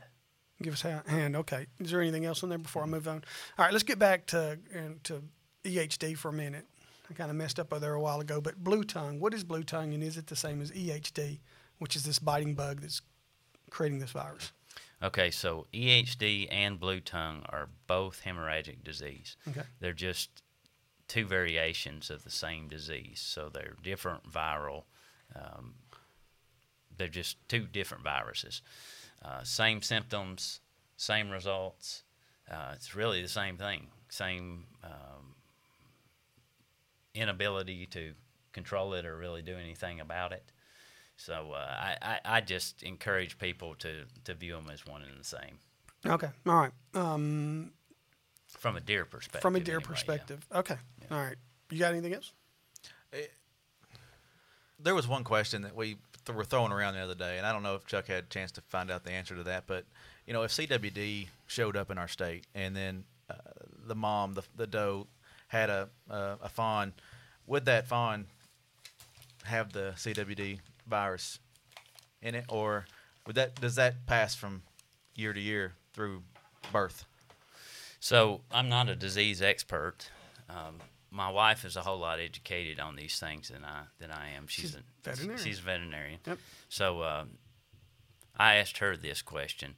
Give 0.61 0.73
us 0.73 0.85
a 0.85 1.03
hand. 1.07 1.35
Okay. 1.35 1.67
Is 1.79 1.91
there 1.91 2.01
anything 2.01 2.25
else 2.25 2.43
in 2.43 2.49
there 2.49 2.57
before 2.57 2.83
I 2.83 2.85
move 2.85 3.07
on? 3.07 3.23
All 3.57 3.65
right. 3.65 3.71
Let's 3.71 3.83
get 3.83 3.99
back 3.99 4.27
to 4.27 4.57
to 5.03 5.23
EHD 5.63 6.17
for 6.17 6.29
a 6.29 6.33
minute. 6.33 6.65
I 7.09 7.13
kind 7.13 7.29
of 7.29 7.35
messed 7.35 7.59
up 7.59 7.73
over 7.73 7.79
there 7.79 7.93
a 7.93 8.01
while 8.01 8.21
ago. 8.21 8.39
But 8.39 8.63
blue 8.63 8.83
tongue. 8.83 9.19
What 9.19 9.33
is 9.33 9.43
blue 9.43 9.63
tongue, 9.63 9.93
and 9.93 10.03
is 10.03 10.17
it 10.17 10.27
the 10.27 10.35
same 10.35 10.61
as 10.61 10.71
EHD, 10.71 11.39
which 11.79 11.95
is 11.95 12.03
this 12.03 12.19
biting 12.19 12.53
bug 12.55 12.81
that's 12.81 13.01
creating 13.69 13.99
this 13.99 14.11
virus? 14.11 14.53
Okay, 15.03 15.31
so 15.31 15.65
EHD 15.73 16.47
and 16.51 16.79
blue 16.79 16.99
tongue 16.99 17.41
are 17.49 17.69
both 17.87 18.21
hemorrhagic 18.23 18.83
disease. 18.83 19.35
Okay. 19.49 19.63
They're 19.79 19.93
just 19.93 20.43
two 21.12 21.26
variations 21.26 22.10
of 22.10 22.24
the 22.24 22.30
same 22.30 22.69
disease. 22.69 23.19
So 23.19 23.50
they're 23.50 23.76
different 23.84 24.32
viral. 24.32 24.84
Um, 25.36 25.74
they're 26.97 27.10
just 27.10 27.36
two 27.50 27.65
different 27.65 28.02
viruses. 28.02 28.62
Uh, 29.21 29.43
same 29.43 29.82
symptoms, 29.82 30.62
same 30.95 31.30
results. 31.30 32.04
Uh, 32.50 32.71
it's 32.76 32.95
really 32.95 33.21
the 33.21 33.28
same 33.28 33.58
thing. 33.58 33.88
Same 34.08 34.63
um, 34.86 35.36
inability 37.13 37.88
to 37.88 38.13
control 38.54 38.93
it 38.93 39.06
or 39.06 39.17
really 39.17 39.41
do 39.41 39.58
anything 39.58 40.00
about 40.00 40.32
it. 40.32 40.45
So 41.17 41.52
uh, 41.54 41.58
I, 41.58 41.97
I, 42.02 42.19
I 42.38 42.41
just 42.41 42.84
encourage 42.84 43.38
people 43.38 43.76
to, 43.80 44.06
to 44.24 44.34
view 44.34 44.56
them 44.56 44.69
as 44.71 44.86
one 44.86 45.02
and 45.02 45.19
the 45.19 45.26
same 45.26 45.60
Okay. 46.06 46.30
All 46.47 46.56
right. 46.56 46.71
Um, 46.93 47.74
from 48.47 48.76
a 48.76 48.80
deer 48.80 49.06
perspective. 49.06 49.41
from 49.41 49.56
a 49.56 49.60
deer 49.60 49.76
anyway, 49.76 49.84
yeah. 49.84 49.89
perspective. 49.89 50.45
Okay. 50.54 50.76
All 51.12 51.17
right. 51.17 51.36
You 51.69 51.80
got 51.80 51.91
anything 51.91 52.13
else? 52.13 52.32
There 54.80 54.95
was 54.95 55.08
one 55.08 55.24
question 55.24 55.62
that 55.63 55.76
we 55.76 55.97
th- 56.26 56.36
were 56.36 56.45
throwing 56.45 56.71
around 56.71 56.93
the 56.95 57.02
other 57.02 57.15
day, 57.15 57.38
and 57.38 57.45
I 57.45 57.52
don't 57.52 57.63
know 57.63 57.76
if 57.76 57.86
Chuck 57.86 58.08
had 58.08 58.24
a 58.24 58.28
chance 58.28 58.52
to 58.54 58.62
find 58.62 58.89
out 58.89 59.04
the 59.04 59.12
answer 59.12 59.36
to 59.36 59.43
that. 59.43 59.65
But 59.67 59.86
you 60.26 60.34
know, 60.34 60.43
if 60.43 60.52
CWD 60.52 61.28
showed 61.47 61.76
up 61.76 61.91
in 61.91 61.97
our 61.97 62.08
state, 62.08 62.47
and 62.56 62.76
then 62.76 63.04
uh, 63.30 63.36
the 63.86 63.93
mom, 63.93 64.34
the, 64.34 64.43
the 64.56 64.65
doe, 64.65 65.08
had 65.50 65.69
a 65.69 65.89
uh, 66.10 66.38
a 66.41 66.50
fawn, 66.50 66.93
would 67.45 67.65
that 67.65 67.88
fawn 67.88 68.26
have 69.43 69.74
the 69.74 69.93
CWD 69.97 70.60
virus 70.88 71.39
in 72.21 72.36
it, 72.36 72.45
or 72.47 72.86
would 73.28 73.36
that 73.36 73.60
does 73.60 73.76
that 73.76 74.08
pass 74.08 74.34
from 74.34 74.63
year 75.15 75.34
to 75.34 75.39
year 75.39 75.74
through 75.93 76.24
birth? 76.71 77.06
So 78.00 78.41
I'm 78.52 78.69
not 78.69 78.89
a 78.89 78.95
disease 78.95 79.41
expert. 79.41 80.10
Um, 80.50 80.78
my 81.12 81.30
wife 81.30 81.65
is 81.65 81.76
a 81.76 81.82
whole 81.82 82.00
lot 82.00 82.19
educated 82.19 82.80
on 82.80 82.95
these 82.95 83.19
things 83.19 83.50
than 83.50 83.63
I 83.65 83.84
than 84.00 84.12
I 84.12 84.30
am. 84.38 84.47
She's, 84.47 84.65
She's 84.71 84.76
a 84.76 84.80
veterinarian. 85.04 85.43
She's 85.45 85.60
a 85.60 85.63
veterinarian. 85.63 86.19
Yep. 86.26 86.38
So 86.69 87.04
um, 87.04 87.30
I 88.38 88.56
asked 88.56 88.78
her 88.80 88.95
this 88.95 89.21
question, 89.21 89.76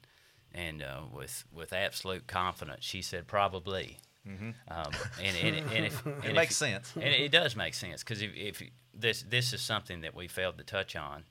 and 0.54 0.82
uh, 0.82 1.00
with 1.12 1.44
with 1.52 1.72
absolute 1.72 2.26
confidence, 2.26 2.84
she 2.84 3.02
said 3.02 3.26
probably. 3.26 3.98
Um, 4.26 4.90
and, 5.22 5.36
and, 5.42 5.56
and 5.70 5.84
if, 5.84 6.06
and 6.06 6.24
It 6.24 6.30
if- 6.30 6.34
makes 6.34 6.56
sense. 6.56 6.92
and 6.94 7.04
it 7.04 7.30
does 7.30 7.54
make 7.56 7.74
sense 7.74 8.02
because 8.02 8.22
if, 8.22 8.34
if 8.34 8.62
this 8.94 9.22
this 9.22 9.52
is 9.52 9.60
something 9.60 10.00
that 10.00 10.14
we 10.14 10.28
failed 10.28 10.56
to 10.56 10.64
touch 10.64 10.96
on, 10.96 11.24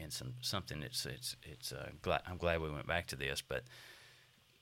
and 0.00 0.10
some 0.10 0.32
something 0.40 0.80
that's 0.80 1.04
it's 1.04 1.36
it's 1.42 1.70
uh, 1.72 1.90
glad, 2.00 2.22
I'm 2.26 2.38
glad 2.38 2.62
we 2.62 2.70
went 2.70 2.86
back 2.86 3.08
to 3.08 3.16
this, 3.16 3.42
but 3.46 3.64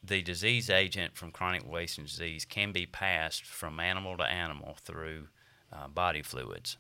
the 0.03 0.23
disease 0.23 0.69
agent 0.69 1.17
from 1.17 1.31
chronic 1.31 1.69
wasting 1.69 2.05
disease 2.05 2.45
can 2.45 2.73
be 2.73 2.87
passed 2.87 3.45
from 3.45 3.79
animal 3.79 4.17
to 4.17 4.25
animal 4.25 4.77
through 4.83 5.29
uh, 5.73 5.89
body 5.89 6.23
fluids. 6.23 6.77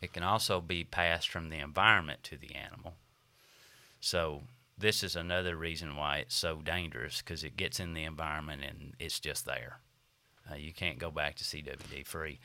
It 0.00 0.12
can 0.12 0.22
also 0.22 0.60
be 0.60 0.84
passed 0.84 1.28
from 1.28 1.48
the 1.48 1.58
environment 1.58 2.22
to 2.24 2.36
the 2.36 2.54
animal. 2.54 2.94
So 4.00 4.42
this 4.78 5.02
is 5.02 5.16
another 5.16 5.56
reason 5.56 5.96
why 5.96 6.18
it's 6.18 6.34
so 6.34 6.60
dangerous 6.62 7.22
because 7.22 7.42
it 7.42 7.56
gets 7.56 7.80
in 7.80 7.94
the 7.94 8.04
environment 8.04 8.62
and 8.66 8.92
it's 8.98 9.18
just 9.18 9.46
there. 9.46 9.80
Uh, 10.50 10.54
you 10.54 10.72
can't 10.72 10.98
go 10.98 11.10
back 11.10 11.34
to 11.36 11.44
CWD 11.44 12.06
free, 12.06 12.38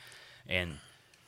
and 0.48 0.78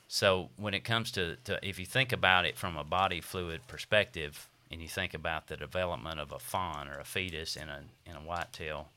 so 0.07 0.49
when 0.57 0.73
it 0.73 0.83
comes 0.83 1.09
to, 1.11 1.37
to 1.45 1.57
if 1.65 1.79
you 1.79 1.85
think 1.85 2.11
about 2.11 2.45
it 2.45 2.57
from 2.57 2.75
a 2.75 2.83
body 2.83 3.21
fluid 3.21 3.61
perspective, 3.67 4.49
and 4.71 4.81
you 4.81 4.87
think 4.87 5.13
about 5.13 5.47
the 5.47 5.57
development 5.57 6.19
of 6.19 6.31
a 6.31 6.39
fawn 6.39 6.87
or 6.87 6.99
a 6.99 7.05
fetus 7.05 7.55
in 7.55 7.69
a 7.69 7.83
in 8.05 8.15
a 8.15 8.19
whitetail 8.21 8.89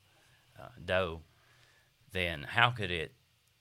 uh, 0.60 0.68
doe, 0.84 1.20
then 2.12 2.42
how 2.42 2.70
could 2.70 2.90
it 2.90 3.12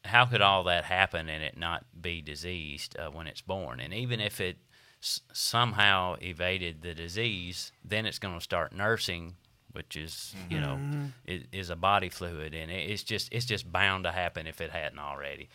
how 0.06 0.26
could 0.26 0.42
all 0.42 0.64
that 0.64 0.86
happen 0.86 1.28
and 1.28 1.44
it 1.44 1.58
not 1.58 1.86
be 2.02 2.22
diseased 2.22 2.96
uh, 2.98 3.10
when 3.10 3.28
it's 3.28 3.42
born? 3.42 3.80
And 3.80 3.94
even 3.94 4.20
if 4.22 4.40
it 4.40 4.58
s- 5.02 5.20
somehow 5.34 6.16
evaded 6.22 6.82
the 6.82 6.94
disease, 6.94 7.72
then 7.84 8.06
it's 8.06 8.20
going 8.20 8.36
to 8.36 8.42
start 8.44 8.74
nursing, 8.74 9.36
which 9.74 9.98
is 9.98 10.34
you 10.50 10.62
know 10.62 10.80
is, 11.26 11.44
is 11.52 11.70
a 11.70 11.76
body 11.76 12.10
fluid, 12.10 12.54
and 12.56 12.72
it, 12.72 12.90
it's 12.90 13.04
just 13.04 13.28
it's 13.34 13.46
just 13.46 13.70
bound 13.72 14.06
to 14.06 14.12
happen 14.12 14.48
if 14.48 14.62
it 14.62 14.72
hadn't 14.72 15.00
already. 15.00 15.50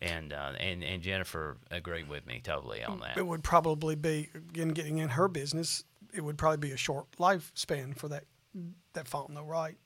And 0.00 0.32
uh, 0.32 0.52
and 0.60 0.84
and 0.84 1.02
Jennifer 1.02 1.56
agreed 1.70 2.08
with 2.08 2.26
me 2.26 2.40
totally 2.44 2.84
on 2.84 3.00
that. 3.00 3.16
It 3.16 3.26
would 3.26 3.42
probably 3.42 3.94
be 3.96 4.28
again 4.34 4.68
getting 4.68 4.98
in 4.98 5.08
her 5.10 5.26
business. 5.26 5.84
It 6.16 6.24
would 6.24 6.38
probably 6.38 6.68
be 6.68 6.72
a 6.72 6.76
short 6.76 7.06
lifespan 7.18 7.96
for 7.96 8.08
that 8.08 8.24
that 8.94 9.06
fawn 9.06 9.34
though, 9.34 9.44
right? 9.44 9.76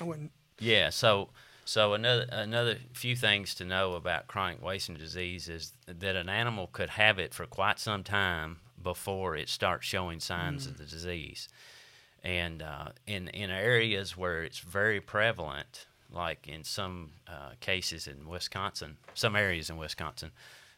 I 0.00 0.04
wouldn't. 0.04 0.32
Yeah. 0.60 0.90
So 0.90 1.30
so 1.64 1.94
another 1.94 2.26
another 2.30 2.78
few 2.94 3.14
things 3.16 3.54
to 3.56 3.64
know 3.64 3.94
about 3.94 4.26
chronic 4.26 4.62
wasting 4.62 4.96
disease 4.96 5.48
is 5.48 5.72
that 5.86 6.16
an 6.16 6.28
animal 6.28 6.68
could 6.68 6.90
have 6.90 7.18
it 7.18 7.34
for 7.34 7.46
quite 7.46 7.78
some 7.78 8.04
time 8.04 8.60
before 8.82 9.36
it 9.36 9.48
starts 9.48 9.86
showing 9.86 10.20
signs 10.20 10.66
of 10.66 10.78
the 10.78 10.84
disease, 10.84 11.48
and 12.22 12.62
uh, 12.62 12.88
in 13.06 13.28
in 13.28 13.50
areas 13.50 14.16
where 14.16 14.42
it's 14.42 14.60
very 14.60 15.00
prevalent, 15.00 15.86
like 16.10 16.48
in 16.48 16.64
some 16.64 17.10
uh, 17.26 17.50
cases 17.60 18.06
in 18.06 18.26
Wisconsin, 18.28 18.96
some 19.14 19.36
areas 19.36 19.68
in 19.68 19.76
Wisconsin, 19.76 20.30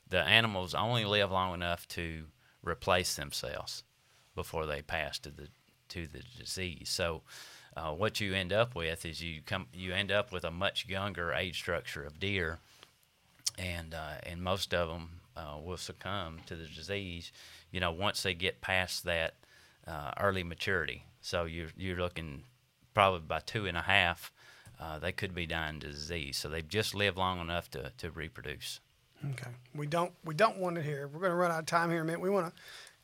the 0.08 0.22
animals 0.22 0.74
only 0.74 1.04
live 1.04 1.30
long 1.30 1.54
enough 1.54 1.86
to 1.88 2.24
replace 2.62 3.14
themselves 3.16 3.84
before 4.34 4.66
they 4.66 4.82
pass 4.82 5.18
to 5.20 5.30
the 5.30 5.48
to 5.88 6.06
the 6.06 6.22
disease. 6.38 6.88
So, 6.88 7.22
uh, 7.76 7.92
what 7.92 8.20
you 8.20 8.32
end 8.32 8.52
up 8.52 8.74
with 8.74 9.04
is 9.04 9.22
you 9.22 9.40
come 9.44 9.66
you 9.72 9.92
end 9.92 10.10
up 10.10 10.32
with 10.32 10.44
a 10.44 10.50
much 10.50 10.86
younger 10.88 11.32
age 11.32 11.58
structure 11.58 12.04
of 12.04 12.20
deer, 12.20 12.58
and 13.58 13.94
uh, 13.94 14.18
and 14.24 14.42
most 14.42 14.72
of 14.74 14.88
them 14.88 15.20
uh, 15.36 15.56
will 15.62 15.76
succumb 15.76 16.38
to 16.46 16.56
the 16.56 16.66
disease. 16.66 17.32
You 17.70 17.80
know, 17.80 17.92
once 17.92 18.22
they 18.22 18.34
get 18.34 18.60
past 18.60 19.04
that 19.04 19.34
uh, 19.86 20.12
early 20.18 20.44
maturity. 20.44 21.04
So 21.20 21.44
you're 21.44 21.70
you're 21.76 21.96
looking 21.96 22.44
probably 22.94 23.20
by 23.20 23.40
two 23.40 23.66
and 23.66 23.76
a 23.76 23.82
half, 23.82 24.32
uh, 24.80 24.98
they 24.98 25.12
could 25.12 25.34
be 25.34 25.46
dying 25.46 25.80
to 25.80 25.88
disease. 25.88 26.36
So 26.38 26.48
they've 26.48 26.66
just 26.66 26.94
lived 26.94 27.18
long 27.18 27.40
enough 27.40 27.70
to, 27.72 27.92
to 27.98 28.10
reproduce. 28.10 28.80
Okay. 29.32 29.50
We 29.74 29.86
don't 29.86 30.12
we 30.24 30.34
don't 30.34 30.58
want 30.58 30.78
it 30.78 30.84
here. 30.84 31.08
We're 31.12 31.20
going 31.20 31.30
to 31.32 31.36
run 31.36 31.50
out 31.50 31.60
of 31.60 31.66
time 31.66 31.90
here 31.90 32.02
minute. 32.04 32.20
We 32.20 32.30
want 32.30 32.46
to 32.46 32.52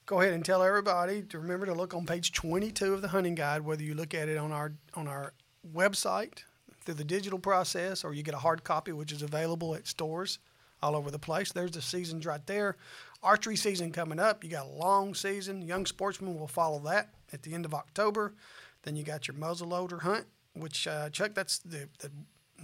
go 0.07 0.21
ahead 0.21 0.33
and 0.33 0.45
tell 0.45 0.63
everybody 0.63 1.23
to 1.23 1.39
remember 1.39 1.67
to 1.67 1.75
look 1.75 1.93
on 1.93 2.07
page 2.07 2.33
22 2.33 2.95
of 2.95 3.03
the 3.03 3.09
hunting 3.09 3.35
guide 3.35 3.63
whether 3.63 3.83
you 3.83 3.95
look 3.95 4.15
at 4.15 4.29
it 4.29 4.39
on 4.39 4.53
our 4.53 4.73
on 4.95 5.09
our 5.09 5.35
website 5.75 6.45
through 6.85 6.95
the 6.95 7.05
digital 7.05 7.39
process 7.39 8.05
or 8.05 8.15
you 8.15 8.23
get 8.23 8.35
a 8.35 8.39
hard 8.39 8.63
copy 8.65 8.93
which 8.93 9.13
is 9.13 9.23
available 9.23 9.75
at 9.75 9.87
stores 9.87 10.39
all 10.83 10.95
over 10.95 11.11
the 11.11 11.19
place. 11.19 11.53
There's 11.53 11.73
the 11.73 11.83
seasons 11.83 12.27
right 12.27 12.47
there. 12.47 12.77
Archery 13.23 13.57
season 13.57 13.93
coming 13.93 14.21
up. 14.21 14.45
You 14.45 14.51
got 14.51 14.67
a 14.67 14.71
long 14.71 15.15
season. 15.15 15.63
Young 15.63 15.87
sportsmen 15.87 16.39
will 16.39 16.47
follow 16.47 16.79
that 16.81 17.11
at 17.33 17.43
the 17.43 17.55
end 17.55 17.65
of 17.65 17.75
October. 17.75 18.35
Then 18.83 18.95
you 18.95 19.03
got 19.03 19.27
your 19.27 19.37
muzzleloader 19.37 20.03
hunt, 20.03 20.27
which 20.55 20.87
uh, 20.87 21.11
Chuck, 21.11 21.35
that's 21.35 21.59
the, 21.59 21.89
the 21.99 22.11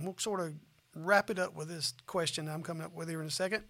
we'll 0.00 0.14
sort 0.18 0.40
of 0.40 0.52
wrap 0.94 1.30
it 1.30 1.38
up 1.38 1.56
with 1.56 1.68
this 1.68 1.94
question 2.06 2.48
I'm 2.48 2.62
coming 2.62 2.84
up 2.84 2.94
with 2.94 3.08
here 3.08 3.22
in 3.22 3.26
a 3.26 3.30
second. 3.30 3.64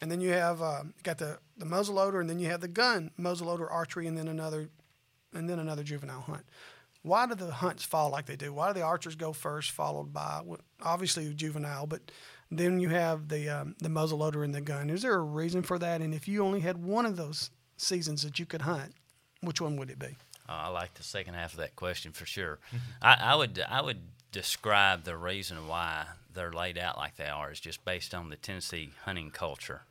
And 0.00 0.10
then 0.10 0.20
you 0.20 0.30
have 0.30 0.60
uh, 0.60 0.82
got 1.02 1.18
the 1.18 1.38
the 1.56 1.64
muzzleloader, 1.64 2.20
and 2.20 2.28
then 2.28 2.38
you 2.38 2.48
have 2.48 2.60
the 2.60 2.68
gun 2.68 3.10
muzzleloader 3.18 3.70
archery, 3.70 4.06
and 4.06 4.16
then 4.16 4.28
another 4.28 4.68
and 5.32 5.48
then 5.48 5.58
another 5.58 5.82
juvenile 5.82 6.20
hunt. 6.20 6.44
Why 7.02 7.26
do 7.26 7.34
the 7.34 7.52
hunts 7.52 7.84
fall 7.84 8.10
like 8.10 8.26
they 8.26 8.36
do? 8.36 8.52
Why 8.52 8.68
do 8.68 8.74
the 8.74 8.82
archers 8.82 9.14
go 9.14 9.32
first, 9.32 9.70
followed 9.70 10.12
by 10.12 10.42
obviously 10.82 11.32
juvenile, 11.34 11.86
but 11.86 12.10
then 12.50 12.80
you 12.80 12.88
have 12.88 13.28
the 13.28 13.48
um, 13.48 13.76
the 13.78 13.88
muzzleloader 13.88 14.44
and 14.44 14.54
the 14.54 14.60
gun. 14.60 14.90
Is 14.90 15.02
there 15.02 15.14
a 15.14 15.22
reason 15.22 15.62
for 15.62 15.78
that? 15.78 16.00
And 16.00 16.12
if 16.14 16.28
you 16.28 16.44
only 16.44 16.60
had 16.60 16.82
one 16.82 17.06
of 17.06 17.16
those 17.16 17.50
seasons 17.76 18.22
that 18.22 18.38
you 18.38 18.46
could 18.46 18.62
hunt, 18.62 18.94
which 19.40 19.60
one 19.60 19.76
would 19.76 19.90
it 19.90 19.98
be? 19.98 20.16
Uh, 20.48 20.52
I 20.52 20.68
like 20.68 20.94
the 20.94 21.02
second 21.02 21.34
half 21.34 21.52
of 21.52 21.58
that 21.58 21.76
question 21.76 22.12
for 22.12 22.26
sure. 22.26 22.58
I, 23.02 23.16
I 23.20 23.34
would 23.34 23.62
I 23.68 23.80
would 23.82 24.00
describe 24.32 25.04
the 25.04 25.16
reason 25.16 25.66
why 25.68 26.06
they're 26.36 26.52
laid 26.52 26.78
out 26.78 26.96
like 26.96 27.16
they 27.16 27.26
are 27.26 27.50
is 27.50 27.58
just 27.58 27.84
based 27.84 28.14
on 28.14 28.30
the 28.30 28.36
Tennessee 28.36 28.90
hunting 29.04 29.30
culture. 29.30 29.82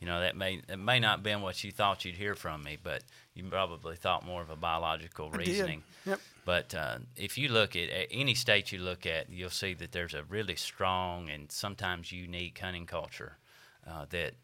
You 0.00 0.06
know 0.06 0.20
that 0.20 0.36
may 0.36 0.60
it 0.68 0.78
may 0.78 1.00
not 1.00 1.22
been 1.22 1.40
what 1.40 1.64
you 1.64 1.72
thought 1.72 2.04
you'd 2.04 2.16
hear 2.16 2.34
from 2.34 2.62
me, 2.62 2.76
but 2.82 3.02
you 3.32 3.44
probably 3.44 3.96
thought 3.96 4.26
more 4.26 4.42
of 4.42 4.50
a 4.50 4.56
biological 4.56 5.30
I 5.32 5.38
did. 5.38 5.46
reasoning. 5.46 5.82
Yep. 6.04 6.20
But 6.44 6.74
uh, 6.74 6.98
if 7.16 7.38
you 7.38 7.48
look 7.48 7.74
at, 7.74 7.88
at 7.88 8.08
any 8.10 8.34
state 8.34 8.70
you 8.70 8.80
look 8.80 9.06
at, 9.06 9.30
you'll 9.30 9.48
see 9.48 9.72
that 9.74 9.92
there's 9.92 10.12
a 10.12 10.24
really 10.24 10.56
strong 10.56 11.30
and 11.30 11.50
sometimes 11.50 12.12
unique 12.12 12.58
hunting 12.58 12.84
culture 12.84 13.38
uh, 13.86 14.04
that 14.10 14.34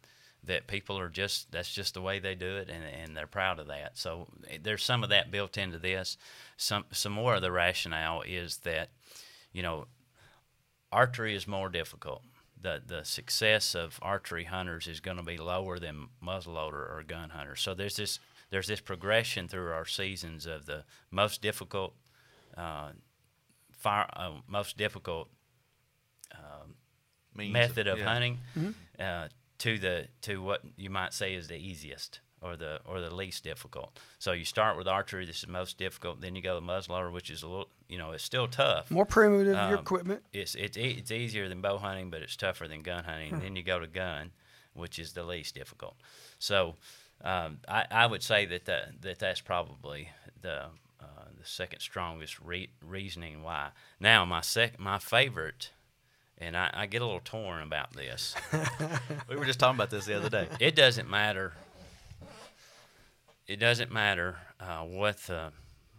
that 0.45 0.67
people 0.67 0.99
are 0.99 1.11
just 1.11 1.53
that's 1.53 1.73
just 1.73 1.95
the 1.95 2.01
way 2.01 2.19
they 2.19 2.35
do 2.35 2.57
it, 2.57 2.71
and, 2.71 2.83
and 2.85 3.17
they're 3.17 3.27
proud 3.27 3.59
of 3.59 3.67
that. 3.67 3.99
So 3.99 4.29
eh, 4.49 4.59
there's 4.63 4.83
some 4.83 5.03
of 5.03 5.11
that 5.11 5.31
built 5.31 5.59
into 5.59 5.79
this. 5.79 6.17
Some 6.57 6.85
some 6.93 7.13
more 7.13 7.35
of 7.35 7.43
the 7.43 7.53
rationale 7.53 8.23
is 8.23 8.59
that 8.59 8.91
you 9.53 9.63
know 9.63 9.87
archery 10.93 11.35
is 11.35 11.47
more 11.47 11.69
difficult. 11.69 12.23
The, 12.61 12.83
the 12.85 13.05
success 13.05 13.75
of 13.75 13.99
archery 14.03 14.45
hunters 14.45 14.87
is 14.87 15.01
going 15.01 15.17
to 15.17 15.23
be 15.23 15.39
lower 15.39 15.79
than 15.79 16.09
muzzleloader 16.23 16.75
or 16.75 17.03
gun 17.07 17.31
hunters. 17.31 17.61
So 17.61 17.75
there's 17.75 17.97
this 17.97 18.19
there's 18.51 18.67
this 18.67 18.81
progression 18.81 19.49
through 19.49 19.71
our 19.71 19.87
seasons 19.87 20.45
of 20.45 20.67
the 20.67 20.85
most 21.11 21.41
difficult 21.41 21.95
uh, 22.57 22.91
fire, 23.71 24.09
uh, 24.15 24.33
most 24.49 24.77
difficult 24.77 25.29
um, 26.35 26.75
Means 27.35 27.53
method 27.53 27.87
of 27.87 27.99
yeah. 27.99 28.05
hunting 28.05 28.39
uh, 28.99 29.29
to 29.59 29.79
the 29.79 30.09
to 30.23 30.43
what 30.43 30.63
you 30.77 30.91
might 30.91 31.15
say 31.15 31.35
is 31.35 31.49
the 31.49 31.57
easiest 31.57 32.21
or 32.43 32.57
the 32.57 32.81
or 32.87 33.01
the 33.01 33.15
least 33.15 33.45
difficult. 33.45 33.99
So 34.19 34.33
you 34.33 34.45
start 34.45 34.77
with 34.77 34.89
archery, 34.89 35.27
this 35.27 35.39
is 35.43 35.49
most 35.49 35.79
difficult. 35.79 36.21
Then 36.21 36.35
you 36.37 36.43
go 36.43 36.59
to 36.59 36.65
muzzleloader, 36.65 37.13
which 37.13 37.31
is 37.31 37.43
a 37.43 37.49
little 37.49 37.69
you 37.89 37.99
know 37.99 38.13
it's 38.13 38.25
still 38.25 38.47
tough. 38.49 38.91
More 38.91 39.05
primitive 39.07 39.55
your 39.55 39.75
Um, 39.77 39.79
equipment. 39.79 40.23
It's 40.33 40.55
it's 40.55 40.77
e- 40.77 40.97
it's 40.99 41.11
easier 41.11 41.49
than 41.49 41.61
bow 41.61 41.79
hunting, 41.79 42.11
but 42.11 42.23
it's 42.23 42.37
tougher 42.37 42.67
than 42.69 42.83
gun 42.83 43.05
hunting. 43.05 43.41
Then 43.41 43.57
you 43.57 43.63
go 43.63 43.79
to 43.79 43.87
gun, 43.87 44.31
which 44.75 44.99
is 44.99 45.13
the 45.13 45.23
least 45.25 45.55
difficult. 45.55 45.97
So 46.39 46.77
um, 47.23 47.59
I, 47.69 47.85
I 47.91 48.07
would 48.07 48.23
say 48.23 48.47
that 48.47 48.65
that, 48.65 49.03
that 49.03 49.19
that's 49.19 49.41
probably 49.43 50.09
the 50.41 50.67
uh, 51.01 51.25
the 51.39 51.45
second 51.45 51.81
strongest 51.81 52.41
re- 52.41 52.71
reasoning 52.85 53.43
why. 53.43 53.69
Now 54.01 54.25
my 54.25 54.41
sec 54.41 54.79
my 54.79 54.99
favorite, 54.99 55.71
and 56.39 56.57
I, 56.57 56.71
I 56.73 56.87
get 56.87 57.03
a 57.03 57.05
little 57.05 57.21
torn 57.23 57.63
about 57.63 57.93
this. 57.93 58.35
We 59.29 59.37
were 59.37 59.45
just 59.45 59.59
talking 59.61 59.77
about 59.77 59.91
this 59.91 60.07
the 60.07 60.17
other 60.17 60.29
day. 60.31 60.49
it 60.59 60.75
doesn't 60.75 61.09
matter. 61.09 61.53
It 63.51 63.59
doesn't 63.59 63.91
matter 63.91 64.37
uh, 64.61 64.85
what 64.85 65.17
the 65.27 65.51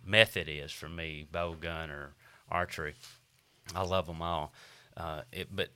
method 0.06 0.48
is 0.48 0.72
for 0.72 0.88
me, 0.88 1.28
bow, 1.30 1.56
gun, 1.56 1.92
or 1.92 2.14
archery. 2.50 2.94
I 3.76 3.84
love 3.84 4.08
them 4.08 4.22
all. 4.22 4.54
Uh, 4.96 5.24
it, 5.34 5.54
but 5.54 5.68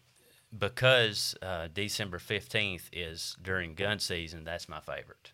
because 0.58 1.36
uh, 1.42 1.68
December 1.74 2.18
fifteenth 2.18 2.90
is 2.94 3.36
during 3.44 3.76
gun 3.76 4.00
season, 4.00 4.46
that's 4.46 4.70
my 4.70 4.80
favorite. 4.80 5.34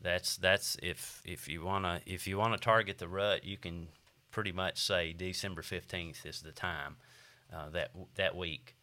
That's 0.00 0.36
that's 0.36 0.76
if 0.82 1.22
if 1.24 1.48
you 1.48 1.62
wanna 1.62 2.00
if 2.04 2.26
you 2.26 2.36
wanna 2.36 2.58
target 2.58 2.98
the 2.98 3.06
rut, 3.06 3.44
you 3.44 3.56
can 3.56 3.86
pretty 4.32 4.50
much 4.50 4.84
say 4.84 5.12
December 5.12 5.62
fifteenth 5.62 6.26
is 6.26 6.42
the 6.42 6.50
time 6.50 6.96
uh, 7.54 7.68
that 7.70 7.92
that 8.16 8.34
week 8.34 8.74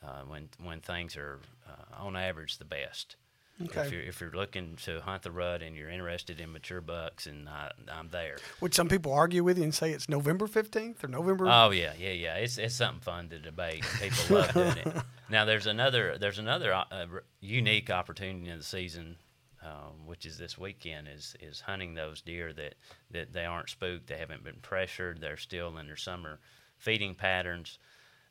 uh, 0.00 0.20
when 0.28 0.48
when 0.62 0.78
things 0.80 1.16
are 1.16 1.40
uh, 1.68 2.04
on 2.04 2.14
average 2.14 2.58
the 2.58 2.64
best. 2.64 3.16
Okay. 3.60 3.80
If 3.82 3.92
you're 3.92 4.02
if 4.02 4.20
you're 4.20 4.30
looking 4.30 4.76
to 4.84 5.00
hunt 5.02 5.22
the 5.22 5.30
rut 5.30 5.62
and 5.62 5.76
you're 5.76 5.90
interested 5.90 6.40
in 6.40 6.52
mature 6.52 6.80
bucks, 6.80 7.26
and 7.26 7.48
I, 7.48 7.70
I'm 7.92 8.08
there. 8.08 8.38
Would 8.60 8.74
some 8.74 8.88
people 8.88 9.12
argue 9.12 9.44
with 9.44 9.58
you 9.58 9.64
and 9.64 9.74
say 9.74 9.92
it's 9.92 10.08
November 10.08 10.46
15th 10.46 11.04
or 11.04 11.08
November. 11.08 11.46
Oh 11.48 11.70
yeah, 11.70 11.92
yeah, 11.98 12.12
yeah. 12.12 12.34
It's 12.36 12.58
it's 12.58 12.74
something 12.74 13.00
fun 13.00 13.28
to 13.28 13.38
debate. 13.38 13.84
People 14.00 14.36
love 14.36 14.52
doing 14.54 14.76
it. 14.78 14.88
Now 15.28 15.46
there's 15.46 15.66
another 15.66 16.18
there's 16.18 16.38
another 16.38 16.74
uh, 16.74 17.06
unique 17.40 17.88
opportunity 17.88 18.50
in 18.50 18.58
the 18.58 18.64
season, 18.64 19.16
um, 19.62 20.06
which 20.06 20.26
is 20.26 20.36
this 20.36 20.58
weekend 20.58 21.08
is 21.08 21.34
is 21.40 21.60
hunting 21.60 21.94
those 21.94 22.20
deer 22.20 22.52
that 22.52 22.74
that 23.12 23.32
they 23.32 23.46
aren't 23.46 23.70
spooked, 23.70 24.08
they 24.08 24.18
haven't 24.18 24.44
been 24.44 24.60
pressured, 24.60 25.22
they're 25.22 25.38
still 25.38 25.78
in 25.78 25.86
their 25.86 25.96
summer 25.96 26.38
feeding 26.76 27.14
patterns, 27.14 27.78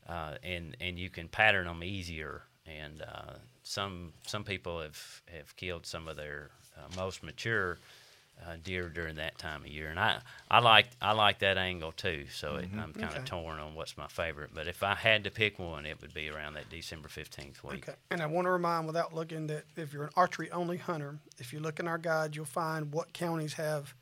uh, 0.07 0.35
and 0.43 0.77
and 0.79 0.99
you 0.99 1.09
can 1.09 1.27
pattern 1.27 1.65
them 1.65 1.83
easier. 1.83 2.43
And 2.65 3.01
uh, 3.01 3.33
some 3.63 4.13
some 4.27 4.43
people 4.43 4.81
have 4.81 5.21
have 5.33 5.55
killed 5.55 5.85
some 5.85 6.07
of 6.07 6.15
their 6.15 6.51
uh, 6.77 6.95
most 6.95 7.23
mature 7.23 7.79
uh, 8.45 8.55
deer 8.63 8.87
during 8.87 9.15
that 9.15 9.37
time 9.37 9.61
of 9.61 9.67
year, 9.67 9.89
and 9.89 9.99
I, 9.99 10.19
I 10.49 10.59
like 10.59 10.87
I 11.01 11.13
like 11.13 11.39
that 11.39 11.57
angle 11.57 11.91
too. 11.91 12.25
So 12.31 12.55
it, 12.57 12.69
I'm 12.77 12.93
kind 12.93 13.13
of 13.15 13.21
Okay. 13.21 13.25
torn 13.25 13.59
on 13.59 13.75
what's 13.75 13.97
my 13.97 14.07
favorite. 14.07 14.51
But 14.53 14.67
if 14.67 14.83
I 14.83 14.95
had 14.95 15.23
to 15.23 15.31
pick 15.31 15.59
one, 15.59 15.85
it 15.85 15.99
would 16.01 16.13
be 16.13 16.29
around 16.29 16.53
that 16.53 16.69
December 16.69 17.09
fifteenth 17.09 17.63
week. 17.63 17.89
Okay. 17.89 17.97
And 18.11 18.21
I 18.21 18.27
want 18.27 18.45
to 18.45 18.51
remind, 18.51 18.85
without 18.85 19.13
looking, 19.13 19.47
that 19.47 19.65
if 19.75 19.91
you're 19.91 20.05
an 20.05 20.11
archery 20.15 20.49
only 20.51 20.77
hunter, 20.77 21.17
if 21.39 21.51
you 21.53 21.59
look 21.59 21.79
in 21.79 21.87
our 21.87 21.97
guide, 21.97 22.35
you'll 22.35 22.45
find 22.45 22.93
what 22.93 23.11
counties 23.11 23.53
have 23.53 23.95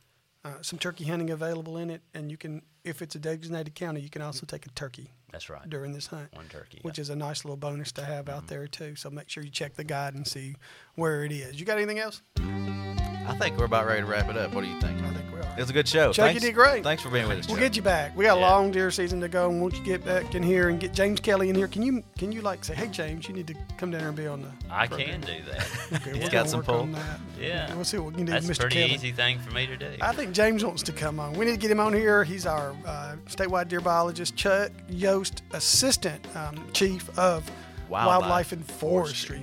uh, 0.43 0.61
some 0.61 0.79
turkey 0.79 1.05
hunting 1.05 1.29
available 1.29 1.77
in 1.77 1.89
it. 1.89 2.01
And 2.13 2.29
you 2.29 2.37
can, 2.37 2.61
if 2.83 3.01
it's 3.01 3.15
a 3.15 3.19
designated 3.19 3.73
county, 3.73 4.01
you 4.01 4.09
can 4.09 4.21
also 4.21 4.45
take 4.45 4.65
a 4.65 4.69
turkey 4.69 5.11
That's 5.31 5.49
right. 5.49 5.69
during 5.69 5.93
this 5.93 6.07
hunt, 6.07 6.33
One 6.35 6.47
turkey. 6.47 6.79
which 6.81 6.97
yeah. 6.97 7.03
is 7.03 7.09
a 7.09 7.15
nice 7.15 7.45
little 7.45 7.57
bonus 7.57 7.91
to 7.93 8.03
have 8.05 8.25
Mm-hmm. 8.25 8.35
out 8.35 8.47
there, 8.47 8.67
too. 8.67 8.95
So 8.95 9.09
make 9.09 9.29
sure 9.29 9.43
you 9.43 9.49
check 9.49 9.75
the 9.75 9.83
guide 9.83 10.13
and 10.15 10.27
see 10.27 10.55
where 10.99 11.23
it 11.23 11.31
is. 11.31 11.59
You 11.59 11.65
got 11.65 11.77
anything 11.77 11.99
else? 11.99 12.21
I 12.37 13.35
think 13.39 13.57
we're 13.57 13.65
about 13.65 13.85
ready 13.85 14.01
to 14.01 14.07
wrap 14.07 14.29
it 14.29 14.37
up. 14.37 14.53
What 14.53 14.63
do 14.63 14.69
you 14.69 14.79
think? 14.79 14.99
I 15.03 15.13
think 15.13 15.31
we 15.31 15.39
are. 15.39 15.53
It 15.55 15.59
was 15.61 15.69
a 15.69 15.73
good 15.73 15.87
show. 15.87 16.11
Chuck, 16.11 16.25
you 16.33 16.39
thanks, 16.39 16.41
did 16.41 16.55
great. 16.55 16.83
Thanks 16.83 17.03
for 17.03 17.09
being 17.09 17.27
with 17.27 17.39
us. 17.39 17.47
We'll 17.47 17.57
Chuck. 17.57 17.63
get 17.65 17.75
you 17.75 17.83
back. 17.83 18.17
We 18.17 18.25
got 18.25 18.37
a 18.37 18.39
Yeah. 18.39 18.47
long 18.47 18.71
deer 18.71 18.89
season 18.89 19.21
to 19.21 19.27
go, 19.27 19.49
and 19.51 19.61
once 19.61 19.77
you 19.77 19.83
get 19.85 20.03
back 20.03 20.33
in 20.33 20.41
here 20.41 20.69
and 20.69 20.79
get 20.79 20.93
James 20.93 21.19
Kelly 21.19 21.47
in 21.49 21.55
here, 21.55 21.67
can 21.67 21.83
you 21.83 22.03
can 22.17 22.31
you 22.31 22.41
like 22.41 22.65
say, 22.65 22.73
hey 22.73 22.87
James, 22.87 23.27
you 23.27 23.35
need 23.35 23.45
to 23.47 23.53
come 23.77 23.91
down 23.91 23.99
here 23.99 24.07
and 24.09 24.17
be 24.17 24.25
on 24.25 24.41
the. 24.41 24.49
I 24.71 24.87
program." 24.87 25.21
can 25.21 25.21
do 25.21 25.43
that. 25.51 25.67
Okay, 25.93 26.11
Yeah. 26.11 26.13
we're 26.17 26.21
got 26.23 26.31
gonna 26.31 26.47
some 26.49 26.59
work 26.59 26.65
pull. 26.65 26.79
on 26.81 26.91
that. 26.93 27.19
Yeah. 27.39 27.73
We'll 27.75 27.83
see 27.85 27.97
what 27.99 28.07
we 28.13 28.13
can 28.17 28.25
do, 28.25 28.31
That's 28.31 28.47
a 28.49 28.51
Mr. 28.51 28.59
pretty 28.61 28.75
Kelly. 28.77 28.93
easy 28.93 29.11
thing 29.11 29.37
for 29.39 29.51
me 29.53 29.67
to 29.67 29.77
do. 29.77 29.89
I 30.01 30.11
think 30.13 30.31
James 30.33 30.65
wants 30.65 30.81
to 30.83 30.91
come 30.91 31.19
on. 31.19 31.33
We 31.33 31.45
need 31.45 31.51
to 31.51 31.57
get 31.57 31.69
him 31.69 31.79
on 31.79 31.93
here. 31.93 32.23
He's 32.23 32.45
our 32.47 32.71
uh, 32.85 33.15
statewide 33.27 33.67
deer 33.67 33.81
biologist, 33.81 34.35
Chuck 34.35 34.71
Yoest, 34.89 35.41
assistant 35.51 36.25
um, 36.35 36.55
chief 36.73 37.09
of 37.19 37.49
Wildlife 37.89 38.19
wildlife 38.21 38.51
and 38.53 38.65
forestry. 38.65 39.41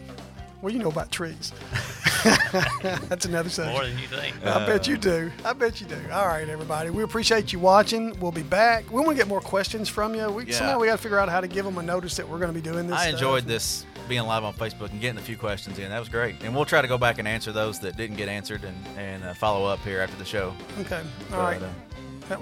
Well, 0.62 0.72
you 0.72 0.78
know 0.78 0.88
about 0.88 1.10
trees. 1.12 1.52
That's 2.82 3.26
another 3.26 3.48
subject. 3.50 3.74
More 3.76 3.84
than 3.86 3.98
you 3.98 4.06
think. 4.08 4.34
I 4.44 4.66
bet 4.66 4.88
you 4.88 4.96
do. 4.96 5.30
I 5.44 5.52
bet 5.52 5.80
you 5.80 5.86
do. 5.86 5.98
All 6.12 6.26
right, 6.26 6.48
everybody. 6.48 6.90
We 6.90 7.02
appreciate 7.02 7.52
you 7.52 7.58
watching. 7.58 8.18
We'll 8.20 8.32
be 8.32 8.42
back. 8.42 8.88
We 8.90 8.96
want 8.96 9.10
to 9.10 9.14
get 9.16 9.28
more 9.28 9.40
questions 9.40 9.88
from 9.88 10.14
you. 10.14 10.28
We, 10.30 10.46
Yeah. 10.46 10.54
Somehow 10.58 10.78
we 10.78 10.86
got 10.86 10.96
to 10.96 11.02
figure 11.02 11.18
out 11.18 11.28
how 11.28 11.40
to 11.40 11.46
give 11.48 11.64
them 11.64 11.78
a 11.78 11.82
notice 11.82 12.16
that 12.16 12.28
we're 12.28 12.38
going 12.38 12.52
to 12.52 12.58
be 12.58 12.66
doing 12.66 12.86
this. 12.86 12.96
I 12.96 13.02
stuff. 13.08 13.12
enjoyed 13.14 13.44
this 13.44 13.84
being 14.08 14.22
live 14.22 14.44
on 14.44 14.54
Facebook 14.54 14.90
and 14.92 15.00
getting 15.00 15.18
a 15.18 15.22
few 15.22 15.36
questions 15.36 15.78
in. 15.78 15.90
That 15.90 15.98
was 15.98 16.08
great, 16.08 16.36
and 16.42 16.54
we'll 16.54 16.64
try 16.64 16.80
to 16.80 16.88
go 16.88 16.96
back 16.96 17.18
and 17.18 17.26
answer 17.28 17.52
those 17.52 17.78
that 17.80 17.96
didn't 17.96 18.16
get 18.16 18.28
answered 18.28 18.64
and 18.64 18.76
and 18.96 19.24
uh, 19.24 19.34
follow 19.34 19.66
up 19.66 19.80
here 19.80 20.00
after 20.00 20.16
the 20.16 20.24
show. 20.24 20.54
Okay. 20.80 20.98
All 20.98 21.04
But, 21.30 21.38
right. 21.38 21.62
uh, 21.62 21.66
Uh, 21.66 21.70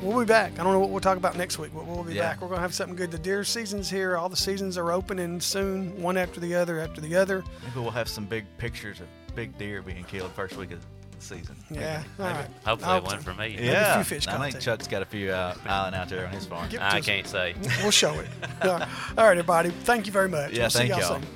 We'll 0.01 0.18
be 0.20 0.24
back. 0.26 0.53
I 0.59 0.62
don't 0.64 0.72
know 0.72 0.80
what 0.80 0.91
we'll 0.91 1.01
talk 1.01 1.16
about 1.16 1.37
next 1.37 1.59
week, 1.59 1.72
but 1.74 1.85
we'll 1.87 2.05
be 2.05 2.14
Yeah. 2.14 2.22
back. 2.30 2.41
We're 2.41 2.49
going 2.49 2.59
to 2.59 2.62
have 2.62 2.74
something 2.74 2.97
good. 2.97 3.11
The 3.11 3.18
deer 3.18 3.45
season's 3.45 3.91
here. 3.91 4.16
All 4.16 4.28
the 4.28 4.37
seasons 4.37 4.78
are 4.78 4.93
opening 4.93 5.41
soon, 5.41 6.01
one 6.01 6.16
after 6.16 6.41
the 6.41 6.55
other 6.55 6.80
after 6.80 7.01
the 7.01 7.14
other. 7.16 7.45
maybe 7.62 7.80
we'll 7.80 7.91
have 7.91 8.09
some 8.09 8.24
big 8.24 8.45
pictures 8.59 9.01
of 9.01 9.07
big 9.35 9.57
deer 9.59 9.82
being 9.82 10.05
killed 10.05 10.30
first 10.32 10.57
week 10.57 10.70
of 10.72 10.80
the 10.80 10.87
season. 11.18 11.55
Yeah. 11.70 12.03
Maybe. 12.18 12.28
All 12.30 12.35
right. 12.37 12.47
Hopefully, 12.64 12.91
I 12.93 12.99
one 12.99 13.11
hope 13.16 13.24
so. 13.24 13.32
for 13.32 13.35
me. 13.35 13.57
a 13.59 13.61
Yeah, 13.62 13.95
few 14.03 14.05
fish 14.05 14.26
I 14.28 14.51
think. 14.51 14.62
Chuck's 14.62 14.87
got 14.89 15.03
a 15.03 15.07
few 15.07 15.30
uh, 15.32 15.55
island 15.66 15.95
out 15.97 16.09
there 16.09 16.26
on 16.26 16.32
his 16.32 16.47
farm. 16.47 16.68
I 16.80 17.01
can't 17.01 17.26
say. 17.26 17.55
We'll 17.82 17.91
show 17.91 18.14
it. 18.20 18.28
All 18.62 18.78
right, 18.78 18.89
everybody. 19.30 19.70
Thank 19.70 20.07
you 20.07 20.12
very 20.12 20.28
much. 20.28 20.53
Yeah, 20.53 20.62
we'll 20.62 20.70
see 20.70 20.78
thank 20.78 20.91
y'all 20.91 21.01
y'all. 21.01 21.20
soon. 21.20 21.26